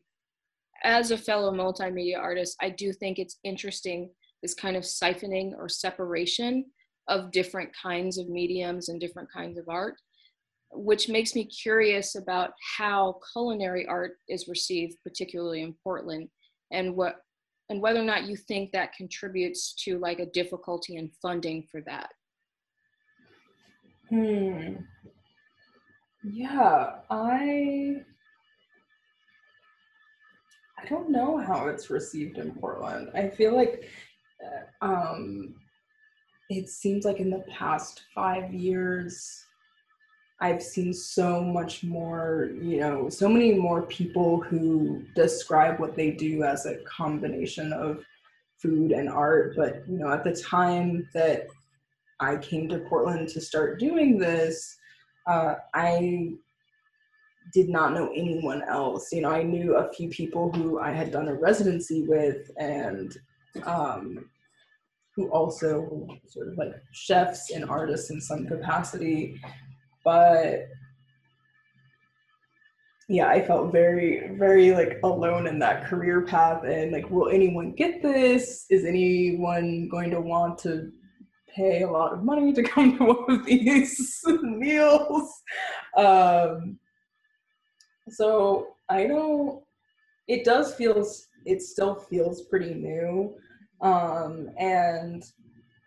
as 0.82 1.10
a 1.10 1.18
fellow 1.18 1.52
multimedia 1.52 2.18
artist, 2.18 2.56
I 2.60 2.70
do 2.70 2.92
think 2.92 3.18
it's 3.18 3.38
interesting 3.42 4.10
this 4.44 4.54
kind 4.54 4.76
of 4.76 4.84
siphoning 4.84 5.52
or 5.56 5.68
separation 5.68 6.66
of 7.08 7.32
different 7.32 7.70
kinds 7.80 8.18
of 8.18 8.28
mediums 8.28 8.90
and 8.90 9.00
different 9.00 9.30
kinds 9.32 9.58
of 9.58 9.68
art 9.68 9.96
which 10.74 11.08
makes 11.08 11.34
me 11.34 11.44
curious 11.44 12.16
about 12.16 12.50
how 12.76 13.18
culinary 13.32 13.86
art 13.86 14.16
is 14.28 14.48
received, 14.48 14.96
particularly 15.04 15.62
in 15.62 15.74
Portland, 15.82 16.28
and 16.72 16.94
what 16.94 17.16
and 17.70 17.80
whether 17.80 18.00
or 18.00 18.04
not 18.04 18.24
you 18.24 18.36
think 18.36 18.72
that 18.72 18.92
contributes 18.92 19.74
to 19.84 19.98
like 19.98 20.18
a 20.18 20.26
difficulty 20.26 20.96
in 20.96 21.10
funding 21.22 21.66
for 21.70 21.80
that. 21.82 22.10
Hmm. 24.10 24.74
Yeah, 26.22 26.96
I 27.08 28.02
I 30.78 30.88
don't 30.88 31.10
know 31.10 31.38
how 31.38 31.68
it's 31.68 31.88
received 31.88 32.38
in 32.38 32.52
Portland. 32.52 33.10
I 33.14 33.28
feel 33.28 33.54
like 33.54 33.88
um, 34.80 35.54
it 36.50 36.68
seems 36.68 37.04
like 37.04 37.20
in 37.20 37.30
the 37.30 37.44
past 37.50 38.02
five 38.14 38.52
years, 38.52 39.44
I've 40.40 40.62
seen 40.62 40.92
so 40.92 41.42
much 41.42 41.84
more, 41.84 42.50
you 42.60 42.78
know, 42.78 43.08
so 43.08 43.28
many 43.28 43.54
more 43.54 43.82
people 43.82 44.40
who 44.40 45.02
describe 45.14 45.78
what 45.78 45.96
they 45.96 46.10
do 46.10 46.42
as 46.42 46.66
a 46.66 46.78
combination 46.78 47.72
of 47.72 48.04
food 48.58 48.92
and 48.92 49.08
art. 49.08 49.54
But, 49.56 49.84
you 49.88 49.98
know, 49.98 50.12
at 50.12 50.24
the 50.24 50.34
time 50.34 51.08
that 51.14 51.46
I 52.20 52.36
came 52.36 52.68
to 52.68 52.80
Portland 52.80 53.28
to 53.28 53.40
start 53.40 53.78
doing 53.78 54.18
this, 54.18 54.76
uh, 55.26 55.54
I 55.72 56.34
did 57.52 57.68
not 57.68 57.94
know 57.94 58.10
anyone 58.14 58.62
else. 58.62 59.12
You 59.12 59.22
know, 59.22 59.30
I 59.30 59.42
knew 59.42 59.76
a 59.76 59.92
few 59.92 60.08
people 60.08 60.52
who 60.52 60.78
I 60.80 60.90
had 60.90 61.10
done 61.10 61.28
a 61.28 61.34
residency 61.34 62.02
with 62.02 62.50
and 62.58 63.16
um, 63.64 64.28
who 65.16 65.28
also 65.28 66.08
sort 66.26 66.48
of 66.48 66.58
like 66.58 66.74
chefs 66.92 67.50
and 67.50 67.64
artists 67.64 68.10
in 68.10 68.20
some 68.20 68.46
capacity 68.46 69.40
but 70.04 70.68
yeah, 73.08 73.28
I 73.28 73.42
felt 73.42 73.72
very, 73.72 74.34
very 74.38 74.72
like 74.72 74.98
alone 75.02 75.46
in 75.46 75.58
that 75.58 75.86
career 75.86 76.22
path. 76.22 76.64
And 76.64 76.92
like, 76.92 77.10
will 77.10 77.28
anyone 77.28 77.72
get 77.72 78.02
this? 78.02 78.66
Is 78.70 78.84
anyone 78.84 79.88
going 79.88 80.10
to 80.10 80.20
want 80.20 80.58
to 80.60 80.90
pay 81.54 81.82
a 81.82 81.90
lot 81.90 82.12
of 82.12 82.24
money 82.24 82.52
to 82.52 82.62
come 82.74 82.96
to 82.98 83.04
one 83.04 83.30
of 83.30 83.46
these 83.46 84.22
meals? 84.42 85.42
Um, 85.96 86.78
so 88.08 88.68
I 88.88 89.06
don't, 89.06 89.62
it 90.26 90.44
does 90.44 90.74
feel, 90.74 91.06
it 91.44 91.60
still 91.60 91.96
feels 91.96 92.42
pretty 92.46 92.74
new. 92.74 93.34
Um, 93.84 94.50
and, 94.58 95.22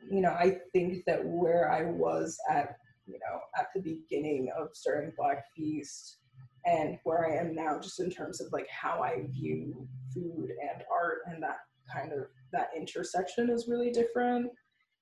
you 0.10 0.22
know, 0.22 0.32
I 0.32 0.60
think 0.72 1.04
that 1.06 1.26
where 1.26 1.72
I 1.72 1.84
was 1.84 2.38
at 2.50 2.78
you 3.08 3.20
know, 3.20 3.40
at 3.58 3.68
the 3.74 3.82
beginning 3.82 4.52
of 4.58 4.70
starting 4.74 5.14
Black 5.18 5.46
Feast 5.56 6.18
and 6.66 7.00
where 7.04 7.26
I 7.26 7.38
am 7.38 7.56
now, 7.56 7.80
just 7.80 8.00
in 8.00 8.12
terms 8.12 8.42
of 8.42 8.52
like 8.52 8.68
how 8.70 9.02
I 9.02 9.26
view 9.32 9.88
food 10.14 10.50
and 10.62 10.84
art 10.92 11.20
and 11.28 11.42
that 11.42 11.60
kind 11.92 12.12
of 12.12 12.26
that 12.52 12.70
intersection 12.76 13.50
is 13.50 13.68
really 13.68 13.92
different. 13.92 14.52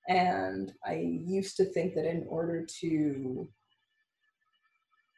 And 0.08 0.72
I 0.86 1.22
used 1.26 1.58
to 1.58 1.66
think 1.66 1.96
that 1.96 2.06
in 2.06 2.26
order 2.30 2.64
to, 2.82 2.88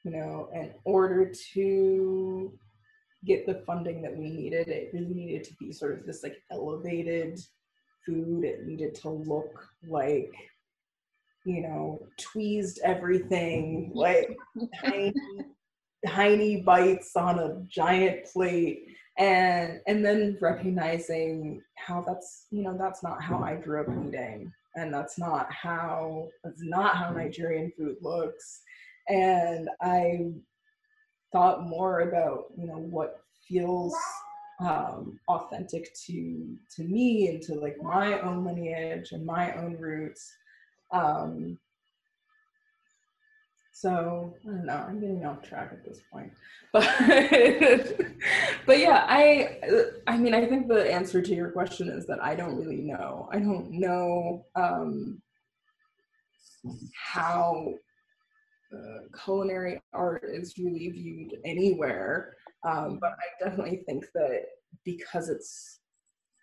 you 0.06 0.12
know, 0.12 0.50
in 0.54 0.74
order 0.86 1.30
to 1.54 2.58
get 3.26 3.46
the 3.46 3.62
funding 3.66 4.02
that 4.04 4.16
we 4.16 4.30
needed, 4.30 4.70
it 4.70 4.92
really 4.94 5.14
needed 5.14 5.44
to 5.44 5.54
be 5.60 5.74
sort 5.74 6.00
of 6.00 6.06
this 6.06 6.24
like 6.24 6.38
elevated 6.52 7.38
food. 8.08 8.44
It 8.44 8.66
needed 8.66 8.96
to 8.96 9.10
look 9.10 9.68
like 9.88 10.34
you 11.48 11.62
know, 11.62 11.98
tweezed 12.20 12.78
everything, 12.84 13.90
like 13.96 14.36
tiny, 14.82 15.14
tiny 16.06 16.62
bites 16.62 17.16
on 17.16 17.40
a 17.40 17.62
giant 17.70 18.26
plate. 18.26 18.86
and 19.18 19.80
and 19.88 20.06
then 20.06 20.38
recognizing 20.42 21.62
how 21.76 22.02
that's 22.02 22.48
you 22.52 22.62
know 22.64 22.78
that's 22.78 23.02
not 23.02 23.22
how 23.22 23.40
i 23.40 23.56
grew 23.56 23.82
up 23.82 23.88
eating 24.06 24.52
and 24.76 24.94
that's 24.94 25.18
not 25.18 25.52
how 25.52 26.28
that's 26.44 26.62
not 26.64 26.96
how 26.96 27.10
nigerian 27.12 27.72
food 27.78 27.96
looks 28.02 28.62
and 29.10 29.70
i 29.82 30.30
thought 31.32 31.68
more 31.68 32.02
about 32.02 32.46
you 32.58 32.68
know 32.68 32.78
what 32.78 33.22
feels 33.48 33.96
um, 34.60 35.20
authentic 35.28 35.94
to 36.06 36.56
to 36.76 36.84
me 36.84 37.28
and 37.28 37.42
to 37.44 37.56
like 37.56 37.78
my 37.82 38.20
own 38.22 38.44
lineage 38.44 39.12
and 39.12 39.26
my 39.26 39.54
own 39.54 39.78
roots 39.78 40.34
um, 40.92 41.58
so 43.80 44.34
I 44.44 44.50
don't 44.50 44.66
know. 44.66 44.74
I'm 44.74 45.00
getting 45.00 45.24
off 45.24 45.44
track 45.44 45.70
at 45.72 45.86
this 45.86 46.02
point, 46.12 46.32
but 46.74 46.84
but 48.66 48.80
yeah, 48.80 49.06
I 49.08 49.60
I 50.08 50.18
mean 50.18 50.34
I 50.34 50.48
think 50.48 50.68
the 50.68 50.92
answer 50.92 51.22
to 51.22 51.36
your 51.36 51.52
question 51.52 51.88
is 51.88 52.08
that 52.08 52.24
I 52.24 52.34
don't 52.34 52.58
really 52.58 52.82
know. 52.82 53.30
I 53.32 53.38
don't 53.38 53.70
know 53.70 54.48
um, 54.56 55.22
how 56.96 57.76
uh, 58.74 59.20
culinary 59.24 59.80
art 59.94 60.24
is 60.28 60.58
really 60.58 60.90
viewed 60.90 61.36
anywhere, 61.46 62.36
um, 62.68 62.98
but 63.00 63.12
I 63.12 63.44
definitely 63.44 63.84
think 63.86 64.06
that 64.14 64.46
because 64.84 65.30
it's 65.30 65.80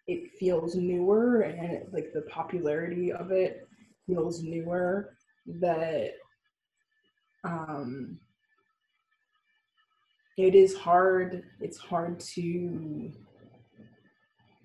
it 0.07 0.31
feels 0.39 0.75
newer 0.75 1.43
and 1.43 1.73
it, 1.73 1.89
like 1.93 2.13
the 2.13 2.23
popularity 2.23 3.13
of 3.13 3.31
it 3.31 3.67
feels 4.07 4.43
newer 4.43 5.17
that 5.61 6.13
um, 7.43 8.19
it 10.39 10.55
is 10.55 10.77
hard 10.77 11.43
it's 11.61 11.79
hard 11.79 12.19
to 12.21 13.13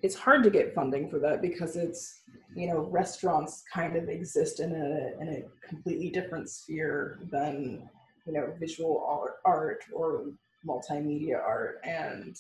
it's 0.02 0.16
hard 0.16 0.44
to 0.44 0.50
get 0.50 0.74
funding 0.74 1.10
for 1.10 1.20
that 1.20 1.42
because 1.42 1.76
it's 1.76 2.22
you 2.56 2.68
know 2.68 2.88
restaurants 2.90 3.64
kind 3.74 3.98
of 3.98 4.08
exist 4.08 4.62
in 4.62 4.72
a 4.72 5.22
in 5.22 5.30
a 5.30 5.68
completely 5.68 6.10
different 6.10 6.50
sphere 6.50 7.20
than 7.32 7.90
you 8.26 8.34
know 8.34 8.54
visual 8.60 9.06
art, 9.08 9.36
art 9.46 9.84
or 9.94 10.26
multimedia 10.68 11.38
art 11.38 11.80
and 11.84 12.38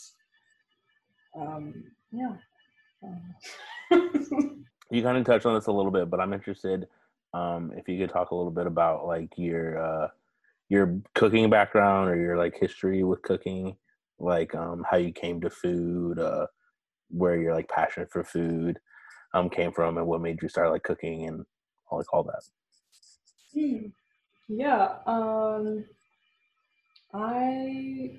um 1.40 1.74
yeah 2.12 2.36
um. 3.04 4.66
you 4.92 5.04
kind 5.04 5.18
of 5.18 5.26
touched 5.26 5.46
on 5.46 5.54
this 5.56 5.68
a 5.68 5.72
little 5.72 5.92
bit 5.92 6.10
but 6.10 6.20
i'm 6.20 6.34
interested 6.34 6.88
um 7.34 7.72
if 7.76 7.88
you 7.88 7.98
could 7.98 8.10
talk 8.10 8.32
a 8.32 8.36
little 8.36 8.52
bit 8.52 8.68
about 8.68 9.06
like 9.06 9.30
your 9.38 9.78
uh 9.78 10.08
your 10.70 11.02
cooking 11.16 11.50
background 11.50 12.10
or 12.10 12.16
your 12.16 12.38
like 12.38 12.58
history 12.58 13.04
with 13.04 13.22
cooking, 13.24 13.76
like 14.20 14.54
um, 14.56 14.86
how 14.90 14.98
you 14.98 15.12
came 15.12 15.42
to 15.42 15.50
food, 15.50 16.20
uh, 16.20 16.46
where 17.10 17.36
your 17.36 17.56
like 17.56 17.68
passion 17.68 18.06
for 18.10 18.24
food 18.24 18.80
um, 19.34 19.50
came 19.50 19.72
from, 19.72 19.98
and 19.98 20.08
what 20.08 20.22
made 20.22 20.42
you 20.42 20.48
start 20.48 20.72
like 20.72 20.84
cooking 20.84 21.28
and 21.28 21.44
all 21.90 21.98
like 21.98 22.14
all 22.14 22.24
that. 22.24 22.44
Hmm. 23.54 23.88
Yeah, 24.48 24.96
um, 25.06 25.86
I 27.14 28.12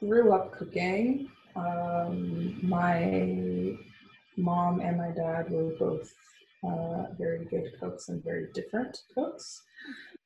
grew 0.00 0.32
up 0.32 0.52
cooking. 0.52 1.30
Um, 1.54 2.58
my 2.62 3.76
mom 4.36 4.80
and 4.80 4.96
my 4.98 5.10
dad 5.10 5.50
were 5.50 5.74
both 5.78 6.12
uh, 6.64 7.12
very 7.18 7.44
good 7.44 7.72
cooks 7.78 8.08
and 8.08 8.22
very 8.24 8.46
different 8.54 8.98
cooks. 9.14 9.62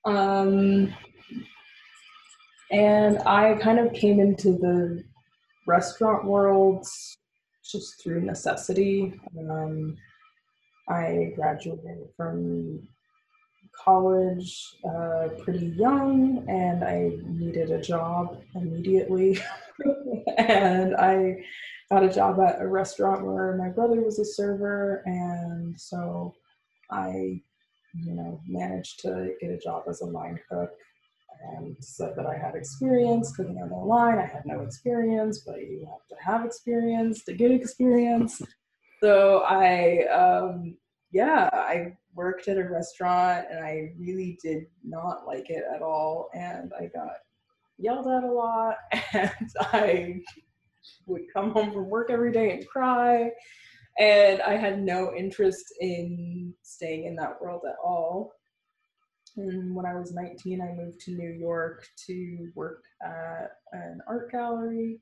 Um, 0.05 0.95
and 2.71 3.19
I 3.27 3.55
kind 3.55 3.79
of 3.79 3.93
came 3.93 4.21
into 4.21 4.53
the 4.53 5.03
restaurant 5.67 6.25
world 6.25 6.87
just 7.65 8.03
through 8.03 8.23
necessity. 8.23 9.21
Um, 9.39 9.97
I 10.89 11.33
graduated 11.35 12.09
from 12.17 12.89
college 13.85 14.77
uh, 14.85 15.29
pretty 15.43 15.67
young 15.77 16.45
and 16.49 16.85
I 16.85 17.13
needed 17.25 17.71
a 17.71 17.81
job 17.81 18.43
immediately. 18.55 19.39
and 20.39 20.97
I 20.97 21.45
got 21.91 22.05
a 22.05 22.13
job 22.13 22.41
at 22.41 22.61
a 22.61 22.69
restaurant 22.69 23.25
where 23.25 23.57
my 23.57 23.69
brother 23.69 24.01
was 24.01 24.19
a 24.19 24.25
server. 24.25 25.03
And 25.07 25.81
so 25.81 26.35
I 26.91 27.43
you 27.95 28.15
know, 28.15 28.41
managed 28.47 29.01
to 29.01 29.35
get 29.41 29.51
a 29.51 29.59
job 29.59 29.85
as 29.89 30.01
a 30.01 30.07
line 30.07 30.39
cook 30.49 30.71
and 31.55 31.77
said 31.81 32.15
that 32.17 32.27
I 32.27 32.37
had 32.37 32.55
experience 32.55 33.35
cooking 33.35 33.59
on 33.63 33.71
the 33.71 33.75
line. 33.75 34.19
I 34.19 34.27
had 34.27 34.45
no 34.45 34.61
experience, 34.61 35.43
but 35.47 35.61
you 35.61 35.87
have 35.91 36.07
to 36.09 36.25
have 36.25 36.45
experience 36.45 37.25
to 37.25 37.33
get 37.33 37.51
experience. 37.51 38.43
So 39.03 39.43
I, 39.47 40.05
um, 40.09 40.77
yeah, 41.13 41.49
I 41.53 41.97
worked 42.15 42.49
at 42.49 42.59
a 42.59 42.69
restaurant 42.69 43.47
and 43.51 43.65
I 43.65 43.93
really 43.99 44.39
did 44.43 44.65
not 44.85 45.27
like 45.27 45.51
it 45.51 45.65
at 45.75 45.83
all. 45.83 46.29
And 46.35 46.73
I 46.79 46.87
got 46.87 47.15
yelled 47.79 48.07
at 48.09 48.25
a 48.25 48.33
lot 48.33 48.77
and 49.13 49.51
I 49.59 50.21
would 51.07 51.23
come 51.33 51.51
home 51.51 51.73
from 51.73 51.89
work 51.89 52.11
every 52.11 52.33
day 52.33 52.53
and 52.53 52.67
cry 52.69 53.31
and 53.99 54.41
I 54.43 54.57
had 54.57 54.83
no 54.83 55.15
interest 55.15 55.75
in 55.81 56.55
staying 56.63 57.05
in 57.05 57.17
that 57.17 57.41
world 57.41 57.63
at 57.69 57.77
all. 57.85 58.33
And 59.37 59.75
when 59.75 59.87
I 59.87 59.95
was 59.95 60.13
19, 60.13 60.61
I 60.61 60.73
moved 60.73 61.01
to 61.01 61.13
New 61.13 61.31
York 61.31 61.87
to 62.07 62.51
work 62.55 62.83
at 63.03 63.51
an 63.73 64.01
art 64.09 64.31
gallery. 64.33 65.01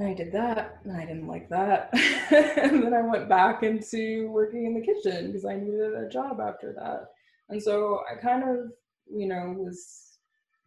I 0.00 0.12
did 0.12 0.32
that, 0.32 0.80
and 0.84 0.96
I 0.96 1.06
didn't 1.06 1.28
like 1.28 1.48
that. 1.50 1.90
and 2.30 2.82
then 2.82 2.94
I 2.94 3.02
went 3.02 3.28
back 3.28 3.62
into 3.62 4.28
working 4.30 4.66
in 4.66 4.74
the 4.74 4.80
kitchen 4.80 5.28
because 5.28 5.44
I 5.44 5.56
needed 5.56 5.94
a 5.94 6.08
job 6.08 6.40
after 6.40 6.72
that. 6.72 7.10
And 7.48 7.62
so 7.62 8.00
I 8.10 8.20
kind 8.20 8.42
of, 8.42 8.72
you 9.08 9.28
know, 9.28 9.54
was 9.56 10.18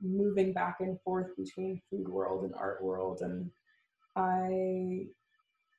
moving 0.02 0.54
back 0.54 0.78
and 0.80 1.00
forth 1.02 1.36
between 1.36 1.82
food 1.90 2.08
world 2.08 2.46
and 2.46 2.54
art 2.56 2.82
world. 2.82 3.22
And 3.22 3.52
I 4.16 5.08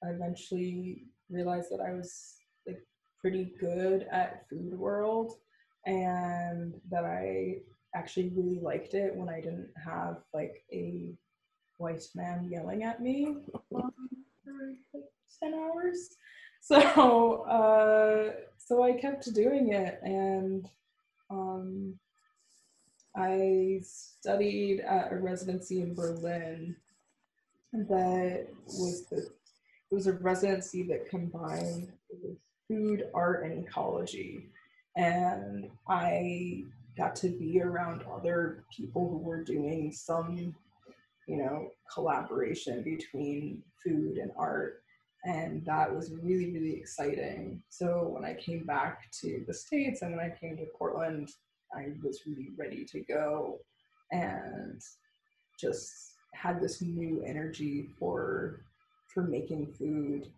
eventually 0.02 1.04
realized 1.30 1.70
that 1.70 1.80
I 1.80 1.94
was 1.94 2.36
like 2.66 2.84
pretty 3.20 3.52
good 3.58 4.06
at 4.12 4.48
food 4.50 4.78
world 4.78 5.34
and 5.86 6.74
that 6.90 7.04
I 7.04 7.58
actually 7.94 8.30
really 8.36 8.60
liked 8.60 8.94
it 8.94 9.14
when 9.14 9.28
I 9.28 9.40
didn't 9.40 9.70
have 9.82 10.18
like 10.34 10.64
a 10.72 11.14
white 11.78 12.04
man 12.14 12.48
yelling 12.50 12.84
at 12.84 13.02
me 13.02 13.36
for 13.70 13.90
10 15.42 15.54
hours. 15.54 16.16
So 16.60 17.42
uh, 17.44 18.32
so 18.58 18.82
I 18.82 18.92
kept 18.92 19.32
doing 19.32 19.72
it 19.72 20.00
and 20.02 20.68
um, 21.30 21.94
I 23.16 23.80
studied 23.82 24.80
at 24.80 25.12
a 25.12 25.16
residency 25.16 25.80
in 25.80 25.94
Berlin 25.94 26.76
that 27.72 28.46
was 28.66 29.06
the 29.10 29.28
it 29.90 29.94
was 29.94 30.06
a 30.06 30.12
residency 30.12 30.82
that 30.84 31.08
combined 31.08 31.92
food, 32.68 33.04
art, 33.14 33.44
and 33.44 33.64
ecology. 33.64 34.50
And 34.96 35.70
I 35.88 36.64
got 36.96 37.16
to 37.16 37.28
be 37.28 37.62
around 37.62 38.02
other 38.12 38.64
people 38.70 39.08
who 39.08 39.18
were 39.18 39.42
doing 39.42 39.92
some, 39.92 40.54
you 41.28 41.36
know, 41.36 41.68
collaboration 41.92 42.82
between 42.82 43.62
food 43.84 44.16
and 44.16 44.30
art. 44.36 44.82
And 45.24 45.64
that 45.66 45.94
was 45.94 46.14
really, 46.22 46.52
really 46.52 46.74
exciting. 46.74 47.62
So 47.68 48.08
when 48.08 48.24
I 48.24 48.34
came 48.34 48.64
back 48.64 49.10
to 49.20 49.44
the 49.46 49.52
States 49.52 50.00
and 50.02 50.16
when 50.16 50.24
I 50.24 50.34
came 50.40 50.56
to 50.56 50.64
Portland, 50.76 51.28
I 51.76 51.88
was 52.02 52.22
really 52.26 52.50
ready 52.58 52.84
to 52.86 53.00
go 53.00 53.58
and 54.10 54.80
just 55.60 55.92
had 56.34 56.60
this 56.60 56.80
new 56.80 57.22
energy 57.26 57.90
for 57.98 58.62
for 59.12 59.22
making 59.22 59.66
food 59.78 60.28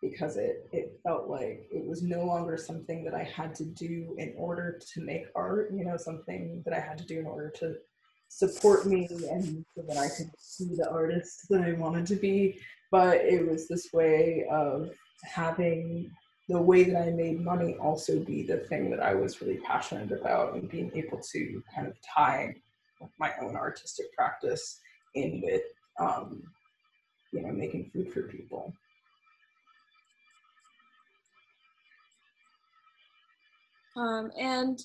because 0.00 0.36
it 0.36 0.68
it 0.72 0.98
felt 1.04 1.28
like 1.28 1.68
it 1.70 1.86
was 1.86 2.02
no 2.02 2.24
longer 2.24 2.56
something 2.56 3.04
that 3.04 3.14
I 3.14 3.22
had 3.22 3.54
to 3.56 3.64
do 3.64 4.16
in 4.18 4.34
order 4.36 4.80
to 4.94 5.00
make 5.00 5.26
art, 5.36 5.70
you 5.72 5.84
know, 5.84 5.96
something 5.96 6.62
that 6.64 6.74
I 6.74 6.80
had 6.80 6.98
to 6.98 7.04
do 7.04 7.20
in 7.20 7.26
order 7.26 7.52
to 7.60 7.76
support 8.30 8.86
me 8.86 9.08
and 9.30 9.64
so 9.74 9.82
that 9.82 9.98
I 9.98 10.08
could 10.08 10.30
be 10.58 10.76
the 10.76 10.88
artist 10.88 11.48
that 11.50 11.62
I 11.62 11.72
wanted 11.72 12.06
to 12.06 12.16
be. 12.16 12.58
But 12.90 13.18
it 13.18 13.46
was 13.46 13.68
this 13.68 13.92
way 13.92 14.46
of 14.50 14.90
having 15.24 16.10
the 16.48 16.60
way 16.60 16.84
that 16.84 17.02
I 17.02 17.10
made 17.10 17.40
money 17.44 17.76
also 17.76 18.20
be 18.20 18.42
the 18.42 18.58
thing 18.58 18.90
that 18.90 19.00
I 19.00 19.14
was 19.14 19.40
really 19.40 19.58
passionate 19.58 20.10
about 20.12 20.54
and 20.54 20.68
being 20.68 20.90
able 20.94 21.20
to 21.32 21.62
kind 21.74 21.86
of 21.86 21.94
tie 22.02 22.54
my 23.18 23.32
own 23.42 23.56
artistic 23.56 24.12
practice 24.16 24.80
in 25.14 25.42
with 25.44 25.62
um, 25.98 26.42
you 27.32 27.42
know, 27.42 27.52
making 27.52 27.90
food 27.92 28.12
for 28.12 28.22
people. 28.22 28.72
Um, 33.96 34.30
and 34.38 34.80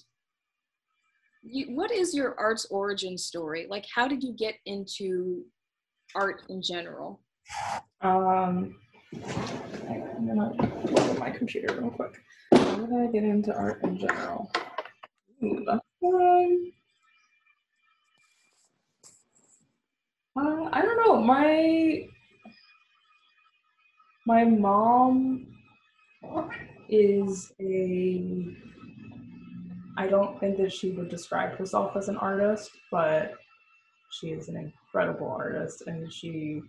you, 1.45 1.75
what 1.75 1.91
is 1.91 2.13
your 2.13 2.37
art's 2.39 2.65
origin 2.65 3.17
story? 3.17 3.67
Like, 3.69 3.85
how 3.93 4.07
did 4.07 4.23
you 4.23 4.33
get 4.33 4.55
into 4.65 5.45
art 6.15 6.43
in 6.49 6.61
general? 6.61 7.21
Um, 8.01 8.75
I'm 9.13 10.27
gonna 10.27 10.51
look 10.57 10.99
at 10.99 11.19
my 11.19 11.29
computer 11.29 11.79
real 11.79 11.91
quick. 11.91 12.19
How 12.53 12.75
did 12.75 12.93
I 12.93 13.11
get 13.11 13.23
into 13.23 13.53
art 13.55 13.83
in 13.83 13.97
general? 13.99 14.51
Fun. 15.39 16.71
Uh, 20.37 20.69
I 20.73 20.81
don't 20.81 21.07
know. 21.07 21.21
My 21.21 22.07
my 24.25 24.43
mom 24.43 25.47
is 26.89 27.53
a. 27.61 28.55
I 29.97 30.07
don't 30.07 30.39
think 30.39 30.57
that 30.57 30.73
she 30.73 30.91
would 30.91 31.09
describe 31.09 31.57
herself 31.57 31.95
as 31.95 32.09
an 32.09 32.17
artist, 32.17 32.71
but 32.91 33.33
she 34.11 34.27
is 34.27 34.49
an 34.49 34.57
incredible 34.57 35.29
artist, 35.29 35.83
and 35.87 36.11
she 36.11 36.61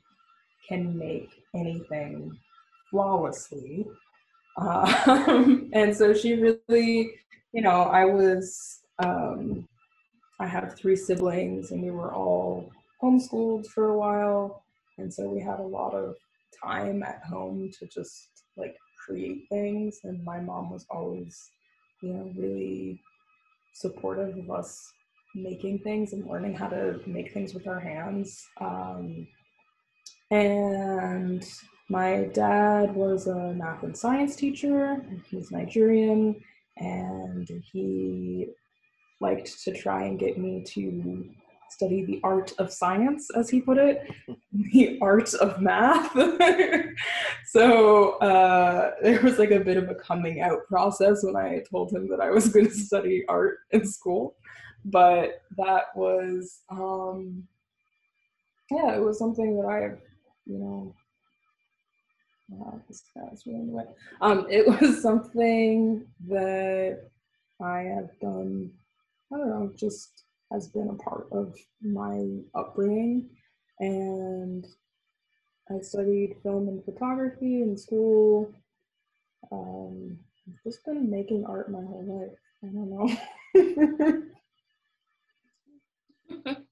can 0.69 0.97
make 0.97 1.31
anything 1.55 2.37
flawlessly. 2.91 3.87
Um, 4.59 5.69
and 5.75 5.95
so 5.95 6.15
she 6.15 6.33
really, 6.33 7.11
you 7.53 7.61
know, 7.61 7.83
I 7.83 8.07
was, 8.07 8.81
um, 8.99 9.69
I 10.41 10.47
have 10.47 10.79
three 10.79 10.97
siblings 10.97 11.73
and 11.73 11.83
we 11.83 11.91
were 11.91 12.15
all 12.15 12.73
homeschooled 13.03 13.67
for 13.67 13.91
a 13.91 13.99
while. 13.99 14.63
And 14.97 15.13
so 15.13 15.29
we 15.29 15.43
had 15.43 15.61
a 15.61 15.63
lot 15.63 15.93
of 15.93 16.15
time 16.65 17.03
at 17.03 17.23
home 17.29 17.71
to 17.79 17.87
just 17.87 18.29
like 18.57 18.77
create 19.05 19.43
things. 19.51 20.01
And 20.05 20.25
my 20.25 20.41
mom 20.41 20.71
was 20.71 20.87
always, 20.89 21.51
you 22.01 22.15
know, 22.15 22.33
really 22.35 22.99
supportive 23.77 24.37
of 24.37 24.51
us 24.51 24.93
making 25.35 25.79
things 25.81 26.13
and 26.13 26.27
learning 26.27 26.55
how 26.55 26.67
to 26.67 26.99
make 27.07 27.33
things 27.33 27.53
with 27.53 27.67
our 27.69 27.79
hands. 27.79 28.49
Um, 28.61 29.27
and 30.31 31.47
my 31.89 32.31
dad 32.33 32.95
was 32.95 33.27
a 33.27 33.53
math 33.53 33.83
and 33.83 33.97
science 33.97 34.35
teacher. 34.35 35.05
He's 35.29 35.51
Nigerian, 35.51 36.41
and 36.79 37.49
he 37.71 38.49
liked 39.21 39.63
to 39.65 39.73
try 39.73 40.05
and 40.05 40.19
get 40.19 40.39
me 40.39 40.65
to 40.69 41.29
study 41.71 42.05
the 42.05 42.21
art 42.25 42.53
of 42.59 42.73
science, 42.73 43.29
as 43.37 43.51
he 43.51 43.61
put 43.61 43.77
it, 43.77 44.11
the 44.73 44.99
art 45.03 45.35
of 45.35 45.61
math. 45.61 46.17
so 47.57 48.19
uh, 48.19 48.93
there 49.03 49.21
was 49.23 49.39
like 49.39 49.51
a 49.51 49.61
bit 49.61 49.77
of 49.77 49.89
a 49.89 49.95
coming 49.95 50.43
out 50.43 50.67
process 50.69 51.25
when 51.25 51.37
I 51.37 51.63
told 51.71 51.93
him 51.93 52.09
that 52.09 52.21
I 52.21 52.31
was 52.31 52.49
going 52.53 52.67
to 52.67 52.75
study 52.75 53.25
art 53.29 53.59
in 53.71 53.87
school. 53.87 54.37
But 54.85 55.43
that 55.57 55.85
was, 55.97 56.63
um, 56.71 57.45
yeah, 58.71 58.95
it 58.95 59.01
was 59.01 59.19
something 59.19 59.57
that 59.57 59.67
I, 59.67 59.97
you 60.45 60.59
know, 60.59 60.95
this 62.89 63.03
guy's. 63.17 63.43
Um, 64.21 64.47
it 64.49 64.67
was 64.81 65.03
something 65.03 66.07
that 66.29 67.09
I 67.61 67.79
have 67.81 68.11
done, 68.21 68.71
I 69.33 69.39
don't 69.39 69.49
know, 69.49 69.73
just 69.77 70.25
has 70.53 70.69
been 70.69 70.89
a 70.89 71.03
part 71.03 71.27
of 71.33 71.57
my 71.83 72.23
upbringing. 72.55 73.29
And 73.81 74.65
I 75.71 75.81
studied 75.81 76.37
film 76.43 76.69
and 76.69 76.85
photography 76.85 77.63
in 77.63 77.77
school. 77.77 78.53
Um, 79.51 80.19
I've 80.49 80.63
just 80.63 80.85
been 80.85 81.11
making 81.11 81.45
art 81.45 81.71
my 81.71 81.81
whole 81.83 82.05
life. 82.07 82.39
I 82.63 82.67
don't 82.69 82.91
know. 82.91 83.09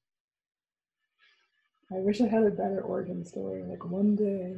I 1.92 1.98
wish 1.98 2.20
I 2.20 2.26
had 2.26 2.44
a 2.44 2.50
better 2.50 2.80
origin 2.80 3.24
story. 3.24 3.62
Like 3.62 3.84
one 3.84 4.16
day 4.16 4.56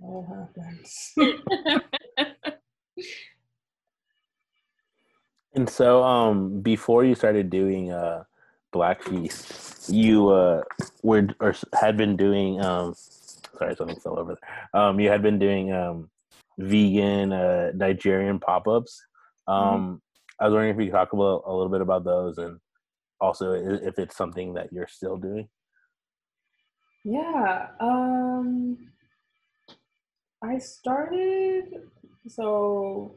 all 0.00 0.26
happens. 0.26 1.14
And 5.54 5.68
so, 5.68 6.02
um, 6.02 6.60
before 6.60 7.04
you 7.04 7.14
started 7.14 7.50
doing 7.50 7.92
uh, 7.92 8.24
Black 8.70 9.02
Feast, 9.02 9.90
you 9.90 10.30
uh, 10.30 10.62
were 11.02 11.28
or 11.40 11.54
had 11.78 11.96
been 11.96 12.16
doing. 12.16 12.60
Um, 12.64 12.94
sorry, 13.62 13.76
something 13.76 14.00
fell 14.00 14.18
over 14.18 14.36
there. 14.36 14.80
Um, 14.80 15.00
you 15.00 15.08
had 15.08 15.22
been 15.22 15.38
doing 15.38 15.72
um, 15.72 16.10
vegan 16.58 17.32
uh, 17.32 17.72
Nigerian 17.74 18.38
pop 18.38 18.66
ups. 18.66 19.02
Um, 19.46 19.56
mm-hmm. 19.56 19.94
I 20.40 20.44
was 20.46 20.54
wondering 20.54 20.74
if 20.74 20.80
you 20.80 20.86
could 20.86 20.92
talk 20.92 21.12
about 21.12 21.42
a 21.46 21.52
little 21.52 21.70
bit 21.70 21.80
about 21.80 22.04
those, 22.04 22.38
and 22.38 22.58
also 23.20 23.52
if 23.52 23.98
it's 23.98 24.16
something 24.16 24.54
that 24.54 24.72
you're 24.72 24.88
still 24.88 25.16
doing. 25.16 25.48
Yeah. 27.04 27.68
Um, 27.80 28.78
I 30.42 30.58
started 30.58 31.82
so 32.28 33.14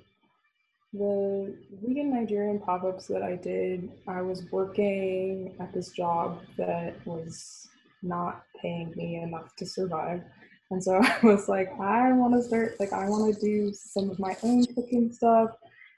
the 0.93 1.55
vegan 1.81 2.13
Nigerian 2.13 2.59
pop-ups 2.59 3.07
that 3.07 3.21
I 3.21 3.35
did, 3.35 3.91
I 4.07 4.21
was 4.21 4.45
working 4.51 5.55
at 5.59 5.73
this 5.73 5.89
job 5.89 6.41
that 6.57 6.95
was 7.05 7.67
not 8.01 8.43
paying 8.61 8.93
me 8.95 9.17
enough 9.17 9.55
to 9.57 9.65
survive. 9.65 10.21
And 10.71 10.83
so 10.83 10.95
I 11.03 11.19
was 11.23 11.47
like, 11.47 11.69
I 11.79 12.11
want 12.13 12.33
to 12.33 12.43
start, 12.43 12.79
like, 12.79 12.93
I 12.93 13.07
want 13.09 13.33
to 13.33 13.41
do 13.41 13.73
some 13.73 14.09
of 14.09 14.19
my 14.19 14.35
own 14.43 14.65
cooking 14.65 15.11
stuff. 15.11 15.51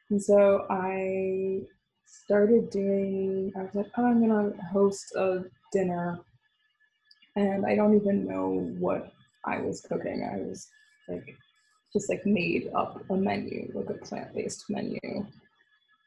And 0.10 0.22
so 0.22 0.66
I 0.70 1.62
started 2.06 2.70
doing, 2.70 3.52
I 3.58 3.64
was 3.64 3.76
like, 3.76 3.88
oh, 3.98 4.06
I'm 4.06 4.26
going 4.26 4.52
to 4.54 4.62
host 4.72 5.14
a 5.16 5.44
dinner. 5.74 6.20
And 7.36 7.66
I 7.66 7.76
don't 7.76 7.96
even 7.96 8.26
know 8.28 8.74
what 8.80 9.12
I 9.46 9.60
was 9.60 9.82
cooking. 9.82 10.28
I 10.34 10.38
was 10.42 10.68
like 11.08 11.36
just 11.94 12.10
like 12.10 12.26
made 12.26 12.70
up 12.76 13.02
a 13.10 13.16
menu, 13.16 13.72
like 13.74 13.90
a 13.90 14.06
plant-based 14.06 14.66
menu. 14.70 15.00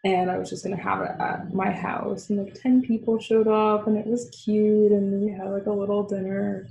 And 0.05 0.31
I 0.31 0.39
was 0.39 0.49
just 0.49 0.65
gonna 0.65 0.81
have 0.81 1.03
it 1.03 1.13
at 1.21 1.53
my 1.53 1.71
house. 1.71 2.31
And 2.31 2.43
like 2.43 2.55
10 2.55 2.83
people 2.83 3.19
showed 3.19 3.49
up 3.49 3.87
and 3.87 3.97
it 3.97 4.07
was 4.07 4.31
cute 4.31 4.93
and 4.93 5.23
we 5.23 5.31
had 5.33 5.51
like 5.51 5.67
a 5.67 5.73
little 5.73 6.03
dinner. 6.03 6.67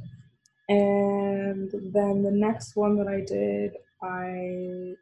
And 0.67 1.71
then 1.71 2.23
the 2.23 2.31
next 2.31 2.75
one 2.75 2.95
that 2.97 3.07
I 3.07 3.21
did, 3.21 3.73
I 4.01 4.95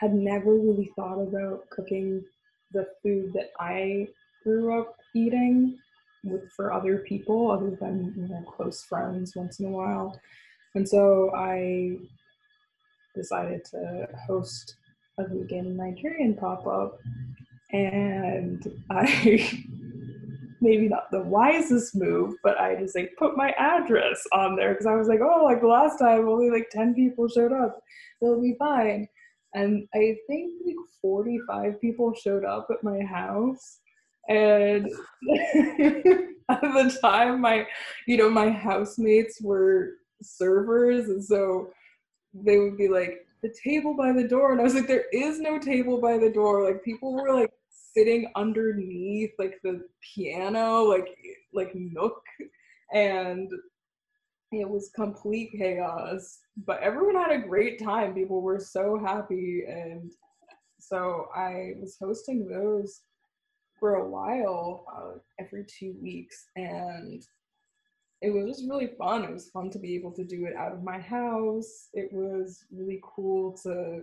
had 0.00 0.14
never 0.14 0.54
really 0.54 0.92
thought 0.96 1.20
about 1.20 1.68
cooking 1.70 2.24
the 2.72 2.86
food 3.02 3.32
that 3.34 3.50
I 3.58 4.08
grew 4.44 4.80
up 4.80 4.96
eating 5.14 5.78
with 6.24 6.50
for 6.52 6.72
other 6.72 6.98
people 6.98 7.50
other 7.50 7.76
than 7.80 8.12
you 8.16 8.28
know 8.28 8.42
close 8.42 8.84
friends 8.84 9.34
once 9.36 9.60
in 9.60 9.66
a 9.66 9.70
while 9.70 10.20
and 10.74 10.88
so 10.88 11.30
I 11.34 11.96
decided 13.14 13.64
to 13.66 14.08
host 14.26 14.76
a 15.18 15.28
vegan 15.28 15.76
Nigerian 15.76 16.34
pop 16.34 16.66
up. 16.66 16.98
And 17.72 18.62
I, 18.90 19.64
maybe 20.60 20.88
not 20.88 21.10
the 21.10 21.22
wisest 21.22 21.94
move, 21.94 22.34
but 22.42 22.58
I 22.58 22.76
just 22.76 22.96
like 22.96 23.12
put 23.18 23.36
my 23.36 23.50
address 23.58 24.26
on 24.32 24.56
there 24.56 24.72
because 24.72 24.86
I 24.86 24.94
was 24.94 25.08
like, 25.08 25.20
oh, 25.22 25.44
like 25.44 25.60
the 25.60 25.66
last 25.68 25.98
time 25.98 26.28
only 26.28 26.50
like 26.50 26.70
10 26.70 26.94
people 26.94 27.28
showed 27.28 27.52
up. 27.52 27.80
It'll 28.22 28.40
be 28.40 28.56
fine. 28.58 29.08
And 29.54 29.86
I 29.94 30.16
think 30.26 30.52
like 30.64 30.76
45 31.00 31.80
people 31.80 32.14
showed 32.14 32.44
up 32.44 32.68
at 32.70 32.82
my 32.82 33.00
house. 33.02 33.78
And 34.28 34.86
at 36.50 36.60
the 36.60 36.98
time, 37.00 37.40
my, 37.40 37.66
you 38.06 38.16
know, 38.16 38.28
my 38.28 38.50
housemates 38.50 39.40
were 39.40 39.92
servers 40.22 41.08
and 41.08 41.24
so 41.24 41.70
they 42.34 42.58
would 42.58 42.76
be 42.76 42.88
like 42.88 43.26
the 43.42 43.54
table 43.62 43.94
by 43.94 44.12
the 44.12 44.26
door 44.26 44.52
and 44.52 44.60
i 44.60 44.64
was 44.64 44.74
like 44.74 44.86
there 44.86 45.06
is 45.12 45.38
no 45.40 45.58
table 45.58 46.00
by 46.00 46.18
the 46.18 46.30
door. 46.30 46.64
Like 46.64 46.84
people 46.84 47.12
were 47.14 47.32
like 47.32 47.52
sitting 47.94 48.30
underneath 48.36 49.30
like 49.38 49.58
the 49.62 49.82
piano 50.14 50.82
like 50.82 51.08
like 51.52 51.72
nook 51.74 52.22
and 52.92 53.50
it 54.50 54.68
was 54.68 54.90
complete 54.94 55.50
chaos 55.56 56.38
but 56.66 56.80
everyone 56.80 57.16
had 57.16 57.32
a 57.32 57.46
great 57.46 57.82
time. 57.82 58.14
People 58.14 58.42
were 58.42 58.60
so 58.60 58.98
happy 59.04 59.64
and 59.68 60.10
so 60.80 61.26
i 61.34 61.72
was 61.80 61.96
hosting 62.00 62.46
those 62.48 63.02
for 63.78 63.96
a 63.96 64.08
while 64.08 64.84
uh, 64.96 65.18
every 65.40 65.64
two 65.66 65.94
weeks 66.00 66.46
and 66.56 67.22
it 68.20 68.30
was 68.30 68.46
just 68.46 68.68
really 68.68 68.88
fun. 68.98 69.24
It 69.24 69.32
was 69.32 69.50
fun 69.50 69.70
to 69.70 69.78
be 69.78 69.94
able 69.94 70.12
to 70.12 70.24
do 70.24 70.46
it 70.46 70.56
out 70.56 70.72
of 70.72 70.82
my 70.82 70.98
house. 70.98 71.88
It 71.92 72.12
was 72.12 72.64
really 72.72 73.00
cool 73.02 73.56
to 73.62 74.02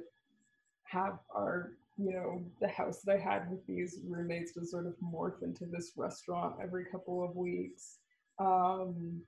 have 0.85 1.19
our, 1.35 1.71
you 1.97 2.13
know, 2.13 2.41
the 2.61 2.67
house 2.67 3.01
that 3.01 3.15
I 3.15 3.19
had 3.19 3.49
with 3.51 3.65
these 3.67 3.99
roommates 4.07 4.53
to 4.53 4.65
sort 4.65 4.85
of 4.85 4.93
morph 5.03 5.43
into 5.43 5.65
this 5.65 5.91
restaurant 5.97 6.55
every 6.61 6.85
couple 6.85 7.23
of 7.23 7.35
weeks. 7.35 7.97
Um, 8.39 9.21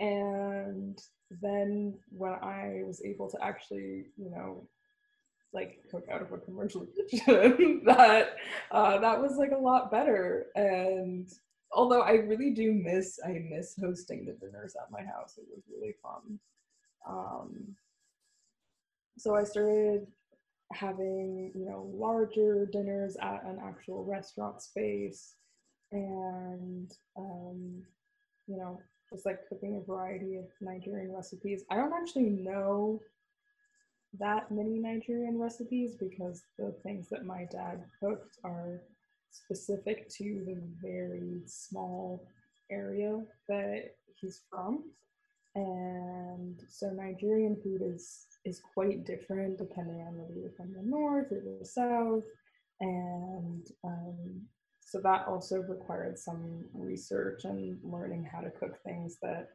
and 0.00 1.00
then 1.30 1.94
when 2.10 2.32
I 2.32 2.82
was 2.84 3.02
able 3.04 3.30
to 3.30 3.38
actually, 3.42 4.06
you 4.16 4.30
know, 4.30 4.66
like 5.52 5.78
cook 5.90 6.04
out 6.10 6.22
of 6.22 6.32
a 6.32 6.38
commercial 6.38 6.86
kitchen, 7.10 7.82
that 7.86 8.36
uh, 8.72 8.98
that 8.98 9.20
was 9.20 9.36
like 9.36 9.52
a 9.52 9.58
lot 9.58 9.90
better. 9.90 10.46
And 10.56 11.30
although 11.72 12.02
I 12.02 12.12
really 12.12 12.50
do 12.50 12.72
miss 12.72 13.18
I 13.24 13.44
miss 13.48 13.76
hosting 13.80 14.24
the 14.24 14.32
dinners 14.32 14.76
at 14.76 14.90
my 14.90 15.02
house. 15.02 15.38
It 15.38 15.44
was 15.54 15.62
really 15.70 15.94
fun. 16.02 16.38
Um, 17.08 17.76
so 19.16 19.34
I 19.34 19.44
started 19.44 20.06
having 20.72 21.50
you 21.54 21.64
know 21.64 21.90
larger 21.94 22.66
dinners 22.66 23.16
at 23.20 23.42
an 23.44 23.58
actual 23.62 24.04
restaurant 24.04 24.60
space 24.60 25.34
and 25.92 26.92
um, 27.16 27.82
you 28.46 28.56
know 28.56 28.78
just 29.10 29.24
like 29.24 29.48
cooking 29.48 29.76
a 29.76 29.86
variety 29.86 30.36
of 30.36 30.44
Nigerian 30.60 31.12
recipes. 31.12 31.64
I 31.70 31.76
don't 31.76 31.94
actually 31.94 32.28
know 32.28 33.00
that 34.18 34.50
many 34.50 34.78
Nigerian 34.78 35.38
recipes 35.38 35.94
because 35.98 36.42
the 36.58 36.74
things 36.82 37.08
that 37.10 37.24
my 37.24 37.46
dad 37.50 37.84
cooked 38.00 38.36
are 38.44 38.82
specific 39.30 40.08
to 40.10 40.42
the 40.46 40.60
very 40.82 41.42
small 41.46 42.26
area 42.70 43.22
that 43.48 43.94
he's 44.20 44.42
from. 44.50 44.84
And 45.54 46.60
so 46.68 46.90
Nigerian 46.90 47.56
food 47.62 47.82
is 47.82 48.26
is 48.44 48.60
quite 48.74 49.04
different 49.04 49.58
depending 49.58 50.00
on 50.02 50.16
whether 50.16 50.34
you're 50.34 50.52
from 50.52 50.72
the 50.72 50.82
north 50.82 51.32
or 51.32 51.40
the 51.40 51.64
south. 51.64 52.24
And 52.80 53.66
um, 53.84 54.42
so 54.80 55.00
that 55.00 55.26
also 55.26 55.58
required 55.58 56.18
some 56.18 56.64
research 56.72 57.44
and 57.44 57.78
learning 57.82 58.28
how 58.30 58.40
to 58.40 58.50
cook 58.50 58.82
things 58.84 59.18
that, 59.22 59.48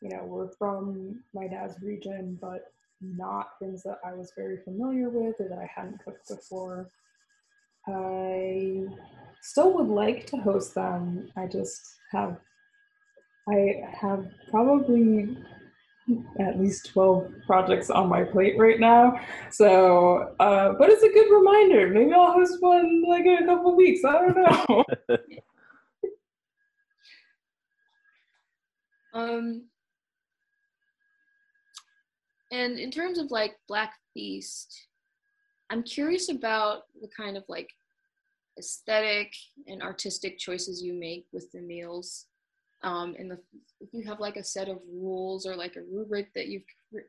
you 0.00 0.08
know, 0.08 0.24
were 0.24 0.50
from 0.58 1.22
my 1.34 1.46
dad's 1.46 1.80
region, 1.82 2.38
but 2.40 2.72
not 3.00 3.58
things 3.58 3.82
that 3.82 3.98
I 4.04 4.14
was 4.14 4.32
very 4.36 4.58
familiar 4.64 5.08
with 5.10 5.36
or 5.40 5.48
that 5.48 5.58
I 5.58 5.70
hadn't 5.72 6.02
cooked 6.04 6.28
before. 6.28 6.90
I 7.88 8.84
still 9.40 9.72
would 9.74 9.88
like 9.88 10.26
to 10.28 10.36
host 10.36 10.74
them. 10.74 11.28
I 11.36 11.46
just 11.46 11.80
have, 12.12 12.38
I 13.48 13.82
have 14.00 14.26
probably 14.50 15.36
at 16.40 16.60
least 16.60 16.90
12 16.92 17.30
projects 17.46 17.90
on 17.90 18.08
my 18.08 18.22
plate 18.24 18.58
right 18.58 18.78
now. 18.78 19.20
So, 19.50 20.34
uh, 20.40 20.72
but 20.78 20.90
it's 20.90 21.02
a 21.02 21.08
good 21.08 21.30
reminder. 21.30 21.88
Maybe 21.88 22.12
I'll 22.12 22.32
host 22.32 22.56
one 22.60 23.02
like 23.08 23.24
in 23.24 23.42
a 23.42 23.46
couple 23.46 23.76
weeks. 23.76 24.04
I 24.04 24.12
don't 24.12 24.36
know. 24.36 24.84
um, 29.14 29.64
and 32.50 32.78
in 32.78 32.90
terms 32.90 33.18
of 33.18 33.30
like 33.30 33.56
Black 33.68 33.94
Feast, 34.14 34.88
I'm 35.72 35.82
curious 35.82 36.28
about 36.28 36.82
the 37.00 37.08
kind 37.08 37.36
of 37.36 37.44
like 37.48 37.70
aesthetic 38.58 39.32
and 39.66 39.82
artistic 39.82 40.38
choices 40.38 40.82
you 40.82 40.92
make 40.92 41.24
with 41.32 41.50
the 41.50 41.62
meals. 41.62 42.26
Um, 42.84 43.16
and 43.18 43.30
the, 43.30 43.38
if 43.80 43.88
you 43.92 44.04
have 44.06 44.20
like 44.20 44.36
a 44.36 44.44
set 44.44 44.68
of 44.68 44.78
rules 44.92 45.46
or 45.46 45.56
like 45.56 45.76
a 45.76 45.82
rubric 45.90 46.28
that 46.34 46.48
you've 46.48 46.64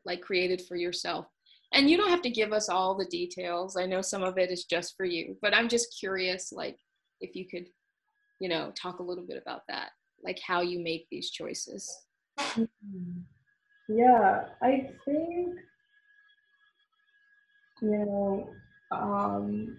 like 0.06 0.22
created 0.22 0.62
for 0.62 0.76
yourself. 0.76 1.26
And 1.74 1.90
you 1.90 1.98
don't 1.98 2.08
have 2.08 2.22
to 2.22 2.30
give 2.30 2.54
us 2.54 2.70
all 2.70 2.96
the 2.96 3.04
details. 3.04 3.76
I 3.76 3.84
know 3.84 4.00
some 4.00 4.22
of 4.22 4.38
it 4.38 4.50
is 4.50 4.64
just 4.64 4.96
for 4.96 5.04
you 5.04 5.36
but 5.42 5.54
i'm 5.54 5.68
just 5.68 5.96
curious 5.98 6.52
like 6.52 6.78
if 7.20 7.36
you 7.36 7.46
could 7.46 7.66
you 8.40 8.48
know 8.48 8.72
talk 8.74 8.98
a 8.98 9.02
little 9.02 9.26
bit 9.26 9.40
about 9.40 9.62
that 9.68 9.90
like 10.22 10.40
how 10.46 10.62
you 10.62 10.80
make 10.80 11.06
these 11.10 11.30
choices. 11.30 11.94
Mm-hmm. 12.38 13.20
yeah 13.88 14.44
i 14.62 14.90
think 15.04 15.54
you 17.84 18.04
know 18.06 18.48
um 18.90 19.76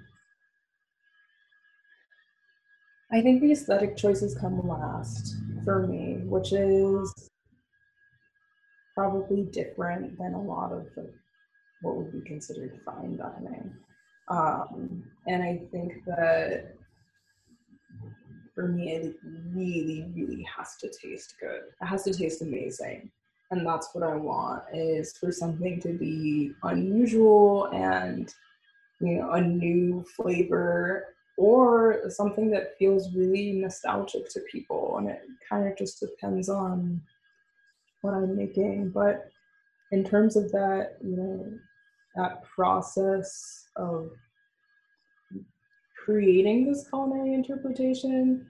I 3.11 3.21
think 3.21 3.41
the 3.41 3.51
aesthetic 3.51 3.95
choices 3.95 4.35
come 4.35 4.67
last 4.67 5.35
for 5.63 5.87
me, 5.87 6.17
which 6.25 6.51
is 6.53 7.13
probably 8.93 9.43
different 9.43 10.17
than 10.17 10.33
a 10.33 10.41
lot 10.41 10.71
of 10.71 10.87
the, 10.95 11.13
what 11.81 11.95
would 11.95 12.11
be 12.11 12.27
considered 12.27 12.79
fine 12.83 13.17
dining. 13.17 13.73
Um, 14.27 15.03
and 15.27 15.43
I 15.43 15.61
think 15.71 16.03
that 16.07 16.73
for 18.55 18.67
me, 18.67 18.91
it 18.93 19.15
really, 19.53 20.07
really 20.15 20.43
has 20.43 20.75
to 20.77 20.89
taste 20.89 21.35
good. 21.39 21.61
It 21.81 21.85
has 21.85 22.03
to 22.03 22.13
taste 22.13 22.41
amazing. 22.41 23.11
And 23.51 23.65
that's 23.65 23.89
what 23.93 24.03
I 24.03 24.15
want 24.15 24.63
is 24.73 25.15
for 25.17 25.31
something 25.31 25.79
to 25.81 25.93
be 25.93 26.53
unusual 26.63 27.67
and, 27.67 28.33
you 28.99 29.19
know, 29.19 29.31
a 29.31 29.41
new 29.41 30.03
flavor 30.15 31.15
or 31.37 32.09
something 32.09 32.49
that 32.51 32.77
feels 32.77 33.13
really 33.13 33.51
nostalgic 33.53 34.29
to 34.29 34.39
people. 34.51 34.97
And 34.97 35.09
it 35.09 35.21
kind 35.47 35.67
of 35.67 35.77
just 35.77 35.99
depends 35.99 36.49
on 36.49 37.01
what 38.01 38.13
I'm 38.13 38.35
making. 38.35 38.89
But 38.89 39.29
in 39.91 40.03
terms 40.03 40.35
of 40.35 40.51
that, 40.51 40.97
you 41.03 41.15
know, 41.15 41.59
that 42.15 42.43
process 42.43 43.67
of 43.75 44.11
creating 46.03 46.65
this 46.65 46.87
culinary 46.89 47.33
interpretation, 47.33 48.47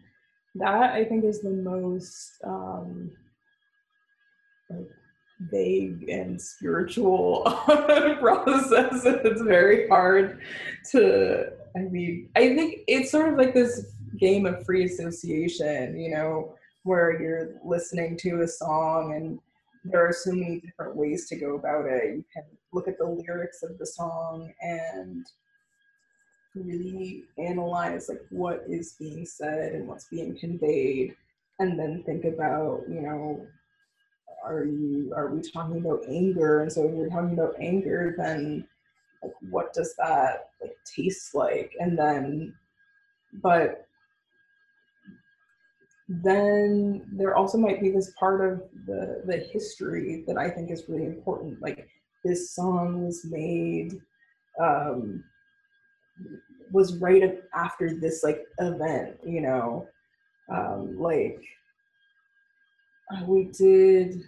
that 0.56 0.94
I 0.94 1.04
think 1.04 1.26
is 1.26 1.42
the 1.42 1.50
most 1.50 2.38
um, 2.44 3.12
vague 5.52 6.10
and 6.10 6.42
spiritual 6.42 7.44
process. 8.20 9.06
It's 9.06 9.42
very 9.42 9.88
hard 9.88 10.42
to 10.92 11.52
I 11.76 11.82
mean, 11.82 12.30
I 12.36 12.56
think 12.56 12.80
it's 12.88 13.12
sort 13.12 13.30
of 13.30 13.38
like 13.38 13.54
this 13.54 13.88
game 14.18 14.46
of 14.46 14.66
free 14.66 14.86
association, 14.86 16.00
you 16.00 16.10
know, 16.10 16.56
where 16.84 17.22
you're 17.22 17.56
listening 17.66 18.18
to 18.18 18.42
a 18.42 18.48
song 18.48 19.14
and 19.16 19.40
there 19.84 20.08
are 20.08 20.14
so 20.14 20.32
many 20.32 20.62
different 20.62 20.96
ways 20.96 21.28
to 21.30 21.36
go 21.36 21.56
about 21.56 21.86
it. 21.86 22.16
You 22.16 22.26
can 22.34 22.44
look 22.72 22.88
at 22.88 22.98
the 22.98 23.06
lyrics 23.06 23.62
of 23.62 23.78
the 23.78 23.86
song 23.86 24.54
and 24.62 25.26
really 26.56 27.26
analyze 27.38 28.08
like 28.08 28.22
what 28.30 28.64
is 28.70 28.96
being 28.98 29.26
said 29.26 29.74
and 29.74 29.88
what's 29.88 30.08
being 30.08 30.38
conveyed 30.38 31.16
and 31.60 31.78
then 31.78 32.04
think 32.06 32.24
about, 32.24 32.84
you 32.90 33.02
know, 33.02 33.46
are 34.46 34.66
you 34.66 35.14
are 35.16 35.34
we 35.34 35.42
talking 35.42 35.78
about 35.78 36.04
anger? 36.08 36.62
And 36.62 36.72
so 36.72 36.86
if 36.86 36.92
we're 36.92 37.10
talking 37.10 37.34
about 37.34 37.56
anger, 37.60 38.16
then 38.18 38.68
like 39.24 39.34
what 39.50 39.74
does 39.74 39.96
that 39.98 40.50
like 40.62 40.78
taste 40.86 41.34
like? 41.34 41.74
And 41.80 41.98
then 41.98 42.54
but 43.42 43.88
then 46.08 47.04
there 47.12 47.36
also 47.36 47.58
might 47.58 47.82
be 47.82 47.90
this 47.90 48.12
part 48.20 48.42
of 48.42 48.62
the 48.86 49.24
the 49.26 49.38
history 49.38 50.24
that 50.28 50.38
i 50.38 50.50
think 50.50 50.70
is 50.72 50.88
really 50.88 51.06
important. 51.06 51.62
Like 51.62 51.88
this 52.24 52.52
song 52.52 53.06
was 53.06 53.26
made 53.26 53.94
um 54.62 55.24
was 56.72 56.98
right 56.98 57.40
after 57.54 57.94
this 58.00 58.24
like 58.24 58.46
event 58.60 59.18
you 59.26 59.42
know? 59.42 59.88
Um 60.52 61.00
like 61.00 61.44
uh, 63.12 63.24
we 63.26 63.46
did 63.46 64.22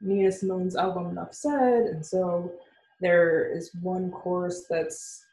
Nina 0.00 0.30
Simone's 0.30 0.76
album 0.76 1.06
Enough 1.06 1.34
Said, 1.34 1.82
and 1.86 2.04
so 2.04 2.52
there 3.00 3.50
is 3.56 3.74
one 3.82 4.10
chorus 4.10 4.64
that's 4.68 5.24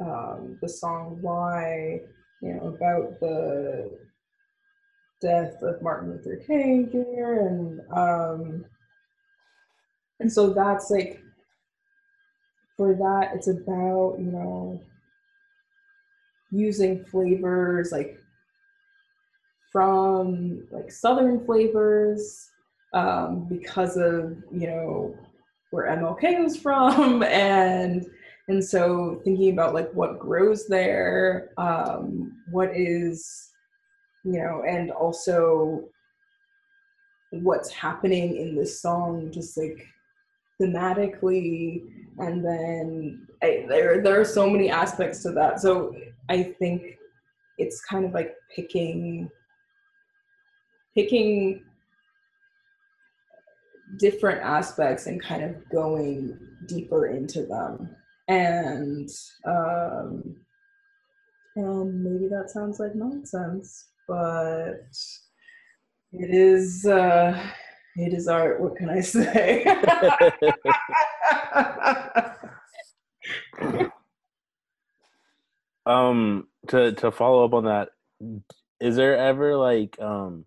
um, 0.00 0.58
the 0.60 0.68
song 0.68 1.18
Why, 1.20 2.00
you 2.42 2.54
know, 2.54 2.68
about 2.68 3.20
the 3.20 3.98
death 5.20 5.62
of 5.62 5.80
Martin 5.80 6.10
Luther 6.10 6.36
King 6.46 6.88
Jr. 6.90 7.46
and 7.46 7.80
um, 7.92 8.64
and 10.20 10.32
so 10.32 10.52
that's 10.52 10.90
like 10.90 11.20
for 12.76 12.94
that 12.94 13.30
it's 13.34 13.48
about 13.48 14.16
you 14.18 14.30
know 14.30 14.80
using 16.50 17.04
flavors 17.04 17.90
like 17.90 18.18
from 19.72 20.66
like 20.70 20.90
southern 20.90 21.44
flavors 21.44 22.50
um, 22.94 23.46
because 23.48 23.96
of 23.96 24.36
you 24.50 24.66
know 24.68 25.14
where 25.70 25.94
MLK 25.96 26.42
was 26.42 26.56
from 26.56 27.22
and 27.24 28.06
and 28.48 28.62
so 28.62 29.20
thinking 29.24 29.52
about 29.52 29.74
like 29.74 29.90
what 29.92 30.18
grows 30.18 30.66
there, 30.66 31.50
um, 31.56 32.42
what 32.50 32.70
is, 32.74 33.50
you 34.22 34.32
know, 34.32 34.62
and 34.68 34.90
also 34.90 35.84
what's 37.30 37.70
happening 37.70 38.36
in 38.36 38.54
this 38.54 38.80
song, 38.82 39.30
just 39.32 39.56
like 39.56 39.86
thematically, 40.60 41.84
and 42.18 42.44
then 42.44 43.26
I, 43.42 43.64
there 43.68 44.02
there 44.02 44.20
are 44.20 44.26
so 44.26 44.48
many 44.48 44.70
aspects 44.70 45.22
to 45.22 45.32
that. 45.32 45.60
So 45.60 45.94
I 46.28 46.42
think 46.42 46.82
it's 47.56 47.80
kind 47.84 48.04
of 48.04 48.12
like 48.12 48.34
picking 48.54 49.30
picking 50.94 51.62
different 53.98 54.42
aspects 54.42 55.06
and 55.06 55.22
kind 55.22 55.44
of 55.44 55.56
going 55.70 56.38
deeper 56.66 57.06
into 57.06 57.46
them 57.46 57.94
and 58.28 59.08
um 59.46 60.36
and 61.56 62.02
maybe 62.02 62.28
that 62.28 62.50
sounds 62.50 62.80
like 62.80 62.94
nonsense 62.94 63.88
but 64.08 64.80
it 66.16 66.30
is 66.30 66.86
uh, 66.86 67.36
it 67.96 68.14
is 68.14 68.28
art. 68.28 68.60
What 68.60 68.76
can 68.76 68.88
I 68.88 69.00
say? 69.00 69.64
um 75.86 76.46
to 76.68 76.92
to 76.92 77.10
follow 77.10 77.44
up 77.44 77.52
on 77.52 77.64
that 77.64 77.88
is 78.80 78.96
there 78.96 79.18
ever 79.18 79.54
like 79.56 80.00
um 80.00 80.46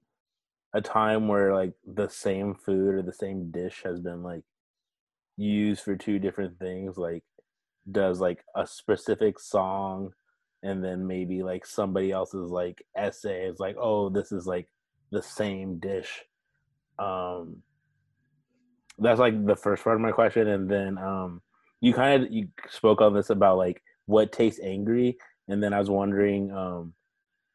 a 0.74 0.82
time 0.82 1.28
where 1.28 1.54
like 1.54 1.74
the 1.86 2.08
same 2.08 2.54
food 2.54 2.96
or 2.96 3.02
the 3.02 3.14
same 3.14 3.52
dish 3.52 3.82
has 3.84 4.00
been 4.00 4.24
like 4.24 4.44
used 5.38 5.82
for 5.82 5.96
two 5.96 6.20
different 6.20 6.60
things 6.60 6.98
like 6.98 7.24
does 7.92 8.20
like 8.20 8.44
a 8.56 8.68
specific 8.68 9.40
song 9.40 10.12
and 10.64 10.84
then 10.84 11.08
maybe 11.08 11.44
like 11.44 11.66
somebody 11.66 12.12
else's 12.12 12.50
like 12.50 12.84
essay 12.96 13.46
is 13.46 13.60
like 13.60 13.76
oh 13.80 14.10
this 14.10 14.32
is 14.32 14.46
like 14.46 14.68
the 15.12 15.22
same 15.22 15.80
dish. 15.80 16.24
Um 17.00 17.64
that's 19.00 19.20
like 19.20 19.46
the 19.46 19.56
first 19.56 19.84
part 19.84 19.96
of 19.96 20.02
my 20.02 20.12
question 20.12 20.48
and 20.48 20.70
then 20.70 20.98
um 20.98 21.42
you 21.82 21.94
kind 21.94 22.24
of 22.24 22.32
you 22.32 22.48
spoke 22.70 23.00
on 23.00 23.14
this 23.14 23.30
about 23.30 23.58
like 23.58 23.82
what 24.06 24.32
tastes 24.32 24.60
angry 24.64 25.16
and 25.48 25.62
then 25.62 25.72
i 25.72 25.80
was 25.80 25.90
wondering 25.90 26.52
um 26.52 26.94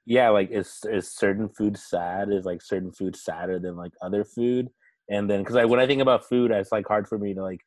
yeah 0.05 0.29
like 0.31 0.51
is 0.51 0.81
is 0.91 1.11
certain 1.13 1.49
food 1.49 1.77
sad? 1.77 2.31
Is 2.33 2.45
like 2.45 2.63
certain 2.63 2.93
food 2.93 3.17
sadder 3.17 3.59
than 3.59 3.77
like 3.77 3.93
other 4.01 4.25
food? 4.25 4.69
And 5.11 5.29
then 5.29 5.41
because 5.41 5.57
like 5.57 5.69
when 5.69 5.81
i 5.81 5.87
think 5.87 6.01
about 6.01 6.29
food 6.29 6.51
it's 6.51 6.73
like 6.73 6.87
hard 6.87 7.09
for 7.09 7.19
me 7.19 7.35
to 7.35 7.43
like 7.43 7.61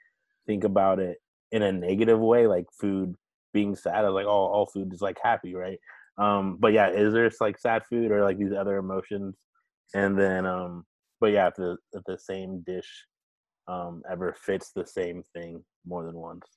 think 0.47 0.63
about 0.63 0.99
it 0.99 1.17
in 1.51 1.61
a 1.61 1.71
negative 1.71 2.19
way 2.19 2.47
like 2.47 2.65
food 2.79 3.15
being 3.53 3.75
sad. 3.75 4.03
I 4.05 4.09
was 4.09 4.13
like 4.13 4.25
oh 4.25 4.29
all 4.29 4.65
food 4.65 4.93
is 4.93 5.01
like 5.01 5.17
happy 5.21 5.55
right? 5.55 5.79
Um 6.17 6.57
but 6.59 6.73
yeah 6.73 6.89
is 6.89 7.13
there 7.13 7.29
like 7.39 7.57
sad 7.57 7.83
food 7.85 8.11
or 8.11 8.23
like 8.23 8.37
these 8.37 8.53
other 8.53 8.77
emotions? 8.77 9.35
And 9.93 10.17
then 10.19 10.45
um 10.45 10.85
but 11.21 11.31
yeah 11.31 11.47
if 11.47 11.55
the 11.55 11.77
if 11.93 12.03
the 12.05 12.17
same 12.17 12.61
dish 12.65 13.05
um 13.67 14.03
ever 14.09 14.35
fits 14.37 14.71
the 14.75 14.85
same 14.85 15.23
thing 15.33 15.63
more 15.85 16.05
than 16.05 16.15
once. 16.15 16.47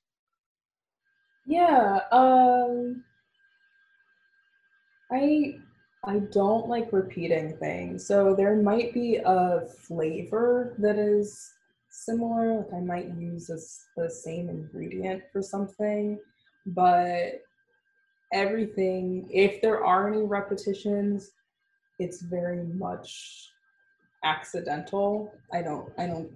Yeah, 1.45 1.99
um 2.11 3.03
I 5.11 5.59
I 6.05 6.19
don't 6.19 6.67
like 6.67 6.93
repeating 6.93 7.57
things. 7.57 8.07
So 8.07 8.33
there 8.33 8.55
might 8.55 8.93
be 8.93 9.17
a 9.17 9.67
flavor 9.67 10.75
that 10.79 10.97
is 10.97 11.51
similar. 11.89 12.57
Like 12.57 12.73
I 12.73 12.79
might 12.79 13.13
use 13.17 13.49
the 13.97 14.09
same 14.09 14.49
ingredient 14.49 15.23
for 15.31 15.41
something, 15.41 16.19
but 16.67 17.41
everything, 18.31 19.27
if 19.29 19.61
there 19.61 19.83
are 19.83 20.07
any 20.07 20.23
repetitions, 20.23 21.31
it's 21.99 22.21
very 22.21 22.63
much 22.63 23.51
accidental. 24.23 25.33
I 25.53 25.61
don't 25.61 25.91
I 25.97 26.07
don't 26.07 26.31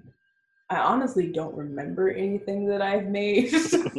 I 0.70 0.78
honestly 0.78 1.32
don't 1.32 1.56
remember 1.56 2.10
anything 2.10 2.66
that 2.68 2.82
I've 2.82 3.08
made. 3.08 3.52
to 3.54 3.92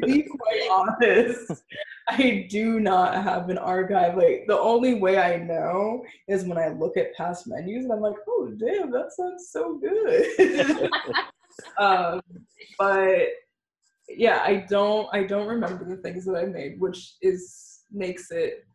be 0.00 0.22
quite 0.22 0.68
honest, 0.70 1.62
I 2.08 2.46
do 2.48 2.78
not 2.78 3.14
have 3.14 3.48
an 3.48 3.58
archive. 3.58 4.16
Like 4.16 4.44
the 4.46 4.58
only 4.58 4.94
way 4.94 5.18
I 5.18 5.38
know 5.38 6.04
is 6.28 6.44
when 6.44 6.58
I 6.58 6.68
look 6.68 6.96
at 6.96 7.14
past 7.14 7.46
menus 7.46 7.84
and 7.84 7.92
I'm 7.92 8.00
like, 8.00 8.14
oh 8.28 8.52
damn, 8.56 8.90
that 8.92 9.12
sounds 9.12 9.48
so 9.50 9.78
good. 9.78 10.90
um, 11.78 12.20
but 12.78 13.28
yeah, 14.08 14.42
I 14.44 14.66
don't 14.68 15.08
I 15.12 15.24
don't 15.24 15.48
remember 15.48 15.84
the 15.84 15.96
things 15.96 16.24
that 16.26 16.36
I 16.36 16.44
made, 16.44 16.80
which 16.80 17.14
is 17.22 17.80
makes 17.90 18.30
it 18.30 18.66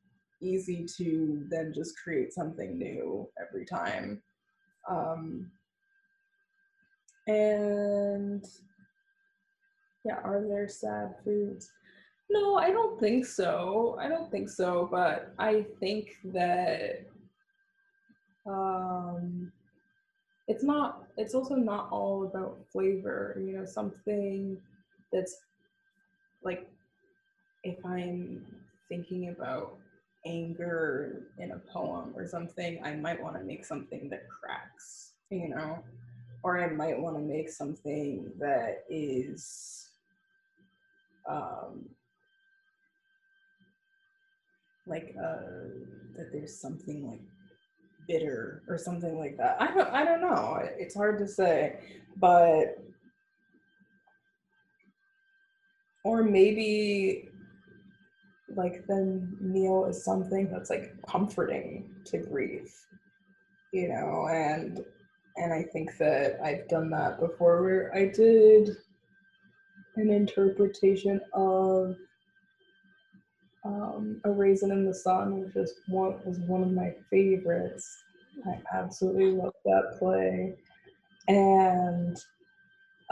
easy 0.41 0.85
to 0.97 1.43
then 1.49 1.71
just 1.73 1.97
create 2.03 2.33
something 2.33 2.77
new 2.77 3.29
every 3.39 3.65
time. 3.65 4.21
Um, 4.89 5.51
and 7.27 8.43
yeah, 10.03 10.17
are 10.23 10.43
there 10.47 10.67
sad 10.67 11.15
foods? 11.23 11.69
No, 12.31 12.55
I 12.55 12.71
don't 12.71 12.99
think 12.99 13.25
so. 13.25 13.97
I 13.99 14.07
don't 14.07 14.31
think 14.31 14.49
so, 14.49 14.87
but 14.89 15.33
I 15.37 15.65
think 15.79 16.15
that 16.25 17.05
um 18.47 19.51
it's 20.47 20.63
not 20.63 21.03
it's 21.17 21.35
also 21.35 21.55
not 21.55 21.89
all 21.91 22.23
about 22.23 22.57
flavor, 22.71 23.37
you 23.39 23.53
know, 23.57 23.65
something 23.65 24.57
that's 25.11 25.35
like 26.43 26.67
if 27.63 27.85
I'm 27.85 28.45
thinking 28.89 29.29
about 29.29 29.77
anger 30.25 31.23
in 31.39 31.51
a 31.51 31.59
poem 31.59 32.13
or 32.15 32.27
something, 32.27 32.81
I 32.83 32.95
might 32.95 33.21
want 33.21 33.35
to 33.37 33.43
make 33.43 33.65
something 33.65 34.09
that 34.09 34.23
cracks, 34.29 35.13
you 35.29 35.49
know, 35.49 35.79
or 36.43 36.59
I 36.59 36.69
might 36.69 36.99
want 36.99 37.15
to 37.17 37.21
make 37.21 37.49
something 37.49 38.31
that 38.39 38.83
is 38.89 39.89
um, 41.29 41.89
like 44.87 45.15
uh, 45.17 45.41
that 46.17 46.29
there's 46.31 46.59
something 46.59 47.07
like 47.07 47.21
bitter 48.07 48.63
or 48.67 48.77
something 48.77 49.17
like 49.17 49.37
that. 49.37 49.57
I 49.59 49.73
don't 49.73 49.89
I 49.89 50.05
don't 50.05 50.21
know. 50.21 50.59
It's 50.77 50.95
hard 50.95 51.19
to 51.19 51.27
say, 51.27 51.79
but 52.17 52.77
or 56.03 56.23
maybe 56.23 57.29
like 58.55 58.85
the 58.87 59.27
meal 59.39 59.85
is 59.85 60.03
something 60.03 60.49
that's 60.51 60.69
like 60.69 60.93
comforting 61.07 61.89
to 62.05 62.17
grief, 62.17 62.85
you 63.71 63.87
know, 63.87 64.27
and 64.29 64.83
and 65.37 65.53
I 65.53 65.63
think 65.63 65.97
that 65.97 66.39
I've 66.43 66.67
done 66.67 66.89
that 66.91 67.19
before 67.19 67.61
where 67.63 67.95
I 67.95 68.05
did 68.05 68.75
an 69.95 70.09
interpretation 70.09 71.21
of 71.33 71.95
um, 73.63 74.21
A 74.23 74.31
Raisin 74.31 74.71
in 74.71 74.85
the 74.85 74.93
Sun, 74.93 75.41
which 75.41 75.55
is 75.55 75.73
one 75.87 76.19
was 76.25 76.39
one 76.39 76.63
of 76.63 76.71
my 76.71 76.93
favorites. 77.09 78.03
I 78.45 78.59
absolutely 78.73 79.31
love 79.31 79.53
that 79.65 79.97
play. 79.99 80.55
And 81.27 82.17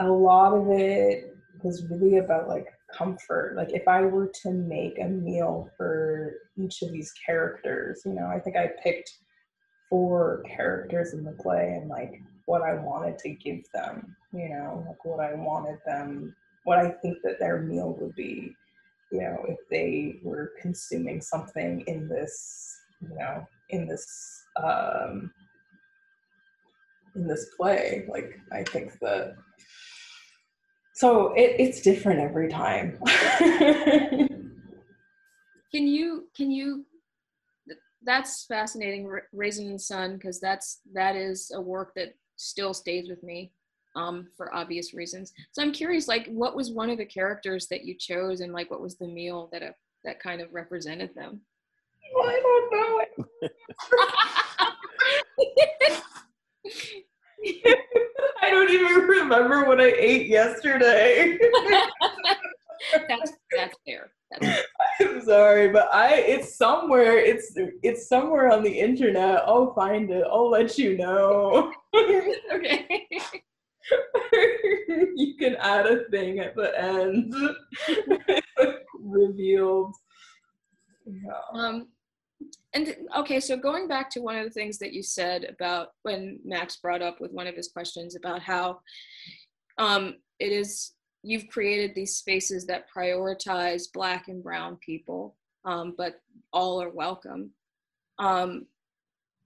a 0.00 0.08
lot 0.08 0.54
of 0.54 0.70
it 0.70 1.36
was 1.62 1.84
really 1.90 2.18
about 2.18 2.48
like 2.48 2.66
comfort. 2.92 3.54
Like 3.56 3.72
if 3.72 3.86
I 3.86 4.02
were 4.02 4.30
to 4.42 4.50
make 4.50 4.98
a 4.98 5.04
meal 5.06 5.70
for 5.76 6.34
each 6.56 6.82
of 6.82 6.90
these 6.92 7.12
characters, 7.24 8.02
you 8.04 8.12
know, 8.12 8.26
I 8.26 8.40
think 8.40 8.56
I 8.56 8.70
picked 8.82 9.12
four 9.88 10.42
characters 10.48 11.12
in 11.12 11.24
the 11.24 11.32
play 11.32 11.78
and 11.80 11.88
like 11.88 12.20
what 12.46 12.62
I 12.62 12.74
wanted 12.74 13.18
to 13.18 13.30
give 13.30 13.64
them, 13.72 14.16
you 14.32 14.48
know, 14.48 14.84
like 14.88 15.04
what 15.04 15.20
I 15.20 15.34
wanted 15.34 15.78
them, 15.86 16.34
what 16.64 16.78
I 16.78 16.90
think 16.90 17.18
that 17.22 17.38
their 17.38 17.60
meal 17.60 17.96
would 18.00 18.14
be, 18.14 18.54
you 19.12 19.20
know, 19.20 19.44
if 19.48 19.58
they 19.70 20.20
were 20.22 20.52
consuming 20.60 21.20
something 21.20 21.82
in 21.86 22.08
this, 22.08 22.76
you 23.00 23.16
know, 23.16 23.46
in 23.70 23.86
this 23.86 24.06
um 24.62 25.30
in 27.14 27.26
this 27.26 27.46
play. 27.56 28.06
Like 28.08 28.38
I 28.52 28.62
think 28.62 28.98
that 29.00 29.36
so 30.94 31.32
it, 31.32 31.56
it's 31.58 31.80
different 31.80 32.20
every 32.20 32.48
time. 32.48 32.98
Can 35.72 35.86
you 35.86 36.28
can 36.36 36.50
you 36.50 36.84
that's 38.02 38.44
fascinating 38.46 39.06
Raising 39.06 39.28
raisin 39.32 39.68
and 39.68 39.80
sun 39.80 40.14
because 40.14 40.40
that's 40.40 40.80
that 40.92 41.14
is 41.14 41.52
a 41.54 41.60
work 41.60 41.92
that 41.94 42.16
still 42.34 42.74
stays 42.74 43.08
with 43.08 43.22
me 43.22 43.52
um 44.00 44.28
for 44.36 44.54
obvious 44.54 44.94
reasons 44.94 45.32
so 45.52 45.62
i'm 45.62 45.72
curious 45.72 46.08
like 46.08 46.26
what 46.26 46.56
was 46.56 46.70
one 46.70 46.90
of 46.90 46.98
the 46.98 47.04
characters 47.04 47.66
that 47.68 47.84
you 47.84 47.94
chose 47.94 48.40
and 48.40 48.52
like 48.52 48.70
what 48.70 48.80
was 48.80 48.96
the 48.96 49.06
meal 49.06 49.48
that 49.52 49.62
uh, 49.62 49.72
that 50.04 50.20
kind 50.20 50.40
of 50.40 50.52
represented 50.52 51.14
them 51.14 51.40
I 52.22 52.40
don't 52.42 52.72
know. 52.72 53.50
I 58.42 58.50
don't 58.50 58.70
even 58.70 59.02
remember 59.02 59.64
what 59.64 59.80
I 59.80 59.92
ate 59.92 60.26
yesterday. 60.26 61.38
that's 63.08 63.32
that's 63.56 63.76
fair 63.86 64.10
that's 64.30 64.46
fair. 64.46 64.64
I'm 65.00 65.22
sorry, 65.22 65.68
but 65.68 65.88
I 65.92 66.16
it's 66.16 66.56
somewhere. 66.56 67.18
It's 67.18 67.52
it's 67.82 68.08
somewhere 68.08 68.50
on 68.50 68.62
the 68.62 68.70
internet. 68.72 69.42
I'll 69.46 69.72
find 69.74 70.10
it. 70.10 70.24
I'll 70.30 70.50
let 70.50 70.78
you 70.78 70.96
know. 70.96 71.72
okay 72.52 73.06
you 75.16 75.34
can 75.38 75.56
add 75.56 75.86
a 75.86 76.04
thing 76.10 76.38
at 76.38 76.54
the 76.54 76.78
end. 76.80 77.34
Revealed. 79.00 79.94
Yeah. 81.06 81.32
Um, 81.52 81.88
and 82.72 82.94
okay, 83.16 83.40
so 83.40 83.56
going 83.56 83.88
back 83.88 84.10
to 84.10 84.20
one 84.20 84.36
of 84.36 84.44
the 84.44 84.50
things 84.50 84.78
that 84.78 84.92
you 84.92 85.02
said 85.02 85.44
about 85.44 85.88
when 86.02 86.38
Max 86.44 86.76
brought 86.76 87.02
up 87.02 87.20
with 87.20 87.32
one 87.32 87.46
of 87.46 87.56
his 87.56 87.68
questions 87.68 88.16
about 88.16 88.40
how 88.40 88.80
um, 89.78 90.16
it 90.38 90.52
is 90.52 90.92
you've 91.22 91.48
created 91.48 91.94
these 91.94 92.16
spaces 92.16 92.66
that 92.66 92.86
prioritize 92.94 93.92
Black 93.92 94.28
and 94.28 94.42
Brown 94.42 94.76
people, 94.76 95.36
um, 95.64 95.94
but 95.96 96.20
all 96.52 96.80
are 96.80 96.90
welcome. 96.90 97.50
Um, 98.18 98.66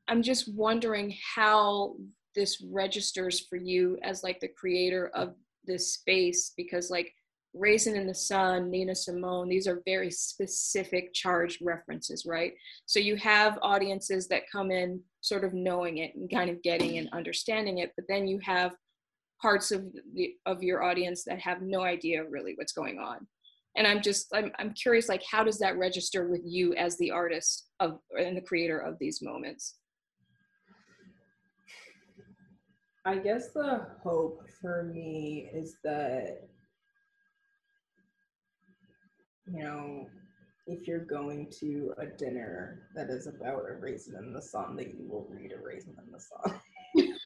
I'm 0.06 0.22
just 0.22 0.52
wondering 0.54 1.16
how 1.34 1.96
this 2.34 2.62
registers 2.70 3.40
for 3.40 3.56
you 3.56 3.98
as 4.02 4.22
like 4.22 4.40
the 4.40 4.48
creator 4.48 5.10
of 5.14 5.34
this 5.64 5.94
space 5.94 6.52
because 6.56 6.90
like 6.90 7.12
Raisin 7.54 7.96
in 7.96 8.06
the 8.06 8.14
Sun, 8.14 8.70
Nina 8.70 8.94
Simone, 8.94 9.48
these 9.48 9.68
are 9.68 9.82
very 9.86 10.10
specific 10.10 11.14
charged 11.14 11.58
references, 11.62 12.26
right? 12.26 12.52
So 12.86 12.98
you 12.98 13.16
have 13.16 13.58
audiences 13.62 14.26
that 14.28 14.50
come 14.50 14.72
in 14.72 15.00
sort 15.20 15.44
of 15.44 15.54
knowing 15.54 15.98
it 15.98 16.14
and 16.16 16.28
kind 16.30 16.50
of 16.50 16.62
getting 16.62 16.98
and 16.98 17.08
understanding 17.12 17.78
it, 17.78 17.92
but 17.96 18.06
then 18.08 18.26
you 18.26 18.40
have 18.42 18.74
parts 19.40 19.70
of 19.70 19.84
the 20.14 20.34
of 20.46 20.62
your 20.62 20.82
audience 20.82 21.24
that 21.24 21.38
have 21.38 21.62
no 21.62 21.82
idea 21.82 22.24
really 22.28 22.54
what's 22.56 22.72
going 22.72 22.98
on. 22.98 23.26
And 23.76 23.86
I'm 23.86 24.02
just 24.02 24.26
I'm 24.34 24.50
I'm 24.58 24.72
curious 24.72 25.08
like 25.08 25.22
how 25.30 25.44
does 25.44 25.58
that 25.58 25.78
register 25.78 26.28
with 26.28 26.42
you 26.44 26.74
as 26.74 26.96
the 26.98 27.10
artist 27.10 27.68
of 27.78 27.98
and 28.18 28.36
the 28.36 28.42
creator 28.42 28.78
of 28.78 28.98
these 28.98 29.20
moments? 29.22 29.76
I 33.06 33.16
guess 33.16 33.50
the 33.50 33.86
hope 34.02 34.42
for 34.60 34.84
me 34.84 35.50
is 35.52 35.76
that, 35.84 36.48
you 39.46 39.62
know, 39.62 40.06
if 40.66 40.88
you're 40.88 41.04
going 41.04 41.50
to 41.60 41.92
a 41.98 42.06
dinner 42.06 42.88
that 42.94 43.10
is 43.10 43.26
about 43.26 43.64
a 43.68 43.74
raisin 43.74 44.16
in 44.16 44.32
the 44.32 44.40
sun, 44.40 44.76
that 44.76 44.94
you 44.94 45.06
will 45.06 45.26
read 45.28 45.52
a 45.52 45.62
raisin 45.62 45.94
in 46.02 46.10
the 46.10 46.18
sun. 46.18 46.60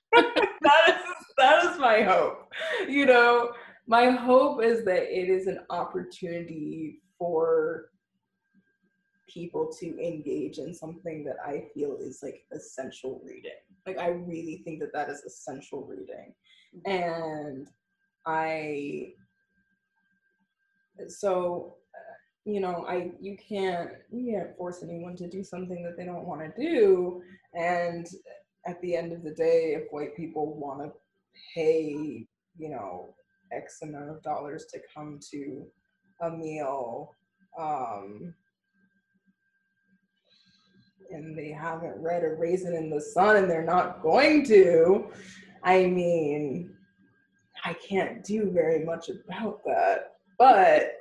that 0.63 0.89
is 0.89 1.15
that 1.37 1.65
is 1.67 1.79
my 1.79 2.03
hope. 2.03 2.53
You 2.89 3.07
know, 3.07 3.53
my 3.87 4.11
hope 4.11 4.65
is 4.65 4.85
that 4.85 5.05
it 5.05 5.29
is 5.29 5.47
an 5.47 5.61
opportunity 5.71 7.01
for 7.17 7.91
people 9.29 9.71
to 9.79 9.87
engage 10.05 10.59
in 10.59 10.75
something 10.75 11.23
that 11.25 11.37
I 11.47 11.67
feel 11.73 11.97
is 12.01 12.21
like 12.23 12.45
essential 12.51 13.21
reading. 13.25 13.53
Like 13.89 13.99
I 13.99 14.09
really 14.09 14.61
think 14.65 14.81
that 14.81 14.93
that 14.93 15.09
is 15.09 15.23
essential 15.25 15.83
reading, 15.87 16.35
and 16.85 17.67
I. 18.27 19.15
So, 21.07 21.77
uh, 21.95 22.15
you 22.45 22.61
know, 22.61 22.85
I 22.87 23.13
you 23.19 23.37
can't 23.37 23.91
you 24.13 24.33
can't 24.33 24.55
force 24.59 24.83
anyone 24.83 25.17
to 25.17 25.29
do 25.29 25.43
something 25.43 25.83
that 25.85 25.97
they 25.97 26.05
don't 26.05 26.27
want 26.27 26.43
to 26.43 26.63
do, 26.63 27.23
and 27.55 28.07
at 28.67 28.79
the 28.83 28.95
end 28.95 29.13
of 29.13 29.23
the 29.23 29.33
day, 29.33 29.75
if 29.75 29.91
white 29.91 30.15
people 30.15 30.55
want 30.55 30.81
to 30.83 30.93
pay, 31.55 32.27
you 32.59 32.69
know, 32.69 33.15
X 33.51 33.79
amount 33.81 34.11
of 34.11 34.23
dollars 34.23 34.67
to 34.73 34.81
come 34.95 35.19
to 35.31 35.67
a 36.21 36.31
meal, 36.31 37.15
um, 37.59 38.35
and 41.11 41.37
they 41.37 41.51
haven't 41.51 42.01
read 42.01 42.25
a 42.25 42.35
raisin 42.35 42.75
in 42.75 42.91
the 42.91 43.01
sun 43.01 43.37
and 43.37 43.51
they're 43.51 43.65
not 43.65 44.03
going 44.03 44.45
to, 44.47 45.11
I 45.63 45.87
mean, 45.87 46.75
I 47.65 47.75
can't 47.75 48.25
do 48.25 48.51
very 48.51 48.85
much 48.85 49.09
about 49.09 49.61
that. 49.65 50.13
But 50.39 50.93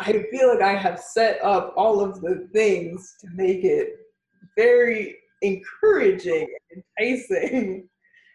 I 0.00 0.24
feel 0.30 0.48
like 0.48 0.62
I 0.62 0.74
have 0.74 1.00
set 1.00 1.42
up 1.42 1.72
all 1.76 2.00
of 2.00 2.20
the 2.20 2.48
things 2.52 3.14
to 3.20 3.28
make 3.34 3.64
it 3.64 3.96
very 4.56 5.16
encouraging 5.42 6.48
and 6.70 6.82
enticing 6.98 7.88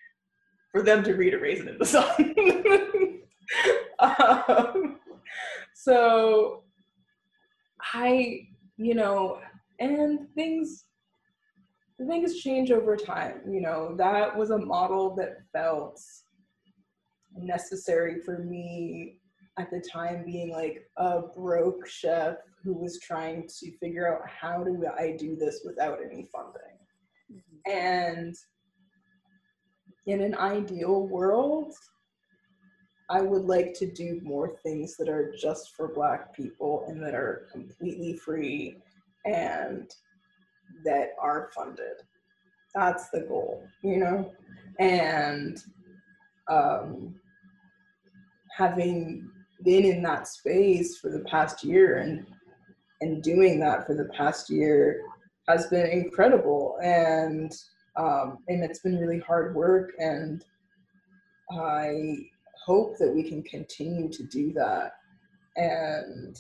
for 0.72 0.82
them 0.82 1.04
to 1.04 1.14
read 1.14 1.34
a 1.34 1.40
raisin 1.40 1.70
in 1.70 1.78
the 1.78 1.86
sun. 1.86 2.36
um, 4.00 5.00
so 5.74 6.64
I, 7.94 8.48
you 8.78 8.96
know, 8.96 9.40
and 9.80 10.28
things 10.36 10.86
things 12.08 12.42
change 12.42 12.72
over 12.72 12.96
time 12.96 13.42
you 13.50 13.62
know 13.62 13.96
that 13.98 14.36
was 14.36 14.50
a 14.50 14.58
model 14.58 15.16
that 15.16 15.38
felt 15.54 16.02
necessary 17.38 18.22
for 18.22 18.40
me 18.40 19.18
at 19.58 19.70
the 19.72 19.82
time 19.92 20.24
being 20.26 20.52
like 20.52 20.86
a 20.98 21.22
broke 21.36 21.88
chef 21.88 22.36
who 22.64 22.74
was 22.74 23.00
trying 23.00 23.48
to 23.48 23.72
figure 23.78 24.14
out 24.14 24.28
how 24.28 24.64
do 24.64 24.86
i 24.98 25.16
do 25.18 25.36
this 25.36 25.62
without 25.66 26.00
any 26.04 26.28
funding 26.32 26.78
mm-hmm. 27.32 27.72
and 27.72 28.36
in 30.08 30.22
an 30.22 30.36
ideal 30.36 31.08
world 31.08 31.74
i 33.10 33.22
would 33.22 33.46
like 33.46 33.74
to 33.74 33.90
do 33.90 34.20
more 34.22 34.58
things 34.64 34.98
that 34.98 35.08
are 35.08 35.34
just 35.40 35.76
for 35.76 35.88
black 35.88 36.36
people 36.36 36.86
and 36.90 37.02
that 37.02 37.14
are 37.14 37.48
completely 37.54 38.18
free 38.18 38.78
and 39.26 39.90
that 40.84 41.10
are 41.20 41.50
funded. 41.56 42.02
That's 42.74 43.10
the 43.10 43.22
goal, 43.22 43.64
you 43.82 43.98
know? 43.98 44.32
And 44.80 45.62
um, 46.48 47.16
having 48.56 49.30
been 49.64 49.86
in 49.86 50.04
that 50.04 50.28
space 50.28 50.98
for 50.98 51.10
the 51.10 51.24
past 51.26 51.64
year 51.64 51.98
and 51.98 52.26
and 53.02 53.22
doing 53.22 53.60
that 53.60 53.86
for 53.86 53.94
the 53.94 54.10
past 54.18 54.50
year 54.50 55.02
has 55.50 55.68
been 55.68 55.88
incredible 55.88 56.78
and 56.82 57.52
um, 57.98 58.38
and 58.48 58.64
it's 58.64 58.80
been 58.80 58.98
really 58.98 59.20
hard 59.20 59.56
work 59.56 59.92
and 60.00 60.44
I 61.52 62.18
hope 62.66 62.98
that 62.98 63.14
we 63.14 63.24
can 63.24 63.44
continue 63.44 64.10
to 64.10 64.24
do 64.24 64.52
that 64.54 64.94
and 65.56 66.38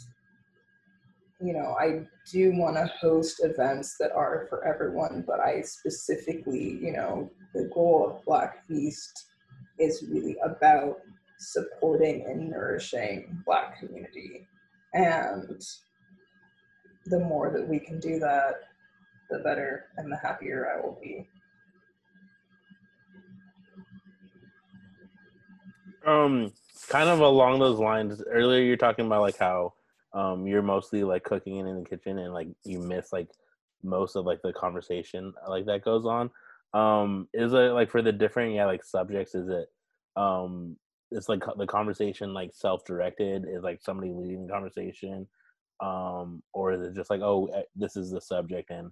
you 1.41 1.53
know, 1.53 1.75
I 1.79 2.05
do 2.31 2.53
want 2.55 2.77
to 2.77 2.91
host 2.99 3.41
events 3.43 3.97
that 3.99 4.11
are 4.13 4.45
for 4.49 4.65
everyone, 4.65 5.23
but 5.27 5.39
I 5.39 5.61
specifically, 5.61 6.77
you 6.81 6.93
know, 6.93 7.29
the 7.53 7.69
goal 7.73 8.09
of 8.09 8.25
Black 8.25 8.65
Feast 8.67 9.27
is 9.79 10.05
really 10.09 10.37
about 10.43 10.99
supporting 11.37 12.25
and 12.25 12.49
nourishing 12.49 13.41
Black 13.45 13.79
community. 13.79 14.47
And 14.93 15.61
the 17.05 17.19
more 17.19 17.51
that 17.51 17.67
we 17.67 17.79
can 17.79 17.99
do 17.99 18.17
that, 18.19 18.55
the 19.29 19.39
better 19.39 19.87
and 19.97 20.11
the 20.11 20.17
happier 20.17 20.69
I 20.71 20.81
will 20.81 20.97
be. 21.01 21.27
Um, 26.05 26.53
kind 26.87 27.09
of 27.09 27.19
along 27.19 27.59
those 27.59 27.79
lines. 27.79 28.21
Earlier, 28.29 28.61
you're 28.61 28.77
talking 28.77 29.07
about 29.07 29.21
like 29.21 29.37
how 29.37 29.73
um 30.15 30.47
you're 30.47 30.61
mostly 30.61 31.03
like 31.03 31.23
cooking 31.23 31.57
in 31.57 31.83
the 31.83 31.87
kitchen 31.87 32.17
and 32.19 32.33
like 32.33 32.47
you 32.63 32.79
miss 32.79 33.11
like 33.11 33.27
most 33.83 34.15
of 34.15 34.25
like 34.25 34.41
the 34.41 34.53
conversation 34.53 35.33
like 35.47 35.65
that 35.65 35.83
goes 35.83 36.05
on. 36.05 36.31
Um 36.73 37.27
is 37.33 37.53
it 37.53 37.73
like 37.73 37.91
for 37.91 38.01
the 38.01 38.11
different 38.11 38.53
yeah 38.53 38.65
like 38.65 38.83
subjects 38.83 39.35
is 39.35 39.49
it 39.49 39.67
um 40.15 40.77
it's 41.11 41.29
like 41.29 41.43
the 41.57 41.67
conversation 41.67 42.33
like 42.33 42.51
self-directed? 42.53 43.45
Is 43.47 43.63
like 43.63 43.81
somebody 43.81 44.11
leading 44.13 44.47
the 44.47 44.53
conversation? 44.53 45.27
Um 45.83 46.41
or 46.53 46.73
is 46.73 46.81
it 46.87 46.95
just 46.95 47.09
like 47.09 47.21
oh 47.21 47.47
eh, 47.47 47.63
this 47.75 47.95
is 47.95 48.09
the 48.09 48.21
subject 48.21 48.71
and 48.71 48.91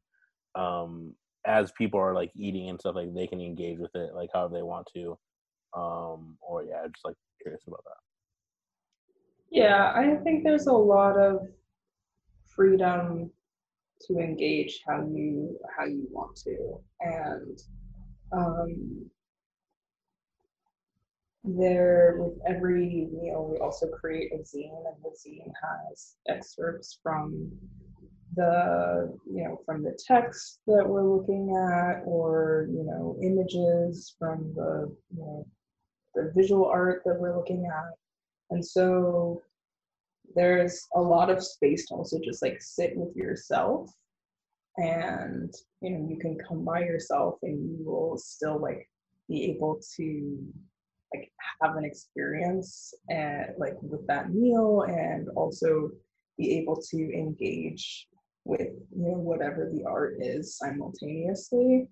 um 0.56 1.16
as 1.46 1.72
people 1.72 2.00
are 2.00 2.14
like 2.14 2.32
eating 2.36 2.70
and 2.70 2.80
stuff 2.80 2.96
like 2.96 3.14
they 3.14 3.28
can 3.28 3.42
engage 3.42 3.80
with 3.80 3.96
it 3.96 4.14
like 4.14 4.30
however 4.34 4.56
they 4.56 4.62
want 4.62 4.88
to 4.94 5.18
um 5.76 6.38
or 6.42 6.64
yeah 6.64 6.86
just 6.94 7.04
like 7.04 7.16
curious 7.42 7.64
about 7.68 7.84
that 7.86 7.98
yeah, 9.54 9.94
I 9.96 10.16
think 10.24 10.44
there's 10.44 10.66
a 10.66 10.74
lot 10.74 11.16
of 11.16 11.48
freedom 12.56 13.30
to 14.02 14.18
engage 14.18 14.82
how 14.86 15.02
you 15.02 15.56
how 15.78 15.86
you 15.86 16.08
want 16.10 16.36
to, 16.38 16.82
and 17.02 17.60
um, 18.32 19.06
there 21.44 22.16
with 22.18 22.40
every 22.48 23.08
meal 23.14 23.48
we 23.52 23.60
also 23.60 23.88
create 23.90 24.32
a 24.34 24.38
zine, 24.38 24.86
and 24.88 25.04
the 25.04 25.12
zine 25.16 25.54
has 25.62 26.16
excerpts 26.28 26.98
from 27.04 27.48
the 28.36 29.16
you 29.32 29.44
know 29.44 29.62
from 29.68 29.84
the 29.84 29.96
text 30.08 30.62
that 30.66 30.84
we're 30.84 31.08
looking 31.08 31.56
at, 31.56 32.02
or 32.06 32.68
you 32.72 32.84
know 32.84 33.16
images 33.22 34.16
from 34.18 34.52
the 34.56 34.92
you 35.16 35.22
know 35.22 35.46
the 36.16 36.32
visual 36.36 36.66
art 36.66 37.04
that 37.06 37.20
we're 37.20 37.38
looking 37.38 37.68
at 37.68 37.94
and 38.54 38.64
so 38.64 39.42
there's 40.36 40.88
a 40.96 41.02
lot 41.02 41.32
of 41.32 41.44
space 41.44 41.88
to 41.88 41.96
also 41.96 42.20
just 42.24 42.44
like 42.44 42.62
sit 42.62 42.96
with 42.96 43.16
yourself. 43.16 43.92
And 44.78 45.54
you 45.82 45.92
know 45.92 46.08
you 46.10 46.18
can 46.18 46.38
come 46.48 46.64
by 46.64 46.80
yourself 46.82 47.36
and 47.44 47.78
you 47.78 47.86
will 47.86 48.18
still 48.18 48.60
like 48.60 48.90
be 49.30 49.46
able 49.46 49.80
to 49.98 50.38
like 51.14 51.32
have 51.62 51.76
an 51.76 51.86
experience 51.86 52.94
and 53.10 53.54
like 53.60 53.76
with 53.82 54.06
that 54.08 54.34
meal 54.34 54.84
and 54.88 55.30
also 55.36 55.92
be 56.40 56.58
able 56.58 56.82
to 56.90 56.98
engage 56.98 58.08
with 58.46 58.72
you 58.96 59.10
know 59.10 59.18
whatever 59.18 59.70
the 59.72 59.84
art 59.84 60.18
is 60.20 60.58
simultaneously. 60.58 61.88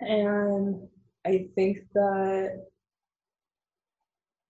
And 0.00 0.86
i 1.26 1.48
think 1.54 1.78
that 1.94 2.64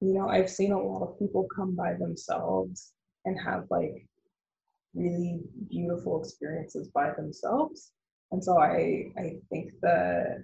you 0.00 0.12
know, 0.12 0.28
I've 0.28 0.50
seen 0.50 0.72
a 0.72 0.80
lot 0.80 1.02
of 1.02 1.18
people 1.18 1.48
come 1.54 1.74
by 1.74 1.94
themselves 1.94 2.92
and 3.24 3.38
have 3.40 3.64
like 3.70 4.06
really 4.94 5.40
beautiful 5.68 6.22
experiences 6.22 6.88
by 6.88 7.12
themselves. 7.16 7.92
And 8.32 8.42
so 8.42 8.58
I 8.58 9.12
I 9.16 9.36
think 9.50 9.72
that 9.82 10.42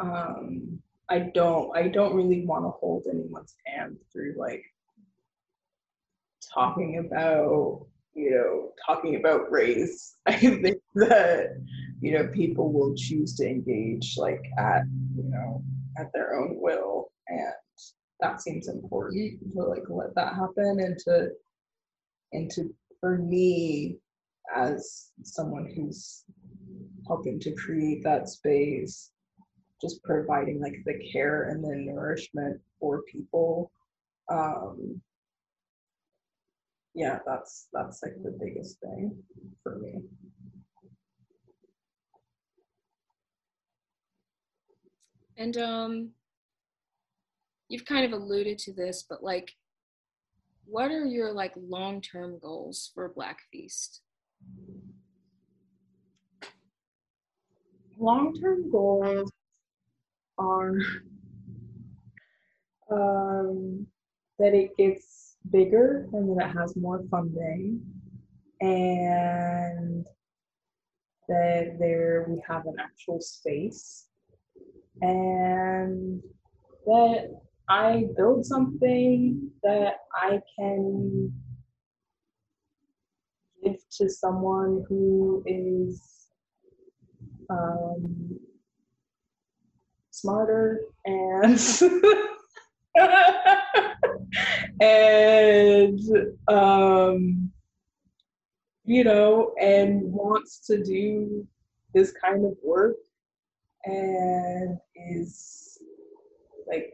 um, 0.00 0.80
I 1.08 1.18
don't 1.34 1.76
I 1.76 1.88
don't 1.88 2.14
really 2.14 2.44
want 2.44 2.64
to 2.64 2.70
hold 2.70 3.06
anyone's 3.10 3.54
hand 3.66 3.96
through 4.12 4.34
like 4.36 4.62
talking 6.52 6.98
about 6.98 7.86
you 8.14 8.30
know 8.30 8.70
talking 8.86 9.16
about 9.16 9.50
race. 9.50 10.16
I 10.26 10.36
think 10.36 10.78
that 10.94 11.60
you 12.00 12.12
know 12.12 12.28
people 12.28 12.72
will 12.72 12.94
choose 12.94 13.34
to 13.36 13.48
engage 13.48 14.14
like 14.16 14.44
at 14.58 14.82
you 15.16 15.24
know 15.24 15.64
at 15.98 16.12
their 16.12 16.38
own 16.38 16.56
will 16.60 17.10
and 17.28 17.52
that 18.20 18.40
seems 18.40 18.68
important 18.68 19.38
to 19.54 19.62
like 19.62 19.84
let 19.88 20.14
that 20.14 20.34
happen 20.34 20.80
and 20.80 20.98
to 20.98 21.28
and 22.32 22.50
to 22.50 22.74
for 23.00 23.18
me 23.18 23.96
as 24.54 25.10
someone 25.22 25.70
who's 25.74 26.24
helping 27.06 27.38
to 27.38 27.52
create 27.52 28.02
that 28.02 28.28
space 28.28 29.10
just 29.80 30.02
providing 30.02 30.60
like 30.60 30.82
the 30.84 30.98
care 31.12 31.50
and 31.50 31.62
the 31.62 31.74
nourishment 31.74 32.60
for 32.80 33.02
people 33.02 33.70
um 34.30 35.00
yeah 36.94 37.18
that's 37.26 37.68
that's 37.72 38.02
like 38.02 38.14
the 38.22 38.36
biggest 38.40 38.80
thing 38.80 39.16
for 39.62 39.78
me 39.78 40.00
And 45.38 45.56
um, 45.56 46.10
you've 47.68 47.86
kind 47.86 48.04
of 48.04 48.12
alluded 48.12 48.58
to 48.58 48.74
this, 48.74 49.04
but 49.08 49.22
like, 49.22 49.52
what 50.66 50.90
are 50.90 51.06
your 51.06 51.32
like 51.32 51.54
long-term 51.56 52.38
goals 52.40 52.90
for 52.94 53.08
Black 53.08 53.38
Feast? 53.50 54.02
long-term 57.98 58.70
goals 58.70 59.30
are 60.38 60.78
um, 62.90 63.86
that 64.38 64.54
it 64.54 64.76
gets 64.76 65.36
bigger 65.50 66.08
and 66.12 66.38
that 66.38 66.50
it 66.50 66.56
has 66.56 66.76
more 66.76 67.02
funding 67.10 67.80
and 68.60 70.06
that 71.28 71.76
there 71.78 72.26
we 72.28 72.42
have 72.46 72.66
an 72.66 72.76
actual 72.78 73.20
space 73.20 74.06
and 75.00 76.22
that 76.86 77.40
I 77.68 78.06
build 78.16 78.46
something 78.46 79.50
that 79.62 79.96
I 80.14 80.40
can 80.58 81.32
give 83.62 83.76
to 83.98 84.08
someone 84.08 84.84
who 84.88 85.42
is 85.46 86.02
um, 87.50 88.38
smarter 90.10 90.80
and 91.04 91.60
and 94.80 96.00
um, 96.48 97.50
you 98.84 99.04
know 99.04 99.52
and 99.60 100.02
wants 100.12 100.66
to 100.66 100.82
do 100.82 101.46
this 101.94 102.12
kind 102.12 102.44
of 102.44 102.52
work 102.64 102.96
and 103.84 104.78
is 104.94 105.78
like 106.66 106.92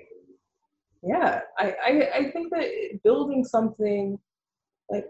yeah 1.02 1.40
I, 1.58 1.74
I 1.84 2.10
i 2.14 2.30
think 2.30 2.50
that 2.50 3.00
building 3.02 3.44
something 3.44 4.18
like 4.90 5.06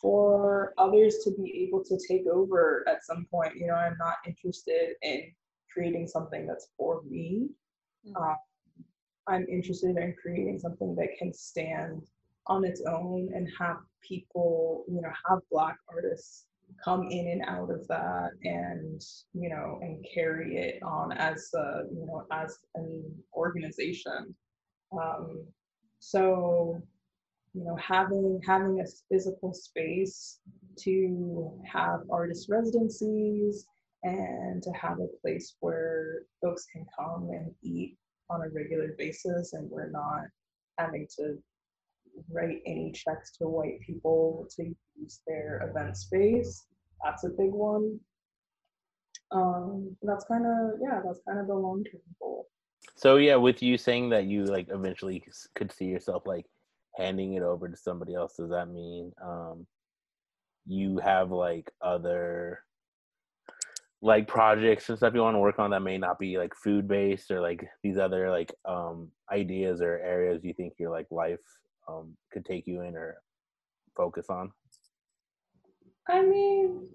for 0.00 0.74
others 0.78 1.18
to 1.24 1.32
be 1.32 1.66
able 1.66 1.82
to 1.84 1.98
take 2.08 2.26
over 2.26 2.84
at 2.88 3.04
some 3.04 3.26
point 3.30 3.56
you 3.56 3.66
know 3.66 3.74
i'm 3.74 3.96
not 3.98 4.14
interested 4.26 4.94
in 5.02 5.32
creating 5.72 6.06
something 6.06 6.46
that's 6.46 6.68
for 6.76 7.02
me 7.02 7.48
Mhm. 8.06 8.16
um, 8.16 8.36
i'm 9.26 9.46
interested 9.48 9.96
in 9.96 10.14
creating 10.20 10.58
something 10.58 10.94
that 10.94 11.16
can 11.18 11.32
stand 11.32 12.06
on 12.46 12.64
its 12.64 12.82
own 12.88 13.30
and 13.34 13.48
have 13.58 13.78
people 14.00 14.84
you 14.88 15.00
know 15.00 15.12
have 15.28 15.40
black 15.50 15.76
artists 15.92 16.46
come 16.82 17.08
in 17.10 17.28
and 17.28 17.42
out 17.46 17.70
of 17.70 17.86
that 17.88 18.30
and 18.42 19.02
you 19.32 19.48
know 19.48 19.78
and 19.82 20.04
carry 20.14 20.56
it 20.56 20.82
on 20.82 21.12
as 21.12 21.50
a 21.54 21.82
you 21.92 22.06
know 22.06 22.24
as 22.32 22.58
an 22.74 23.04
organization. 23.34 24.34
Um, 24.92 25.44
so 25.98 26.80
you 27.54 27.64
know 27.64 27.76
having 27.76 28.40
having 28.46 28.80
a 28.80 28.86
physical 29.10 29.52
space 29.52 30.40
to 30.78 31.60
have 31.70 32.00
artist 32.10 32.48
residencies 32.48 33.66
and 34.04 34.62
to 34.62 34.70
have 34.70 34.98
a 35.00 35.20
place 35.20 35.56
where 35.60 36.22
folks 36.42 36.66
can 36.72 36.86
come 36.96 37.30
and 37.32 37.50
eat 37.62 37.96
on 38.30 38.42
a 38.42 38.48
regular 38.50 38.94
basis 38.96 39.54
and 39.54 39.68
we're 39.70 39.90
not 39.90 40.22
having 40.78 41.06
to 41.16 41.36
write 42.30 42.62
any 42.66 42.92
checks 42.92 43.36
to 43.38 43.44
white 43.44 43.80
people 43.86 44.46
to 44.56 44.74
use 44.96 45.20
their 45.26 45.68
event 45.68 45.96
space. 45.96 46.66
That's 47.04 47.24
a 47.24 47.28
big 47.28 47.52
one. 47.52 47.98
Um 49.30 49.96
that's 50.02 50.24
kind 50.24 50.46
of 50.46 50.80
yeah 50.82 51.00
that's 51.04 51.20
kind 51.26 51.38
of 51.38 51.46
the 51.46 51.54
long-term 51.54 52.00
goal. 52.20 52.46
So 52.96 53.16
yeah, 53.16 53.36
with 53.36 53.62
you 53.62 53.76
saying 53.76 54.10
that 54.10 54.24
you 54.24 54.44
like 54.44 54.68
eventually 54.70 55.22
could 55.54 55.72
see 55.72 55.86
yourself 55.86 56.22
like 56.26 56.46
handing 56.96 57.34
it 57.34 57.42
over 57.42 57.68
to 57.68 57.76
somebody 57.76 58.14
else, 58.14 58.34
does 58.36 58.50
that 58.50 58.68
mean 58.68 59.12
um 59.22 59.66
you 60.66 60.98
have 60.98 61.30
like 61.30 61.70
other 61.82 62.60
like 64.00 64.28
projects 64.28 64.88
and 64.88 64.98
stuff 64.98 65.14
you 65.14 65.20
want 65.20 65.34
to 65.34 65.40
work 65.40 65.58
on 65.58 65.70
that 65.70 65.82
may 65.82 65.98
not 65.98 66.18
be 66.18 66.38
like 66.38 66.54
food 66.54 66.86
based 66.86 67.30
or 67.30 67.40
like 67.40 67.66
these 67.82 67.98
other 67.98 68.30
like 68.30 68.52
um 68.64 69.08
ideas 69.32 69.80
or 69.80 69.98
areas 69.98 70.44
you 70.44 70.52
think 70.54 70.72
your 70.78 70.90
like 70.90 71.06
life 71.10 71.40
um 71.88 72.16
could 72.32 72.44
take 72.44 72.66
you 72.66 72.82
in 72.82 72.96
or 72.96 73.16
focus 73.96 74.26
on? 74.28 74.52
I 76.08 76.22
mean, 76.22 76.88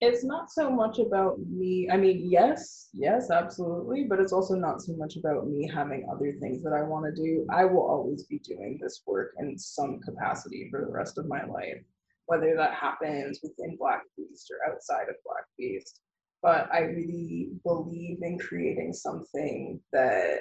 it's 0.00 0.24
not 0.24 0.50
so 0.50 0.70
much 0.70 0.98
about 0.98 1.38
me. 1.40 1.88
I 1.92 1.96
mean, 1.96 2.30
yes, 2.30 2.88
yes, 2.94 3.30
absolutely, 3.30 4.04
but 4.08 4.18
it's 4.18 4.32
also 4.32 4.54
not 4.54 4.80
so 4.80 4.94
much 4.96 5.16
about 5.16 5.48
me 5.48 5.68
having 5.72 6.08
other 6.10 6.32
things 6.40 6.62
that 6.62 6.72
I 6.72 6.82
want 6.82 7.04
to 7.04 7.22
do. 7.22 7.46
I 7.50 7.64
will 7.64 7.86
always 7.86 8.24
be 8.24 8.38
doing 8.38 8.78
this 8.80 9.02
work 9.06 9.32
in 9.38 9.58
some 9.58 10.00
capacity 10.00 10.68
for 10.70 10.80
the 10.80 10.92
rest 10.92 11.18
of 11.18 11.26
my 11.26 11.44
life, 11.44 11.82
whether 12.26 12.54
that 12.56 12.74
happens 12.74 13.40
within 13.42 13.76
Black 13.78 14.02
Feast 14.16 14.50
or 14.50 14.72
outside 14.72 15.08
of 15.10 15.16
Black 15.26 15.44
Feast. 15.58 16.00
But 16.42 16.72
I 16.72 16.80
really 16.80 17.50
believe 17.64 18.22
in 18.22 18.38
creating 18.38 18.94
something 18.94 19.80
that 19.92 20.38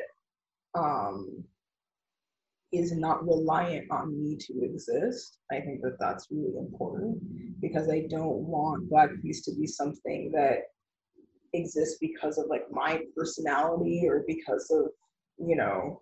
um, 0.74 1.44
is 2.72 2.91
not 2.91 3.26
reliant 3.26 3.89
on 3.91 4.22
me 4.22 4.38
to 4.38 4.63
exist. 4.63 5.39
I 5.51 5.59
think 5.59 5.82
that 5.82 5.97
that's 5.99 6.28
really 6.30 6.57
important 6.57 7.20
because 7.61 7.89
I 7.89 8.05
don't 8.09 8.38
want 8.38 8.89
Black 8.89 9.09
Feast 9.22 9.45
to 9.45 9.55
be 9.55 9.65
something 9.65 10.32
that 10.34 10.59
exists 11.53 11.97
because 11.99 12.38
of 12.38 12.45
like 12.47 12.65
my 12.72 13.01
personality 13.17 14.03
or 14.07 14.24
because 14.28 14.70
of, 14.72 14.91
you 15.45 15.55
know, 15.55 16.01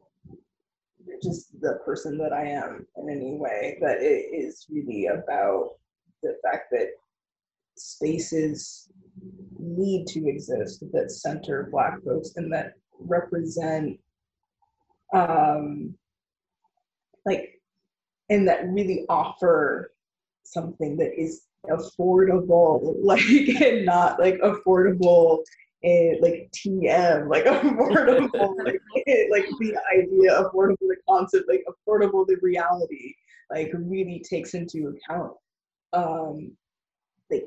just 1.24 1.60
the 1.62 1.80
person 1.86 2.18
that 2.18 2.34
I 2.34 2.48
am 2.48 2.86
in 2.98 3.10
any 3.10 3.38
way. 3.38 3.78
That 3.82 4.02
it 4.02 4.36
is 4.36 4.66
really 4.70 5.08
about 5.08 5.76
the 6.22 6.36
fact 6.44 6.66
that 6.72 6.90
spaces 7.76 8.90
need 9.58 10.08
to 10.08 10.28
exist 10.28 10.84
that 10.92 11.12
center 11.12 11.70
Black 11.72 12.04
folks 12.04 12.34
and 12.36 12.52
that 12.52 12.74
represent 13.00 14.00
um, 15.14 15.96
like 17.28 17.62
and 18.30 18.48
that 18.48 18.68
really 18.70 19.06
offer 19.10 19.94
something 20.44 20.98
that 20.98 21.12
is 21.20 21.44
affordable 21.70 22.96
like 23.04 23.22
and 23.62 23.86
not 23.86 24.20
like 24.20 24.40
affordable 24.40 25.44
and 25.84 26.18
like 26.22 26.50
tm 26.56 27.30
like 27.30 27.46
affordable 27.46 28.56
like, 28.66 28.82
like 29.30 29.46
the 29.60 29.78
idea 29.96 30.32
affordable 30.42 30.78
the 30.82 30.96
concept 31.08 31.48
like 31.48 31.64
affordable 31.70 32.26
the 32.26 32.38
reality 32.42 33.14
like 33.52 33.72
really 33.76 34.24
takes 34.28 34.56
into 34.56 34.88
account 34.88 35.34
um 35.94 36.52
like 37.30 37.46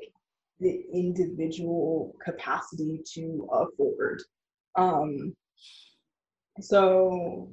the 0.61 0.85
individual 0.93 2.15
capacity 2.23 3.01
to 3.13 3.49
afford. 3.51 4.21
Um 4.75 5.35
so 6.59 7.49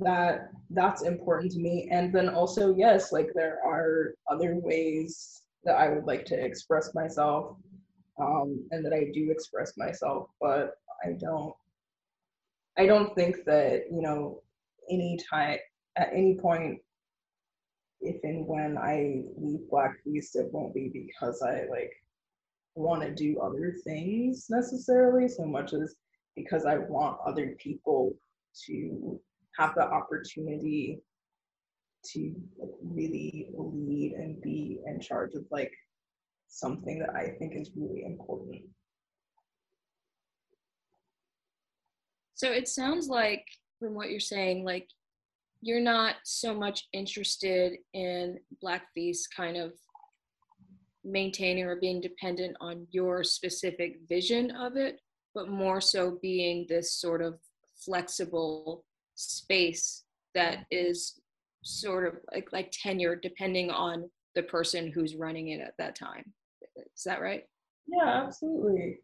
that 0.00 0.50
that's 0.70 1.02
important 1.02 1.52
to 1.52 1.58
me. 1.58 1.88
And 1.90 2.12
then 2.12 2.28
also 2.28 2.74
yes 2.74 3.12
like 3.12 3.30
there 3.34 3.58
are 3.64 4.14
other 4.30 4.56
ways 4.56 5.42
that 5.64 5.76
i 5.76 5.88
would 5.88 6.04
like 6.04 6.24
to 6.26 6.34
express 6.34 6.94
myself 6.94 7.56
um 8.20 8.66
and 8.70 8.84
that 8.84 8.92
i 8.92 9.06
do 9.12 9.30
express 9.30 9.76
myself 9.76 10.28
but 10.40 10.74
i 11.04 11.12
don't 11.12 11.54
i 12.78 12.86
don't 12.86 13.14
think 13.14 13.44
that 13.46 13.84
you 13.90 14.02
know 14.02 14.42
any 14.90 15.18
time 15.30 15.58
at 15.96 16.10
any 16.12 16.36
point 16.36 16.80
if 18.04 18.16
and 18.24 18.44
when 18.48 18.76
I 18.76 19.22
leave 19.36 19.60
Black 19.70 20.02
Feast, 20.02 20.34
it 20.34 20.52
won't 20.52 20.74
be 20.74 20.88
because 20.92 21.40
I 21.40 21.66
like 21.70 21.92
want 22.74 23.02
to 23.02 23.14
do 23.14 23.38
other 23.38 23.76
things 23.84 24.46
necessarily 24.50 25.28
so 25.28 25.44
much 25.44 25.72
as 25.72 25.94
because 26.34 26.64
I 26.66 26.78
want 26.78 27.20
other 27.24 27.54
people 27.58 28.16
to 28.66 29.20
have 29.58 29.74
the 29.74 29.82
opportunity 29.82 31.00
to 32.04 32.34
really 32.82 33.48
lead 33.54 34.12
and 34.12 34.40
be 34.42 34.80
in 34.86 35.00
charge 35.00 35.34
of 35.34 35.44
like 35.50 35.72
something 36.48 36.98
that 36.98 37.14
I 37.14 37.36
think 37.38 37.54
is 37.54 37.70
really 37.76 38.04
important. 38.04 38.62
So 42.34 42.50
it 42.50 42.66
sounds 42.66 43.08
like, 43.08 43.44
from 43.78 43.94
what 43.94 44.10
you're 44.10 44.20
saying, 44.20 44.64
like 44.64 44.88
you're 45.60 45.80
not 45.80 46.16
so 46.24 46.54
much 46.54 46.88
interested 46.92 47.78
in 47.94 48.38
Black 48.60 48.82
Feast 48.94 49.28
kind 49.36 49.56
of 49.56 49.72
maintaining 51.04 51.64
or 51.64 51.76
being 51.76 52.00
dependent 52.00 52.56
on 52.60 52.86
your 52.90 53.22
specific 53.22 53.98
vision 54.08 54.50
of 54.52 54.76
it, 54.76 55.00
but 55.34 55.48
more 55.48 55.80
so 55.80 56.18
being 56.20 56.66
this 56.68 56.94
sort 56.94 57.22
of 57.22 57.38
flexible 57.76 58.84
space 59.14 60.04
that 60.34 60.66
is 60.70 61.20
sort 61.62 62.06
of 62.06 62.14
like, 62.32 62.52
like 62.52 62.72
tenure 62.72 63.16
depending 63.16 63.70
on 63.70 64.08
the 64.34 64.42
person 64.42 64.90
who's 64.90 65.16
running 65.16 65.48
it 65.48 65.60
at 65.60 65.74
that 65.78 65.96
time. 65.96 66.24
Is 66.76 67.04
that 67.04 67.20
right? 67.20 67.44
Yeah, 67.86 68.24
absolutely. 68.24 68.98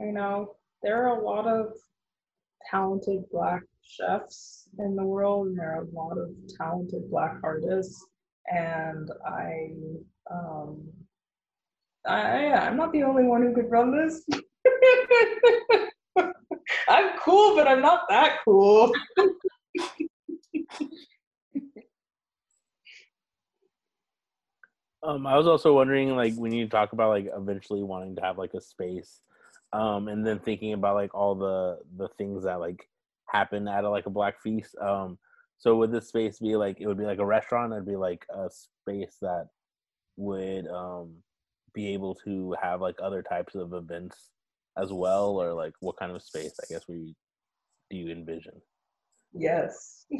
I 0.00 0.04
know 0.04 0.56
there 0.82 1.06
are 1.06 1.18
a 1.18 1.24
lot 1.24 1.46
of 1.46 1.72
talented 2.70 3.24
black 3.30 3.62
chefs 3.82 4.68
in 4.78 4.96
the 4.96 5.04
world 5.04 5.48
and 5.48 5.58
there 5.58 5.76
are 5.76 5.84
a 5.84 5.94
lot 5.94 6.18
of 6.18 6.30
talented 6.58 7.10
black 7.10 7.36
artists 7.42 8.06
and 8.50 9.10
I 9.26 9.70
um 10.30 10.82
I 12.06 12.52
I'm 12.52 12.76
not 12.76 12.92
the 12.92 13.02
only 13.02 13.24
one 13.24 13.42
who 13.42 13.54
could 13.54 13.70
run 13.70 13.96
this. 13.96 14.24
I'm 16.88 17.18
cool, 17.18 17.56
but 17.56 17.66
I'm 17.66 17.80
not 17.80 18.02
that 18.08 18.38
cool. 18.44 18.92
Um, 25.04 25.26
I 25.26 25.36
was 25.36 25.46
also 25.46 25.74
wondering, 25.74 26.16
like, 26.16 26.34
when 26.34 26.52
you 26.52 26.66
talk 26.66 26.92
about 26.92 27.10
like 27.10 27.28
eventually 27.36 27.82
wanting 27.82 28.16
to 28.16 28.22
have 28.22 28.38
like 28.38 28.54
a 28.54 28.60
space, 28.60 29.20
um, 29.72 30.08
and 30.08 30.26
then 30.26 30.38
thinking 30.38 30.72
about 30.72 30.94
like 30.94 31.14
all 31.14 31.34
the 31.34 31.78
the 31.96 32.08
things 32.16 32.44
that 32.44 32.60
like 32.60 32.88
happen 33.28 33.68
at 33.68 33.84
a, 33.84 33.90
like 33.90 34.06
a 34.06 34.10
black 34.10 34.40
feast. 34.40 34.74
Um, 34.80 35.18
so 35.58 35.76
would 35.76 35.92
this 35.92 36.08
space 36.08 36.38
be 36.38 36.56
like 36.56 36.80
it 36.80 36.86
would 36.86 36.98
be 36.98 37.04
like 37.04 37.18
a 37.18 37.26
restaurant? 37.26 37.72
It'd 37.72 37.86
be 37.86 37.96
like 37.96 38.24
a 38.34 38.48
space 38.50 39.16
that 39.20 39.48
would 40.16 40.66
um 40.68 41.16
be 41.74 41.92
able 41.92 42.14
to 42.24 42.54
have 42.62 42.80
like 42.80 42.96
other 43.02 43.22
types 43.22 43.54
of 43.54 43.74
events 43.74 44.30
as 44.78 44.90
well, 44.90 45.40
or 45.40 45.52
like 45.52 45.74
what 45.80 45.98
kind 45.98 46.12
of 46.12 46.22
space? 46.22 46.54
I 46.62 46.72
guess 46.72 46.88
we 46.88 47.14
do 47.90 47.98
you 47.98 48.10
envision? 48.10 48.54
Yes. 49.34 50.06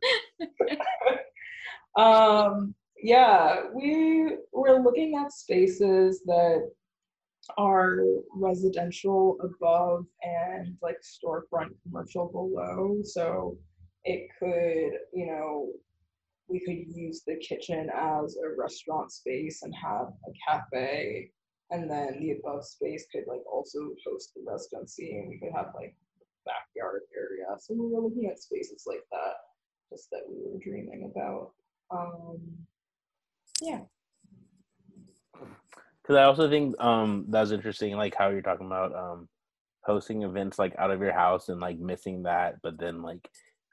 um, 1.99 2.73
yeah, 3.01 3.63
we 3.73 4.37
we're 4.53 4.81
looking 4.81 5.15
at 5.15 5.31
spaces 5.31 6.21
that 6.25 6.69
are 7.57 7.99
residential 8.33 9.37
above 9.41 10.05
and 10.21 10.75
like 10.81 10.97
storefront 11.01 11.69
commercial 11.83 12.27
below. 12.27 12.99
So 13.03 13.57
it 14.03 14.29
could, 14.39 14.99
you 15.13 15.27
know, 15.27 15.69
we 16.47 16.59
could 16.59 16.95
use 16.95 17.23
the 17.25 17.35
kitchen 17.37 17.89
as 17.95 18.37
a 18.37 18.59
restaurant 18.59 19.11
space 19.11 19.63
and 19.63 19.73
have 19.75 20.07
a 20.07 20.31
cafe. 20.47 21.31
And 21.71 21.89
then 21.89 22.19
the 22.19 22.31
above 22.31 22.65
space 22.65 23.05
could 23.11 23.25
like 23.27 23.43
also 23.51 23.79
host 24.05 24.31
the 24.35 24.43
residency 24.45 25.17
and 25.17 25.29
we 25.29 25.39
could 25.39 25.55
have 25.55 25.73
like 25.75 25.95
backyard 26.45 27.01
area. 27.15 27.45
So 27.59 27.73
we 27.73 27.93
were 27.93 28.01
looking 28.01 28.29
at 28.29 28.39
spaces 28.39 28.83
like 28.87 29.03
that, 29.11 29.35
just 29.91 30.09
that 30.11 30.23
we 30.27 30.37
were 30.43 30.59
dreaming 30.59 31.11
about. 31.11 31.51
Um, 31.91 32.39
yeah. 33.61 33.81
Because 36.01 36.15
I 36.15 36.23
also 36.23 36.49
think 36.49 36.79
um 36.79 37.25
that's 37.29 37.51
interesting, 37.51 37.95
like 37.95 38.15
how 38.15 38.29
you're 38.29 38.41
talking 38.41 38.67
about 38.67 38.95
um 38.95 39.27
hosting 39.83 40.23
events 40.23 40.59
like 40.59 40.75
out 40.77 40.91
of 40.91 41.01
your 41.01 41.13
house 41.13 41.49
and 41.49 41.59
like 41.59 41.79
missing 41.79 42.23
that, 42.23 42.55
but 42.61 42.79
then 42.79 43.01
like 43.01 43.29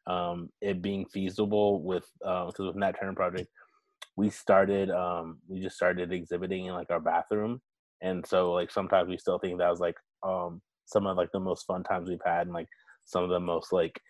um 0.07 0.51
it 0.61 0.83
being 0.83 1.07
feasible 1.07 1.83
with 1.83 2.09
because 2.21 2.55
uh, 2.61 2.65
with 2.65 2.77
Nat 2.77 2.97
Turner 2.99 3.15
Project, 3.15 3.49
we 4.17 4.31
started 4.31 4.91
um 4.91 5.39
we 5.49 5.61
just 5.61 5.77
started 5.77 6.13
exhibiting 6.13 6.67
in 6.67 6.75
like 6.75 6.91
our 6.91 7.01
bathroom, 7.01 7.61
and 8.03 8.27
so 8.27 8.53
like 8.53 8.71
sometimes 8.71 9.09
we 9.09 9.19
still 9.19 9.39
think 9.39 9.59
that 9.59 9.71
was 9.71 9.81
like 9.81 9.97
um 10.23 10.61
some 10.87 11.07
of 11.07 11.17
like 11.17 11.33
the 11.33 11.41
most 11.41 11.67
fun 11.67 11.83
times 11.83 12.09
we've 12.09 12.19
had 12.25 12.47
and 12.47 12.55
like 12.55 12.69
some 13.05 13.25
of 13.25 13.31
the 13.31 13.41
most 13.41 13.73
like 13.73 14.01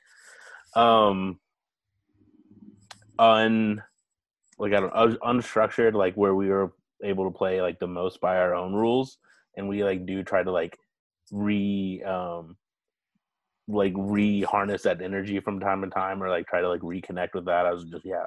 um 0.75 1.39
un 3.19 3.83
like 4.59 4.73
I 4.73 4.81
don't 4.81 5.21
unstructured 5.21 5.95
like 5.95 6.15
where 6.15 6.35
we 6.35 6.49
were 6.49 6.73
able 7.03 7.25
to 7.31 7.37
play 7.37 7.61
like 7.61 7.79
the 7.79 7.87
most 7.87 8.21
by 8.21 8.37
our 8.37 8.55
own 8.55 8.73
rules. 8.73 9.19
And 9.57 9.69
we 9.69 9.85
like 9.85 10.07
do 10.07 10.23
try 10.23 10.43
to 10.43 10.51
like 10.51 10.79
re 11.31 12.03
um 12.05 12.57
like 13.69 13.93
re 13.97 14.43
harness 14.43 14.83
that 14.83 15.03
energy 15.03 15.41
from 15.41 15.61
time 15.61 15.83
to 15.83 15.89
time 15.89 16.23
or 16.23 16.29
like 16.29 16.47
try 16.47 16.61
to 16.61 16.69
like 16.69 16.83
reconnect 16.83 17.35
with 17.35 17.45
that. 17.47 17.67
I 17.67 17.73
was 17.73 17.85
just 17.85 18.05
yeah 18.05 18.27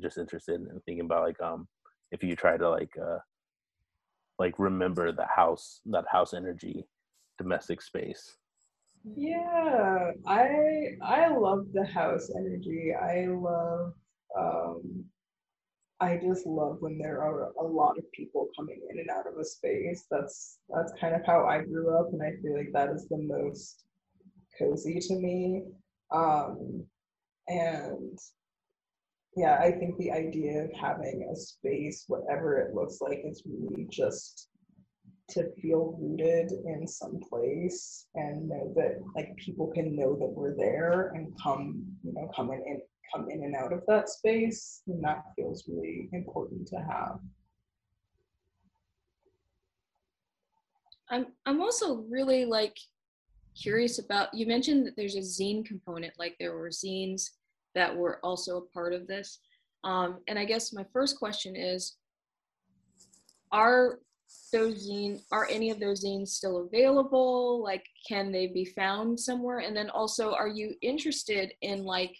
just 0.00 0.18
interested 0.18 0.60
in 0.60 0.80
thinking 0.86 1.04
about 1.04 1.24
like 1.24 1.40
um 1.40 1.66
if 2.12 2.22
you 2.22 2.36
try 2.36 2.56
to 2.56 2.70
like 2.70 2.92
uh 3.00 3.18
like 4.38 4.58
remember 4.58 5.12
the 5.12 5.26
house 5.26 5.80
that 5.86 6.04
house 6.10 6.34
energy 6.34 6.86
domestic 7.38 7.82
space. 7.82 8.36
Yeah 9.16 10.10
i 10.26 10.96
i 11.02 11.28
love 11.28 11.66
the 11.72 11.84
house 11.84 12.30
energy. 12.36 12.92
I 12.94 13.26
love 13.26 13.92
um 14.38 15.04
I 16.00 16.18
just 16.22 16.46
love 16.46 16.78
when 16.80 16.98
there 16.98 17.22
are 17.22 17.52
a 17.58 17.64
lot 17.64 17.96
of 17.98 18.10
people 18.12 18.48
coming 18.56 18.80
in 18.90 18.98
and 18.98 19.10
out 19.10 19.26
of 19.26 19.38
a 19.38 19.44
space. 19.44 20.04
That's 20.10 20.58
that's 20.68 20.92
kind 21.00 21.14
of 21.14 21.24
how 21.24 21.46
I 21.46 21.62
grew 21.62 21.96
up, 21.96 22.12
and 22.12 22.22
I 22.22 22.32
feel 22.42 22.56
like 22.56 22.72
that 22.74 22.90
is 22.90 23.08
the 23.08 23.18
most 23.18 23.84
cozy 24.58 25.00
to 25.00 25.14
me. 25.14 25.62
Um, 26.10 26.84
and 27.48 28.18
yeah, 29.36 29.58
I 29.60 29.70
think 29.70 29.96
the 29.96 30.12
idea 30.12 30.64
of 30.64 30.72
having 30.72 31.28
a 31.32 31.36
space, 31.36 32.04
whatever 32.08 32.58
it 32.58 32.74
looks 32.74 33.00
like, 33.00 33.22
is 33.24 33.42
really 33.46 33.86
just 33.90 34.48
to 35.30 35.50
feel 35.60 35.96
rooted 36.00 36.52
in 36.52 36.86
some 36.86 37.20
place 37.28 38.06
and 38.14 38.48
know 38.48 38.72
that 38.76 39.00
like 39.14 39.34
people 39.36 39.66
can 39.74 39.96
know 39.96 40.14
that 40.14 40.32
we're 40.32 40.56
there 40.56 41.12
and 41.14 41.32
come, 41.42 41.84
you 42.04 42.12
know, 42.12 42.30
come 42.34 42.50
in 42.52 42.80
come 43.14 43.28
in 43.30 43.44
and 43.44 43.54
out 43.54 43.72
of 43.72 43.82
that 43.86 44.08
space, 44.08 44.82
and 44.86 45.02
that 45.04 45.24
feels 45.36 45.64
really 45.68 46.08
important 46.12 46.66
to 46.68 46.76
have. 46.76 47.18
I'm 51.08 51.26
I'm 51.44 51.60
also 51.60 52.04
really 52.10 52.44
like 52.44 52.76
curious 53.60 53.98
about 53.98 54.34
you 54.34 54.46
mentioned 54.46 54.86
that 54.86 54.96
there's 54.96 55.16
a 55.16 55.20
zine 55.20 55.64
component, 55.64 56.14
like 56.18 56.36
there 56.38 56.56
were 56.56 56.70
zines 56.70 57.30
that 57.74 57.94
were 57.94 58.18
also 58.24 58.58
a 58.58 58.66
part 58.72 58.92
of 58.92 59.06
this. 59.06 59.38
Um, 59.84 60.18
and 60.26 60.38
I 60.38 60.44
guess 60.44 60.72
my 60.72 60.84
first 60.92 61.18
question 61.18 61.54
is 61.54 61.96
are 63.52 64.00
those 64.52 64.88
zines 64.88 65.22
are 65.30 65.46
any 65.48 65.70
of 65.70 65.78
those 65.78 66.04
zines 66.04 66.28
still 66.28 66.58
available 66.58 67.62
like 67.62 67.84
can 68.08 68.32
they 68.32 68.48
be 68.48 68.64
found 68.64 69.18
somewhere 69.18 69.60
and 69.60 69.76
then 69.76 69.88
also 69.90 70.34
are 70.34 70.48
you 70.48 70.74
interested 70.82 71.52
in 71.62 71.84
like 71.84 72.16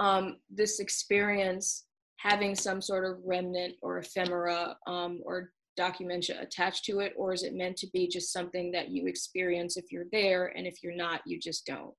um, 0.00 0.38
this 0.48 0.80
experience 0.80 1.84
having 2.16 2.54
some 2.54 2.80
sort 2.80 3.04
of 3.04 3.18
remnant 3.24 3.74
or 3.82 3.98
ephemera 3.98 4.76
um, 4.86 5.20
or 5.24 5.52
documentation 5.76 6.38
attached 6.38 6.84
to 6.86 7.00
it, 7.00 7.12
or 7.16 7.32
is 7.32 7.42
it 7.42 7.54
meant 7.54 7.76
to 7.76 7.86
be 7.92 8.08
just 8.08 8.32
something 8.32 8.72
that 8.72 8.88
you 8.88 9.06
experience 9.06 9.76
if 9.76 9.92
you're 9.92 10.06
there, 10.10 10.46
and 10.56 10.66
if 10.66 10.82
you're 10.82 10.96
not, 10.96 11.20
you 11.26 11.38
just 11.38 11.66
don't? 11.66 11.94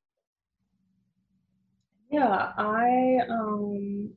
Yeah, 2.12 2.52
I 2.58 3.20
um, 3.30 4.12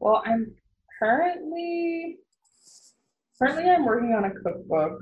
well, 0.00 0.22
I'm 0.24 0.54
currently 0.98 2.18
currently 3.38 3.70
I'm 3.70 3.84
working 3.84 4.14
on 4.14 4.24
a 4.24 4.30
cookbook 4.30 4.98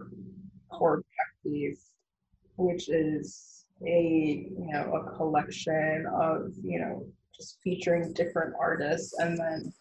for 0.77 1.03
Feast, 1.43 1.93
which 2.57 2.89
is 2.89 3.65
a 3.87 4.49
you 4.59 4.69
know 4.73 4.93
a 4.95 5.17
collection 5.17 6.05
of 6.21 6.53
you 6.63 6.81
know 6.81 7.07
just 7.39 7.59
featuring 7.63 8.13
different 8.13 8.55
artists 8.61 9.15
and 9.19 9.39
then 9.39 9.73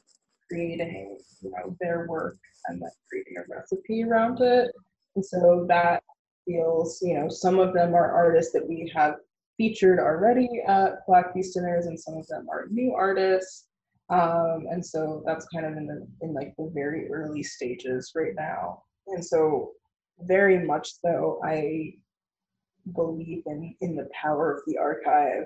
creating 0.49 1.19
you 1.41 1.51
know 1.51 1.75
their 1.81 2.05
work 2.07 2.37
and 2.67 2.81
then 2.81 2.89
creating 3.09 3.35
a 3.37 3.53
recipe 3.53 4.03
around 4.03 4.39
it 4.41 4.71
and 5.15 5.25
so 5.25 5.65
that 5.67 6.03
feels 6.45 6.99
you 7.01 7.13
know 7.19 7.27
some 7.27 7.59
of 7.59 7.73
them 7.73 7.93
are 7.93 8.11
artists 8.11 8.53
that 8.53 8.67
we 8.67 8.91
have 8.95 9.15
featured 9.57 9.99
already 9.99 10.61
at 10.67 11.05
Black 11.07 11.33
Feast 11.33 11.55
dinners, 11.55 11.87
and 11.87 11.99
some 11.99 12.15
of 12.15 12.27
them 12.27 12.47
are 12.49 12.67
new 12.69 12.93
artists. 12.93 13.65
Um, 14.09 14.67
and 14.71 14.85
so 14.85 15.21
that's 15.25 15.47
kind 15.47 15.65
of 15.65 15.73
in 15.73 15.87
the 15.87 16.07
in 16.21 16.33
like 16.33 16.53
the 16.57 16.71
very 16.73 17.09
early 17.11 17.43
stages 17.43 18.13
right 18.15 18.33
now. 18.35 18.83
And 19.07 19.25
so 19.25 19.71
very 20.21 20.65
much 20.65 20.93
so, 21.01 21.41
I 21.43 21.93
believe 22.95 23.43
in 23.47 23.75
in 23.81 23.95
the 23.95 24.07
power 24.13 24.53
of 24.53 24.61
the 24.67 24.77
archive. 24.77 25.45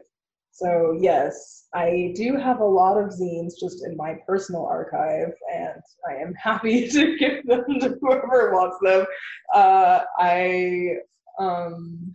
So 0.52 0.98
yes, 1.00 1.68
I 1.74 2.14
do 2.16 2.36
have 2.36 2.60
a 2.60 2.66
lot 2.66 2.98
of 2.98 3.10
zines 3.10 3.54
just 3.60 3.86
in 3.86 3.96
my 3.96 4.16
personal 4.28 4.66
archive, 4.66 5.34
and 5.54 5.82
I 6.08 6.16
am 6.16 6.34
happy 6.42 6.90
to 6.90 7.18
give 7.18 7.46
them 7.46 7.80
to 7.80 7.98
whoever 8.02 8.52
wants 8.54 8.78
them. 8.82 9.06
Uh, 9.54 10.02
I 10.20 10.98
um, 11.40 12.14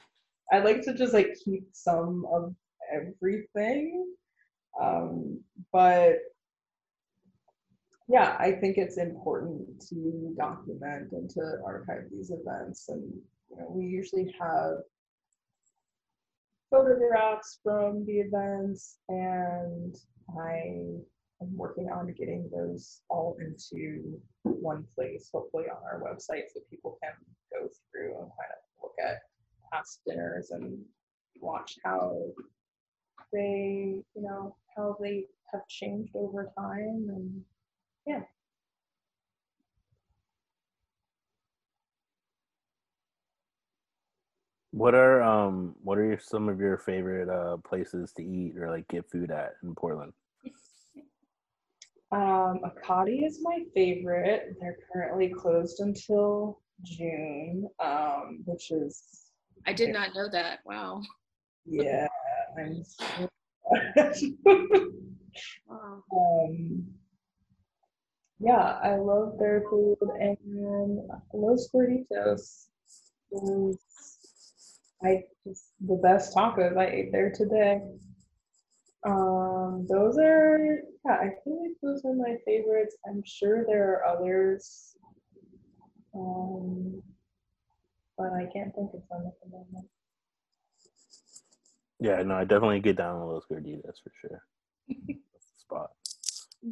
I 0.53 0.59
like 0.61 0.83
to 0.83 0.95
just 0.95 1.15
like 1.15 1.35
keep 1.45 1.67
some 1.73 2.27
of 2.31 2.55
everything, 2.93 4.07
um, 4.81 5.41
but 5.73 6.19
yeah, 8.09 8.37
I 8.39 8.53
think 8.53 8.77
it's 8.79 8.99
important 8.99 9.81
to 9.89 10.35
document 10.39 11.11
and 11.13 11.29
to 11.31 11.59
archive 11.65 12.05
these 12.13 12.31
events, 12.31 12.89
and 12.89 13.03
you 13.51 13.57
know, 13.57 13.67
we 13.71 13.87
usually 13.87 14.33
have 14.39 14.75
photographs 16.71 17.59
from 17.63 18.05
the 18.07 18.21
events, 18.21 18.99
and 19.09 19.95
I 20.39 20.63
am 21.43 21.57
working 21.57 21.89
on 21.91 22.13
getting 22.13 22.49
those 22.53 23.03
all 23.09 23.37
into 23.41 24.21
one 24.43 24.85
place, 24.95 25.29
hopefully 25.33 25.65
on 25.65 25.79
our 25.85 26.01
website, 26.01 26.45
so 26.53 26.61
people 26.71 26.99
can 27.03 27.13
go 27.53 27.69
through 27.91 28.19
and 28.19 28.31
kind 28.31 28.53
of 28.53 28.83
look 28.83 28.95
at 29.05 29.19
past 29.73 30.01
dinners 30.07 30.51
and 30.51 30.79
watch 31.41 31.79
how 31.85 32.23
they, 33.33 34.03
you 34.15 34.23
know, 34.23 34.57
how 34.77 34.97
they 35.01 35.27
have 35.53 35.67
changed 35.69 36.15
over 36.17 36.51
time, 36.59 37.07
and 37.09 37.43
yeah. 38.07 38.23
What 44.77 44.95
are 44.95 45.23
um 45.23 45.75
what 45.83 45.97
are 45.97 46.19
some 46.19 46.51
of 46.51 46.61
your 46.61 46.77
favorite 46.77 47.31
uh 47.31 47.57
places 47.67 48.13
to 48.19 48.23
eat 48.23 48.59
or 48.59 48.71
like 48.71 48.87
get 48.89 49.11
food 49.11 49.31
at 49.31 49.55
in 49.63 49.75
Portland? 49.75 50.13
Um, 52.13 52.61
Akadi 52.63 53.25
is 53.25 53.41
my 53.43 53.61
favorite. 53.75 54.55
They're 54.61 54.77
currently 54.93 55.33
closed 55.35 55.81
until 55.81 56.61
June, 56.83 57.67
um, 57.83 58.43
which 58.45 58.71
is 58.71 59.31
I 59.67 59.73
did 59.73 59.95
not 59.95 60.11
know 60.15 60.29
that. 60.31 60.59
Wow. 60.67 61.01
yeah. 61.65 62.07
I'm 62.59 62.85
so 62.85 63.31
Wow. 65.69 66.03
um, 66.13 66.87
yeah, 68.39 68.79
I 68.83 68.97
love 68.97 69.39
their 69.39 69.63
food 69.71 69.97
and 70.21 71.01
Los 71.33 71.71
Gorditos 71.75 72.67
is 73.33 73.86
I 75.05 75.25
just 75.47 75.67
the 75.87 75.97
best 76.03 76.35
tacos 76.35 76.77
I 76.77 76.87
ate 76.87 77.13
there 77.13 77.31
today. 77.31 77.83
Um, 79.07 79.87
those 79.89 80.19
are 80.19 80.81
yeah, 81.05 81.13
I 81.13 81.31
feel 81.45 81.61
like 81.63 81.77
those 81.83 82.05
are 82.05 82.15
my 82.15 82.37
favorites. 82.45 82.97
I'm 83.07 83.23
sure 83.25 83.65
there 83.67 83.93
are 83.93 84.05
others. 84.07 84.97
Um, 86.15 87.03
but 88.17 88.33
I 88.33 88.47
can't 88.53 88.75
think 88.75 88.91
of 88.95 89.03
them 89.11 89.27
at 89.27 89.35
the 89.43 89.51
moment. 89.51 89.87
Yeah, 92.01 92.23
no, 92.23 92.35
I 92.35 92.45
definitely 92.45 92.81
get 92.81 92.97
down 92.97 93.17
on 93.17 93.29
those 93.29 93.45
gorditas 93.51 93.97
for 94.03 94.13
sure. 94.21 94.43
That's 94.89 95.07
the 95.09 95.59
spot. 95.59 95.91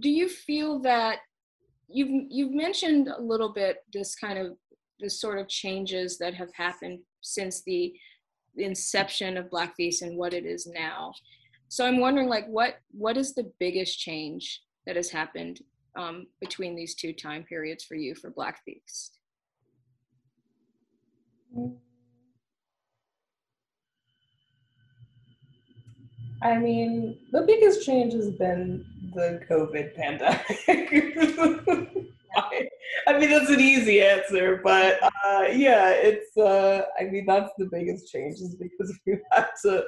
Do 0.01 0.11
you 0.11 0.29
feel 0.29 0.81
that 0.81 1.19
you've 1.89 2.27
you've 2.31 2.53
mentioned 2.53 3.09
a 3.09 3.21
little 3.21 3.53
bit 3.53 3.79
this 3.93 4.15
kind 4.15 4.39
of 4.39 4.57
the 5.01 5.11
sort 5.11 5.39
of 5.39 5.49
changes 5.49 6.19
that 6.19 6.35
have 6.35 6.51
happened 6.55 7.01
since 7.21 7.63
the 7.65 7.93
inception 8.57 9.37
of 9.37 9.51
Black 9.51 9.75
Feast 9.77 10.03
and 10.03 10.17
what 10.17 10.35
it 10.35 10.45
is 10.47 10.67
now. 10.67 11.13
So 11.69 11.87
I'm 11.87 12.01
wondering, 12.01 12.29
like, 12.29 12.47
what 12.47 12.77
what 12.93 13.17
is 13.17 13.35
the 13.35 13.51
biggest 13.59 13.99
change 13.99 14.63
that 14.87 14.97
has 14.97 15.11
happened 15.11 15.61
um, 15.97 16.27
between 16.41 16.77
these 16.77 16.95
two 16.95 17.13
time 17.13 17.45
periods 17.45 17.85
for 17.85 17.95
you 17.95 18.15
for 18.15 18.31
Black 18.31 18.63
Feast? 18.65 19.19
I 26.43 26.59
mean, 26.59 27.19
the 27.33 27.43
biggest 27.43 27.87
change 27.87 28.13
has 28.13 28.31
been 28.31 28.85
the 29.15 29.41
COVID 29.49 29.95
pandemic. 29.95 30.55
I, 33.07 33.19
mean, 33.19 33.31
that's 33.31 33.51
an 33.51 33.61
easy 33.61 34.03
answer, 34.03 34.61
but 34.63 35.03
uh, 35.03 35.47
yeah, 35.53 35.91
it's. 35.91 36.37
Uh, 36.37 36.83
I 36.99 37.05
mean, 37.05 37.27
that's 37.27 37.53
the 37.59 37.69
biggest 37.71 38.11
change 38.11 38.35
is 38.41 38.57
because 38.57 38.99
we 39.07 39.19
had 39.31 39.49
to 39.65 39.85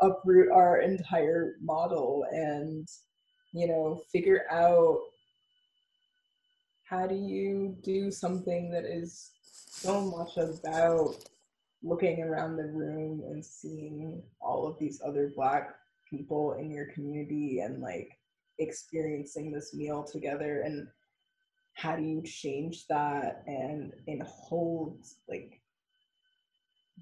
uproot 0.00 0.50
our 0.52 0.80
entire 0.80 1.56
model 1.62 2.26
and, 2.30 2.86
you 3.52 3.66
know, 3.66 4.00
figure 4.12 4.44
out 4.50 4.98
how 6.84 7.06
do 7.06 7.14
you 7.14 7.76
do 7.82 8.10
something 8.10 8.70
that 8.70 8.84
is 8.84 9.30
so 9.42 10.02
much 10.02 10.36
about 10.36 11.16
looking 11.82 12.22
around 12.22 12.56
the 12.56 12.66
room 12.66 13.22
and 13.26 13.44
seeing 13.44 14.22
all 14.40 14.66
of 14.66 14.78
these 14.78 15.00
other 15.04 15.32
black 15.34 15.74
people 16.08 16.54
in 16.54 16.70
your 16.70 16.86
community 16.86 17.60
and 17.60 17.80
like 17.80 18.10
experiencing 18.58 19.52
this 19.52 19.74
meal 19.74 20.04
together 20.04 20.62
and 20.62 20.86
how 21.76 21.94
do 21.94 22.02
you 22.02 22.22
change 22.22 22.86
that? 22.88 23.42
And 23.46 23.92
and 24.08 24.22
hold 24.22 24.98
like 25.28 25.60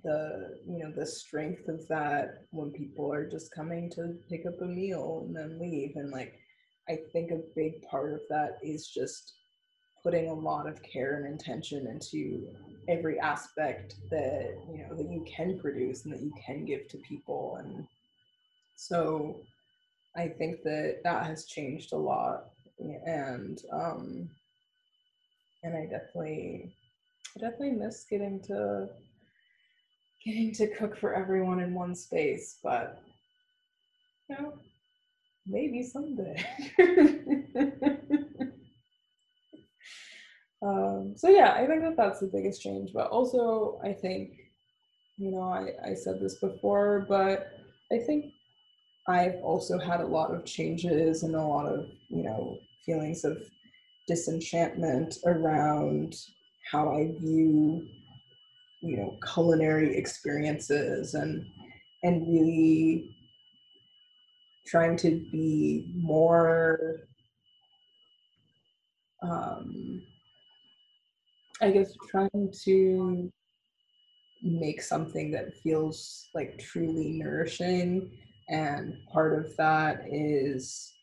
the 0.03 0.59
you 0.67 0.79
know 0.79 0.91
the 0.91 1.07
strength 1.07 1.69
of 1.69 1.87
that 1.89 2.43
when 2.51 2.73
people 2.73 3.13
are 3.13 3.29
just 3.29 3.55
coming 3.55 3.89
to 3.91 4.17
pick 4.29 4.45
up 4.47 4.61
a 4.61 4.67
meal 4.67 5.25
and 5.27 5.35
then 5.35 5.59
leave. 5.61 5.97
And 5.97 6.11
like 6.11 6.35
i 6.89 6.99
think 7.13 7.31
a 7.31 7.41
big 7.57 7.81
part 7.83 8.13
of 8.13 8.21
that 8.29 8.59
is 8.63 8.89
just 8.89 9.35
putting 10.03 10.29
a 10.29 10.35
lot 10.35 10.69
of 10.69 10.83
care 10.83 11.17
and 11.17 11.27
intention 11.27 11.87
into 11.87 12.47
every 12.89 13.19
aspect 13.21 13.95
that 14.11 14.59
you 14.71 14.79
know 14.79 14.95
that 14.97 15.09
you 15.11 15.25
can 15.25 15.59
produce 15.59 16.05
and 16.05 16.13
that 16.13 16.21
you 16.21 16.33
can 16.45 16.65
give 16.65 16.89
to 16.89 16.99
people. 16.99 17.59
And 17.61 17.87
so 18.75 19.41
i 20.17 20.27
think 20.27 20.63
that 20.65 20.99
that 21.05 21.27
has 21.27 21.47
changed 21.47 21.93
a 21.93 21.97
lot. 21.97 22.51
And 23.07 23.63
um 23.73 24.29
and 25.65 25.77
i 25.77 25.83
definitely 25.87 26.75
i 27.37 27.41
definitely 27.41 27.73
miss 27.73 28.05
getting 28.09 28.41
to 28.41 28.89
getting 30.25 30.53
to 30.53 30.69
cook 30.77 30.97
for 30.97 31.15
everyone 31.15 31.61
in 31.61 31.75
one 31.75 31.95
space 31.95 32.59
but 32.63 33.03
you 34.29 34.37
know 34.37 34.55
maybe 35.47 35.83
someday. 35.83 36.43
Um 40.63 41.13
so 41.15 41.29
yeah 41.29 41.53
i 41.53 41.67
think 41.67 41.83
that 41.83 41.95
that's 41.95 42.21
the 42.21 42.27
biggest 42.33 42.63
change 42.63 42.91
but 42.95 43.09
also 43.09 43.79
i 43.85 43.93
think 43.93 44.31
you 45.19 45.31
know 45.31 45.43
i 45.43 45.91
i 45.91 45.93
said 45.93 46.21
this 46.21 46.37
before 46.41 47.05
but 47.07 47.53
i 47.93 47.99
think 47.99 48.33
I've 49.07 49.37
also 49.43 49.79
had 49.79 50.01
a 50.01 50.07
lot 50.07 50.31
of 50.35 50.45
changes 50.45 51.23
and 51.23 51.35
a 51.35 51.43
lot 51.43 51.67
of, 51.67 51.87
you 52.09 52.23
know, 52.23 52.59
feelings 52.87 53.25
of 53.25 53.37
disenchantment 54.07 55.17
around 55.27 56.17
how 56.71 56.91
I 56.91 57.13
view, 57.19 57.87
you 58.81 58.97
know, 58.97 59.19
culinary 59.33 59.97
experiences 59.97 61.15
and 61.15 61.47
and 62.03 62.27
really 62.29 63.17
trying 64.67 64.97
to 64.97 65.25
be 65.33 65.91
more 65.95 67.01
um 69.23 70.03
I 71.63 71.71
guess 71.71 71.93
trying 72.11 72.53
to 72.65 73.33
make 74.43 74.83
something 74.83 75.31
that 75.31 75.57
feels 75.63 76.29
like 76.35 76.59
truly 76.59 77.11
nourishing. 77.13 78.11
And 78.49 78.99
part 79.11 79.39
of 79.39 79.57
that 79.57 80.05
is 80.11 80.94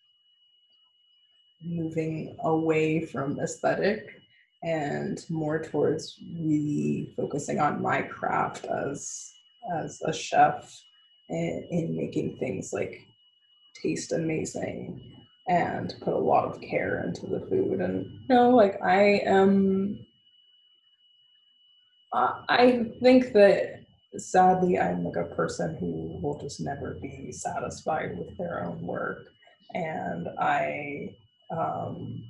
moving 1.63 2.35
away 2.43 3.05
from 3.05 3.39
aesthetic 3.39 4.21
and 4.63 5.25
more 5.29 5.61
towards 5.61 6.19
really 6.35 7.13
focusing 7.17 7.59
on 7.59 7.81
my 7.81 8.01
craft 8.01 8.65
as 8.65 9.31
as 9.75 10.01
a 10.05 10.13
chef 10.13 10.71
in, 11.29 11.67
in 11.71 11.95
making 11.95 12.37
things 12.37 12.71
like 12.73 13.01
taste 13.81 14.11
amazing 14.11 15.01
and 15.47 15.95
put 16.01 16.13
a 16.13 16.17
lot 16.17 16.45
of 16.45 16.61
care 16.61 17.03
into 17.03 17.25
the 17.27 17.45
food. 17.47 17.79
And 17.79 18.05
you 18.05 18.35
know 18.35 18.49
like 18.51 18.81
i 18.83 19.21
am 19.25 19.99
i 22.13 22.33
I 22.49 22.91
think 23.01 23.33
that 23.33 23.81
sadly, 24.17 24.77
I'm 24.77 25.03
like 25.03 25.15
a 25.15 25.35
person 25.35 25.77
who 25.77 26.19
will 26.21 26.37
just 26.39 26.59
never 26.59 26.97
be 27.01 27.31
satisfied 27.31 28.17
with 28.17 28.37
their 28.37 28.63
own 28.63 28.85
work, 28.85 29.27
and 29.73 30.27
I 30.39 31.15
um, 31.51 32.23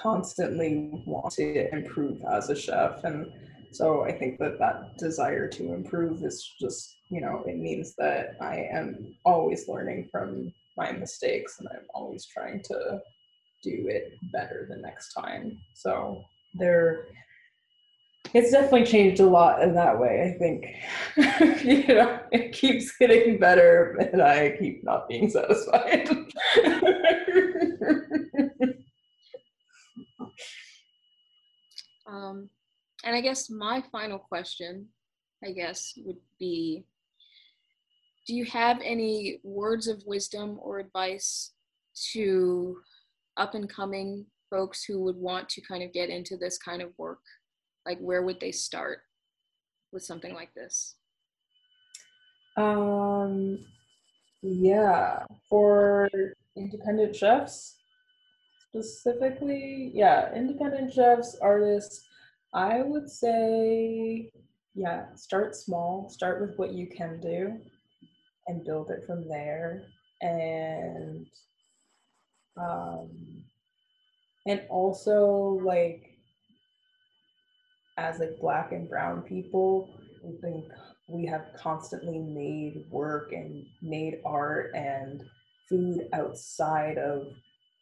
constantly 0.00 0.90
want 1.06 1.32
to 1.34 1.72
improve 1.74 2.22
as 2.30 2.50
a 2.50 2.56
chef, 2.56 3.04
and 3.04 3.32
so 3.72 4.04
I 4.04 4.12
think 4.12 4.38
that 4.38 4.58
that 4.58 4.96
desire 4.98 5.48
to 5.48 5.74
improve 5.74 6.22
is 6.22 6.54
just 6.60 6.96
you 7.10 7.20
know 7.20 7.42
it 7.46 7.58
means 7.58 7.94
that 7.96 8.36
I 8.40 8.68
am 8.70 9.14
always 9.24 9.68
learning 9.68 10.08
from 10.10 10.52
my 10.76 10.92
mistakes, 10.92 11.58
and 11.58 11.68
I'm 11.70 11.86
always 11.94 12.26
trying 12.26 12.62
to 12.64 13.00
do 13.62 13.86
it 13.88 14.12
better 14.32 14.66
the 14.68 14.76
next 14.76 15.12
time. 15.12 15.58
So 15.74 16.24
there 16.54 17.06
it's 18.36 18.50
definitely 18.50 18.84
changed 18.84 19.20
a 19.20 19.26
lot 19.26 19.62
in 19.62 19.74
that 19.74 19.98
way. 19.98 20.34
I 20.34 20.38
think, 20.38 20.66
you 21.64 21.94
know, 21.94 22.20
it 22.32 22.52
keeps 22.52 22.94
getting 22.98 23.38
better, 23.38 23.96
and 24.12 24.20
I 24.20 24.56
keep 24.58 24.84
not 24.84 25.08
being 25.08 25.30
satisfied. 25.30 26.10
Um, 32.08 32.50
and 33.04 33.16
I 33.16 33.20
guess 33.20 33.50
my 33.50 33.82
final 33.90 34.18
question, 34.18 34.86
I 35.44 35.50
guess, 35.50 35.92
would 36.04 36.18
be 36.38 36.84
Do 38.26 38.34
you 38.34 38.44
have 38.44 38.80
any 38.82 39.40
words 39.42 39.88
of 39.88 40.02
wisdom 40.06 40.58
or 40.62 40.78
advice 40.78 41.52
to 42.12 42.78
up 43.36 43.54
and 43.54 43.68
coming 43.68 44.26
folks 44.50 44.84
who 44.84 45.02
would 45.02 45.16
want 45.16 45.48
to 45.48 45.60
kind 45.62 45.82
of 45.82 45.92
get 45.92 46.10
into 46.10 46.36
this 46.36 46.58
kind 46.58 46.80
of 46.80 46.92
work? 46.96 47.18
Like, 47.86 47.98
where 48.00 48.22
would 48.22 48.40
they 48.40 48.52
start 48.52 48.98
with 49.92 50.02
something 50.02 50.34
like 50.34 50.52
this? 50.54 50.96
um, 52.56 53.58
yeah, 54.42 55.24
for 55.48 56.08
independent 56.56 57.14
chefs 57.14 57.76
specifically, 58.68 59.90
yeah, 59.94 60.34
independent 60.34 60.92
chefs, 60.92 61.36
artists, 61.40 62.04
I 62.54 62.82
would 62.82 63.08
say, 63.08 64.30
yeah, 64.74 65.14
start 65.14 65.54
small, 65.54 66.08
start 66.10 66.40
with 66.40 66.58
what 66.58 66.72
you 66.72 66.86
can 66.86 67.20
do 67.20 67.58
and 68.46 68.64
build 68.64 68.90
it 68.90 69.04
from 69.06 69.28
there. 69.28 69.84
And 70.22 71.26
um, 72.56 73.10
and 74.46 74.62
also 74.70 75.60
like 75.62 76.05
as 77.96 78.18
like 78.18 78.38
black 78.40 78.72
and 78.72 78.88
brown 78.88 79.22
people 79.22 79.88
we've 80.22 80.40
been 80.40 80.64
we 81.08 81.24
have 81.24 81.46
constantly 81.56 82.18
made 82.18 82.84
work 82.90 83.32
and 83.32 83.64
made 83.80 84.20
art 84.24 84.72
and 84.74 85.22
food 85.68 86.08
outside 86.12 86.98
of 86.98 87.26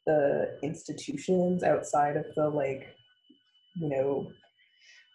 the 0.07 0.59
institutions 0.63 1.63
outside 1.63 2.17
of 2.17 2.27
the 2.37 2.49
like 2.49 2.87
you 3.77 3.89
know 3.89 4.31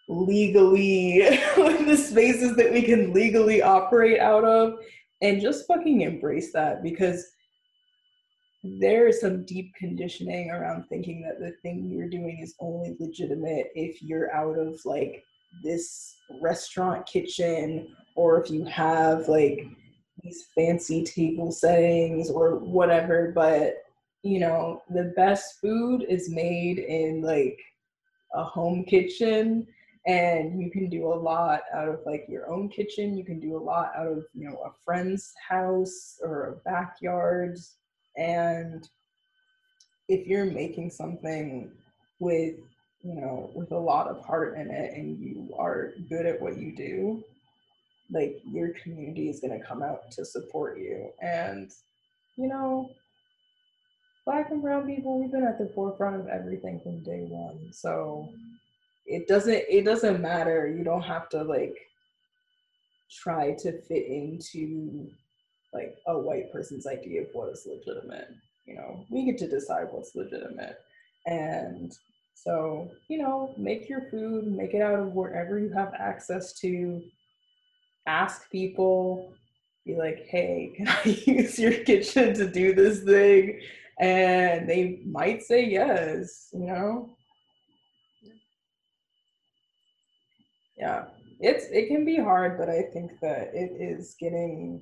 legally 0.08 1.20
the 1.56 1.96
spaces 1.96 2.56
that 2.56 2.72
we 2.72 2.82
can 2.82 3.12
legally 3.12 3.62
operate 3.62 4.18
out 4.18 4.44
of 4.44 4.74
and 5.22 5.40
just 5.40 5.66
fucking 5.66 6.00
embrace 6.00 6.52
that 6.52 6.82
because 6.82 7.32
there 8.62 9.08
is 9.08 9.20
some 9.20 9.44
deep 9.44 9.74
conditioning 9.74 10.50
around 10.50 10.84
thinking 10.88 11.22
that 11.22 11.40
the 11.40 11.52
thing 11.62 11.88
you're 11.88 12.08
doing 12.08 12.40
is 12.40 12.54
only 12.60 12.96
legitimate 13.00 13.70
if 13.74 14.02
you're 14.02 14.32
out 14.34 14.58
of 14.58 14.78
like 14.84 15.24
this 15.62 16.16
restaurant 16.42 17.06
kitchen 17.06 17.88
or 18.16 18.40
if 18.40 18.50
you 18.50 18.64
have 18.64 19.28
like 19.28 19.66
these 20.22 20.46
fancy 20.54 21.02
table 21.04 21.50
settings 21.50 22.30
or 22.30 22.56
whatever. 22.56 23.32
But 23.34 23.76
you 24.22 24.40
know 24.40 24.82
the 24.90 25.14
best 25.16 25.58
food 25.60 26.04
is 26.08 26.28
made 26.28 26.78
in 26.78 27.22
like 27.22 27.58
a 28.34 28.44
home 28.44 28.84
kitchen 28.84 29.66
and 30.06 30.60
you 30.60 30.70
can 30.70 30.88
do 30.88 31.06
a 31.06 31.14
lot 31.14 31.62
out 31.74 31.88
of 31.88 32.00
like 32.04 32.26
your 32.28 32.50
own 32.50 32.68
kitchen. 32.68 33.16
You 33.16 33.24
can 33.24 33.40
do 33.40 33.56
a 33.56 33.62
lot 33.62 33.92
out 33.96 34.06
of 34.06 34.24
you 34.34 34.48
know 34.48 34.58
a 34.66 34.72
friend's 34.84 35.32
house 35.48 36.18
or 36.22 36.44
a 36.44 36.56
backyard 36.68 37.58
and 38.20 38.88
if 40.08 40.26
you're 40.26 40.44
making 40.44 40.90
something 40.90 41.70
with 42.20 42.54
you 43.02 43.14
know 43.14 43.50
with 43.54 43.72
a 43.72 43.78
lot 43.78 44.06
of 44.06 44.24
heart 44.24 44.56
in 44.56 44.70
it 44.70 44.92
and 44.94 45.18
you 45.18 45.52
are 45.58 45.92
good 46.08 46.26
at 46.26 46.40
what 46.40 46.58
you 46.58 46.76
do 46.76 47.24
like 48.12 48.40
your 48.44 48.70
community 48.82 49.28
is 49.28 49.40
going 49.40 49.58
to 49.58 49.66
come 49.66 49.82
out 49.82 50.10
to 50.12 50.24
support 50.24 50.78
you. 50.78 51.10
And 51.20 51.70
you 52.36 52.48
know 52.48 52.90
black 54.24 54.50
and 54.50 54.62
brown 54.62 54.86
people 54.86 55.18
we've 55.18 55.32
been 55.32 55.44
at 55.44 55.58
the 55.58 55.70
forefront 55.74 56.20
of 56.20 56.28
everything 56.28 56.80
from 56.80 57.02
day 57.02 57.26
one. 57.28 57.72
So 57.72 58.28
it 59.06 59.28
doesn't 59.28 59.62
it 59.68 59.84
doesn't 59.84 60.20
matter. 60.20 60.68
You 60.68 60.84
don't 60.84 61.02
have 61.02 61.28
to 61.30 61.42
like 61.42 61.76
try 63.10 63.54
to 63.58 63.80
fit 63.82 64.06
into 64.06 65.10
like 65.72 65.96
a 66.06 66.18
white 66.18 66.52
person's 66.52 66.86
idea 66.86 67.22
of 67.22 67.28
what 67.32 67.50
is 67.50 67.66
legitimate. 67.66 68.28
You 68.66 68.74
know, 68.76 69.04
we 69.10 69.24
get 69.24 69.38
to 69.38 69.48
decide 69.48 69.88
what's 69.90 70.14
legitimate. 70.14 70.78
And 71.26 71.92
so, 72.34 72.90
you 73.08 73.18
know, 73.18 73.54
make 73.58 73.88
your 73.88 74.02
food, 74.10 74.46
make 74.46 74.74
it 74.74 74.82
out 74.82 74.98
of 74.98 75.12
wherever 75.12 75.58
you 75.58 75.72
have 75.72 75.92
access 75.98 76.52
to. 76.60 77.02
Ask 78.06 78.50
people, 78.50 79.32
be 79.84 79.94
like, 79.94 80.26
hey, 80.28 80.72
can 80.76 80.88
I 80.88 81.02
use 81.26 81.58
your 81.58 81.72
kitchen 81.84 82.34
to 82.34 82.50
do 82.50 82.74
this 82.74 83.02
thing? 83.02 83.60
And 83.98 84.68
they 84.68 85.00
might 85.04 85.42
say 85.42 85.66
yes, 85.68 86.48
you 86.52 86.66
know? 86.66 87.10
Yeah, 90.78 91.04
it's 91.40 91.66
it 91.66 91.88
can 91.88 92.06
be 92.06 92.16
hard, 92.16 92.56
but 92.56 92.70
I 92.70 92.82
think 92.94 93.12
that 93.20 93.50
it 93.52 93.72
is 93.78 94.16
getting 94.18 94.80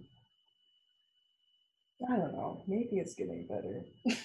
I 2.06 2.16
don't 2.16 2.32
know. 2.32 2.62
Maybe 2.68 2.98
it's 2.98 3.14
getting 3.14 3.46
better. 3.46 3.84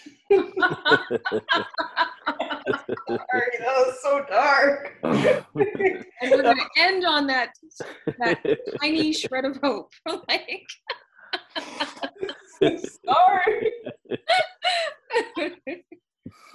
Sorry, 3.08 3.52
that 3.60 3.76
was 3.78 4.00
so 4.02 4.24
dark. 4.30 4.94
and 5.04 6.06
we're 6.32 6.44
gonna 6.44 6.62
end 6.78 7.04
on 7.06 7.26
that 7.28 7.50
that 8.20 8.40
tiny 8.80 9.12
shred 9.12 9.46
of 9.46 9.58
hope. 9.64 9.92
like 10.28 10.68
Sorry. 13.06 13.72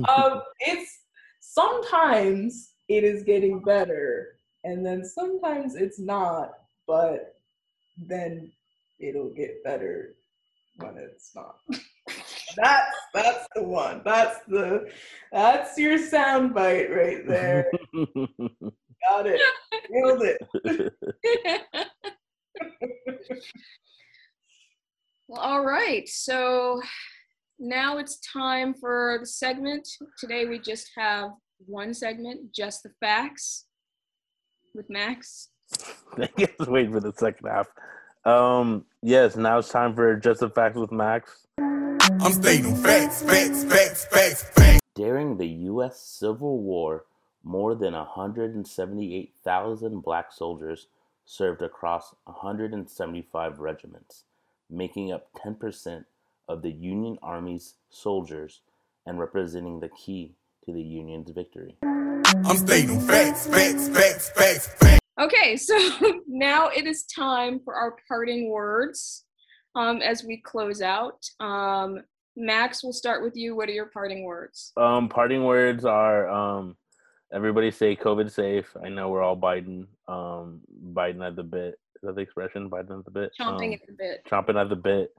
um, 0.08 0.42
it's 0.60 1.00
sometimes 1.40 2.74
it 2.88 3.02
is 3.02 3.24
getting 3.24 3.60
better, 3.60 4.36
and 4.62 4.86
then 4.86 5.04
sometimes 5.04 5.74
it's 5.74 5.98
not, 5.98 6.52
but 6.86 7.34
then 7.96 8.52
it'll 9.00 9.30
get 9.30 9.64
better 9.64 10.14
when 10.78 10.96
it's 10.96 11.32
not. 11.34 11.56
that's 12.56 12.96
that's 13.14 13.46
the 13.54 13.62
one. 13.62 14.02
That's 14.04 14.38
the 14.48 14.90
that's 15.32 15.78
your 15.78 15.98
sound 15.98 16.54
bite 16.54 16.90
right 16.90 17.26
there. 17.26 17.70
Got 19.08 19.26
it. 19.26 19.40
Nailed 19.90 20.22
it. 20.22 20.38
well, 25.28 25.40
all 25.40 25.64
right. 25.64 26.08
So 26.08 26.80
now 27.58 27.98
it's 27.98 28.18
time 28.20 28.74
for 28.74 29.18
the 29.20 29.26
segment. 29.26 29.88
Today 30.18 30.46
we 30.46 30.58
just 30.58 30.90
have 30.96 31.30
one 31.66 31.94
segment, 31.94 32.52
just 32.54 32.82
the 32.82 32.90
facts 33.00 33.66
with 34.74 34.88
Max. 34.88 35.50
I 36.16 36.28
guess 36.36 36.50
wait 36.60 36.90
for 36.90 37.00
the 37.00 37.12
second 37.12 37.46
half. 37.46 37.68
Um, 38.28 38.84
yes, 39.00 39.36
now 39.36 39.56
it's 39.56 39.70
time 39.70 39.94
for 39.94 40.14
Just 40.14 40.40
the 40.40 40.50
Facts 40.50 40.76
with 40.76 40.92
Max. 40.92 41.46
I'm 41.58 42.34
stating 42.34 42.76
facts, 42.76 43.22
facts, 43.22 43.64
facts, 43.64 44.04
facts, 44.04 44.42
facts. 44.50 44.82
During 44.94 45.38
the 45.38 45.46
U.S. 45.46 45.98
Civil 45.98 46.60
War, 46.60 47.06
more 47.42 47.74
than 47.74 47.94
178,000 47.94 50.00
black 50.00 50.30
soldiers 50.30 50.88
served 51.24 51.62
across 51.62 52.14
175 52.24 53.60
regiments, 53.60 54.24
making 54.68 55.10
up 55.10 55.32
10% 55.32 56.04
of 56.50 56.60
the 56.60 56.72
Union 56.72 57.16
Army's 57.22 57.76
soldiers 57.88 58.60
and 59.06 59.18
representing 59.18 59.80
the 59.80 59.88
key 59.88 60.34
to 60.66 60.72
the 60.74 60.82
Union's 60.82 61.30
victory. 61.30 61.76
I'm 61.82 62.58
stating 62.58 63.00
facts, 63.00 63.46
facts, 63.46 63.88
facts, 63.88 64.28
facts, 64.28 64.68
facts. 64.68 64.97
Okay, 65.20 65.56
so 65.56 65.76
now 66.28 66.68
it 66.68 66.86
is 66.86 67.04
time 67.04 67.60
for 67.64 67.74
our 67.74 67.96
parting 68.06 68.50
words 68.50 69.24
um, 69.74 70.00
as 70.00 70.22
we 70.22 70.36
close 70.40 70.80
out. 70.80 71.24
Um, 71.40 72.02
Max, 72.36 72.84
we'll 72.84 72.92
start 72.92 73.22
with 73.22 73.36
you. 73.36 73.56
What 73.56 73.68
are 73.68 73.72
your 73.72 73.86
parting 73.86 74.22
words? 74.22 74.72
Um, 74.76 75.08
parting 75.08 75.42
words 75.42 75.84
are 75.84 76.28
um, 76.28 76.76
everybody 77.32 77.72
stay 77.72 77.96
COVID 77.96 78.30
safe. 78.30 78.76
I 78.84 78.88
know 78.88 79.08
we're 79.08 79.22
all 79.22 79.36
Biden, 79.36 79.86
um, 80.06 80.60
Biden 80.92 81.26
at 81.26 81.34
the 81.34 81.42
bit. 81.42 81.74
Is 81.96 82.02
that 82.02 82.14
the 82.14 82.20
expression? 82.20 82.70
Biden 82.70 83.00
at 83.00 83.04
the 83.04 83.10
bit. 83.10 83.32
Chomping 83.40 83.68
Um, 83.68 83.72
at 83.72 83.86
the 83.88 83.92
bit. 83.98 84.24
chomping 84.30 84.60
at 84.60 84.68
the 84.68 84.76
bit, 84.76 85.10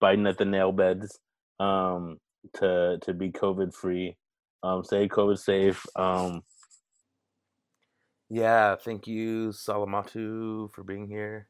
biting 0.00 0.28
at 0.28 0.38
the 0.38 0.44
nail 0.44 0.70
beds, 0.70 1.18
um, 1.58 2.18
to 2.54 2.98
to 3.02 3.12
be 3.12 3.32
COVID 3.32 3.74
free. 3.74 4.16
Um, 4.62 4.84
stay 4.84 5.08
COVID 5.08 5.38
safe. 5.38 5.84
Um, 5.96 6.42
yeah, 8.30 8.76
thank 8.76 9.08
you, 9.08 9.48
Salimatu, 9.48 10.72
for 10.72 10.84
being 10.84 11.08
here. 11.08 11.48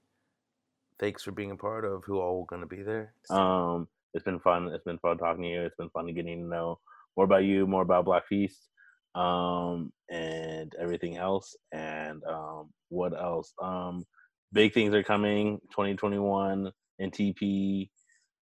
Thanks 0.98 1.23
for 1.23 1.31
being 1.31 1.51
a 1.51 1.57
part 1.57 1.85
of 1.85 2.05
who 2.05 2.19
all 2.19 2.44
going 2.44 2.62
to 2.62 2.66
be 2.66 2.82
there. 2.82 3.12
Um, 3.28 3.86
it's 4.15 4.24
been 4.24 4.40
fun. 4.40 4.69
It's 4.69 4.85
been 4.85 4.98
fun 4.98 5.19
talking 5.19 5.43
to 5.43 5.48
you. 5.48 5.62
It's 5.62 5.77
been 5.77 5.90
fun 5.90 6.07
getting 6.07 6.43
to 6.43 6.48
know 6.48 6.78
more 7.16 7.24
about 7.24 7.44
you, 7.44 7.66
more 7.66 7.82
about 7.82 8.07
Black 8.07 8.27
Feast, 8.27 8.69
um, 9.15 9.93
and 10.11 10.74
everything 10.81 11.16
else. 11.19 11.55
And 11.73 12.23
um, 12.24 12.70
what 12.89 13.12
else? 13.12 13.52
Um, 13.62 14.05
big 14.52 14.73
things 14.73 14.94
are 14.94 15.02
coming 15.02 15.59
2021 15.70 16.73
NTP. 17.01 17.90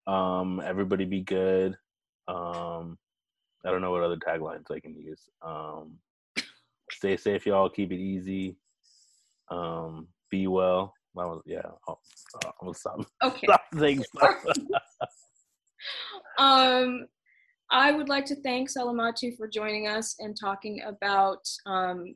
Um, 0.05 0.61
everybody 0.63 1.05
be 1.05 1.21
good. 1.21 1.75
Um, 2.27 2.97
I 3.65 3.71
don't 3.71 3.81
know 3.81 3.91
what 3.91 4.03
other 4.03 4.17
taglines 4.17 4.71
I 4.71 4.79
can 4.79 4.95
use. 4.95 5.21
Um, 5.41 5.97
stay 6.97 7.15
safe, 7.15 7.45
y'all. 7.45 7.69
Keep 7.69 7.91
it 7.91 7.99
easy. 7.99 8.57
Um, 9.49 10.07
be 10.29 10.47
well. 10.47 10.93
Was 11.13 11.41
yeah. 11.45 11.61
I'll, 11.87 11.99
I'm 12.61 12.73
stop. 12.73 13.05
Okay. 13.23 13.47
Stop 13.47 13.61
saying 13.75 14.03
stuff. 14.15 14.45
Um, 16.37 17.07
I 17.71 17.91
would 17.91 18.07
like 18.07 18.25
to 18.25 18.35
thank 18.41 18.69
Salimatu 18.69 19.35
for 19.35 19.47
joining 19.47 19.87
us 19.87 20.15
and 20.19 20.37
talking 20.39 20.81
about 20.85 21.39
um, 21.65 22.15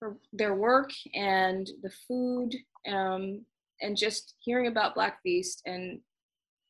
her, 0.00 0.16
their 0.32 0.54
work 0.54 0.90
and 1.14 1.68
the 1.82 1.90
food 2.08 2.54
um, 2.88 3.44
and 3.82 3.96
just 3.96 4.34
hearing 4.38 4.68
about 4.68 4.94
Black 4.94 5.22
Feast 5.22 5.60
and 5.66 6.00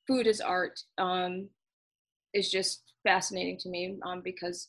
food 0.09 0.27
as 0.27 0.40
art 0.40 0.78
um, 0.98 1.48
is 2.35 2.51
just 2.51 2.82
fascinating 3.05 3.57
to 3.59 3.69
me 3.69 3.98
um, 4.05 4.20
because 4.24 4.69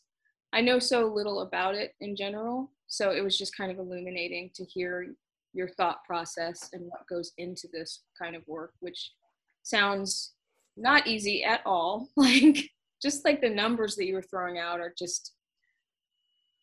I 0.58 0.62
know 0.62 0.80
so 0.80 1.06
little 1.06 1.42
about 1.42 1.76
it 1.76 1.94
in 2.02 2.16
general. 2.16 2.72
So 2.88 3.12
it 3.12 3.24
was 3.24 3.38
just 3.38 3.56
kind 3.56 3.72
of 3.72 3.78
illuminating 3.78 4.50
to 4.56 4.66
hear 4.66 5.14
your 5.54 5.68
thought 5.68 6.04
process 6.04 6.72
and 6.74 6.82
what 6.90 7.06
goes 7.08 7.32
into 7.38 7.68
this 7.72 8.02
kind 8.18 8.36
of 8.36 8.42
work, 8.48 8.74
which 8.80 9.12
sounds 9.62 10.34
not 10.76 11.06
easy 11.06 11.44
at 11.44 11.62
all. 11.64 12.10
Like 12.18 12.72
just 13.00 13.24
like 13.24 13.40
the 13.40 13.50
numbers 13.52 13.96
that 13.98 14.08
you 14.08 14.16
were 14.16 14.24
throwing 14.24 14.58
out 14.58 14.80
are 14.80 14.96
just 14.98 15.34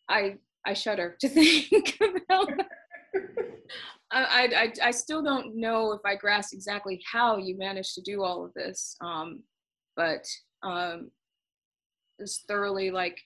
I 0.09 0.39
I 0.65 0.73
shudder 0.73 1.15
to 1.21 1.29
think 1.29 1.97
about. 2.01 2.49
I, 4.11 4.71
I, 4.81 4.87
I, 4.87 4.91
still 4.91 5.23
don't 5.23 5.55
know 5.55 5.93
if 5.93 6.01
I 6.05 6.15
grasp 6.15 6.53
exactly 6.53 7.01
how 7.11 7.37
you 7.37 7.57
managed 7.57 7.95
to 7.95 8.01
do 8.01 8.23
all 8.23 8.45
of 8.45 8.53
this, 8.53 8.95
um, 9.01 9.41
but 9.95 10.25
um, 10.63 11.11
it's 12.19 12.43
thoroughly 12.47 12.91
like 12.91 13.19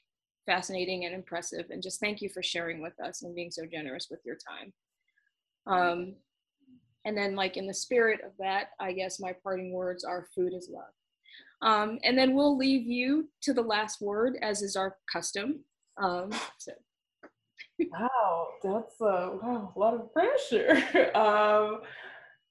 fascinating 0.46 1.06
and 1.06 1.14
impressive. 1.14 1.66
And 1.70 1.82
just 1.82 2.00
thank 2.00 2.22
you 2.22 2.30
for 2.30 2.44
sharing 2.44 2.82
with 2.82 3.00
us 3.00 3.22
and 3.24 3.36
being 3.36 3.52
so 3.52 3.64
generous 3.66 4.08
with 4.10 4.20
your 4.26 4.36
time. 4.36 4.74
Um, 5.68 6.16
and 7.06 7.18
then, 7.18 7.36
like 7.36 7.58
in 7.58 7.68
the 7.68 7.74
spirit 7.74 8.22
of 8.26 8.32
that, 8.40 8.70
I 8.80 8.92
guess 8.92 9.20
my 9.20 9.34
parting 9.44 9.72
words 9.72 10.04
are 10.04 10.28
food 10.36 10.54
is 10.54 10.70
love. 10.72 10.84
Um, 11.62 12.00
and 12.04 12.18
then 12.18 12.36
we'll 12.36 12.58
leave 12.58 12.88
you 12.88 13.30
to 13.42 13.54
the 13.54 13.62
last 13.62 14.02
word, 14.02 14.38
as 14.42 14.62
is 14.62 14.76
our 14.76 14.98
custom. 15.12 15.60
Um, 16.02 16.32
so 16.58 16.72
Wow, 17.92 18.48
that's 18.62 19.00
a 19.00 19.40
wow, 19.42 19.72
a 19.74 19.80
lot 19.80 19.94
of 19.94 20.12
pressure. 20.14 20.72
um, 21.16 21.82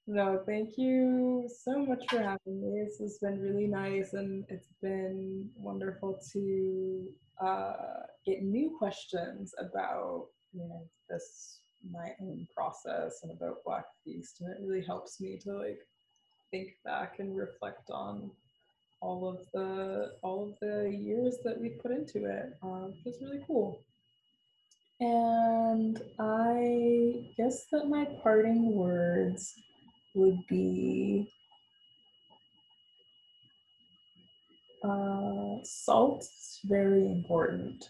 no, 0.06 0.42
thank 0.46 0.78
you 0.78 1.48
so 1.64 1.84
much 1.84 2.02
for 2.08 2.22
having 2.22 2.62
me. 2.62 2.82
This 2.82 2.98
has 2.98 3.18
been 3.18 3.40
really 3.40 3.66
nice, 3.66 4.14
and 4.14 4.44
it's 4.48 4.72
been 4.80 5.50
wonderful 5.54 6.18
to 6.32 7.06
uh, 7.40 8.02
get 8.26 8.42
new 8.42 8.76
questions 8.78 9.54
about 9.58 10.26
you 10.52 10.60
know 10.60 10.86
this 11.08 11.60
my 11.92 12.10
own 12.20 12.46
process 12.54 13.20
and 13.22 13.32
about 13.32 13.64
Black 13.64 13.84
Feast, 14.04 14.40
and 14.40 14.50
it 14.50 14.58
really 14.60 14.84
helps 14.84 15.20
me 15.20 15.38
to 15.44 15.52
like 15.52 15.78
think 16.50 16.70
back 16.84 17.16
and 17.18 17.36
reflect 17.36 17.90
on 17.90 18.30
all 19.00 19.28
of 19.28 19.46
the 19.54 20.12
all 20.22 20.48
of 20.48 20.58
the 20.60 20.90
years 20.90 21.36
that 21.44 21.60
we 21.60 21.70
put 21.70 21.92
into 21.92 22.24
it, 22.24 22.54
um, 22.62 22.94
is 23.06 23.18
really 23.22 23.44
cool. 23.46 23.80
And 25.00 26.02
I 26.18 27.30
guess 27.36 27.66
that 27.70 27.88
my 27.88 28.04
parting 28.20 28.74
words 28.74 29.54
would 30.16 30.40
be 30.48 31.32
uh, 34.82 35.37
salt 35.66 36.22
is 36.22 36.60
very 36.64 37.06
important. 37.06 37.88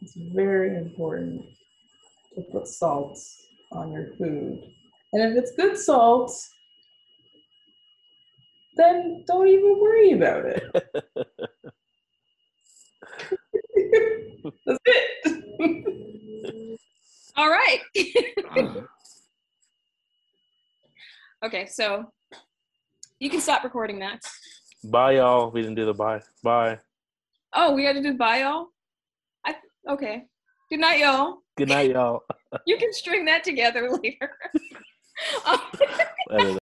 It's 0.00 0.14
very 0.16 0.76
important 0.76 1.44
to 2.34 2.42
put 2.52 2.66
salt 2.66 3.18
on 3.72 3.92
your 3.92 4.08
food. 4.18 4.62
And 5.12 5.22
if 5.22 5.36
it's 5.36 5.52
good 5.56 5.76
salt, 5.76 6.32
then 8.76 9.24
don't 9.26 9.48
even 9.48 9.78
worry 9.78 10.12
about 10.12 10.46
it. 10.46 10.72
That's 14.66 14.78
it. 14.86 15.28
All 17.36 17.48
right. 17.48 17.80
okay, 21.44 21.66
so 21.66 22.12
you 23.18 23.30
can 23.30 23.40
stop 23.40 23.64
recording, 23.64 23.98
Max. 23.98 24.30
bye, 24.84 25.12
y'all. 25.12 25.50
We 25.50 25.62
didn't 25.62 25.76
do 25.76 25.86
the 25.86 25.94
bye. 25.94 26.20
Bye. 26.42 26.78
Oh, 27.54 27.74
we 27.74 27.84
had 27.84 27.94
to 27.94 28.02
do 28.02 28.14
bye, 28.14 28.40
y'all. 28.40 28.68
I 29.44 29.54
okay. 29.88 30.24
Good 30.70 30.80
night, 30.80 31.00
y'all. 31.00 31.38
Good 31.56 31.68
night, 31.68 31.90
y'all. 31.90 32.22
You 32.66 32.76
can 32.76 32.92
string 32.92 33.24
that 33.26 33.44
together 33.44 33.90
later. 34.02 34.30
Um, 36.30 36.58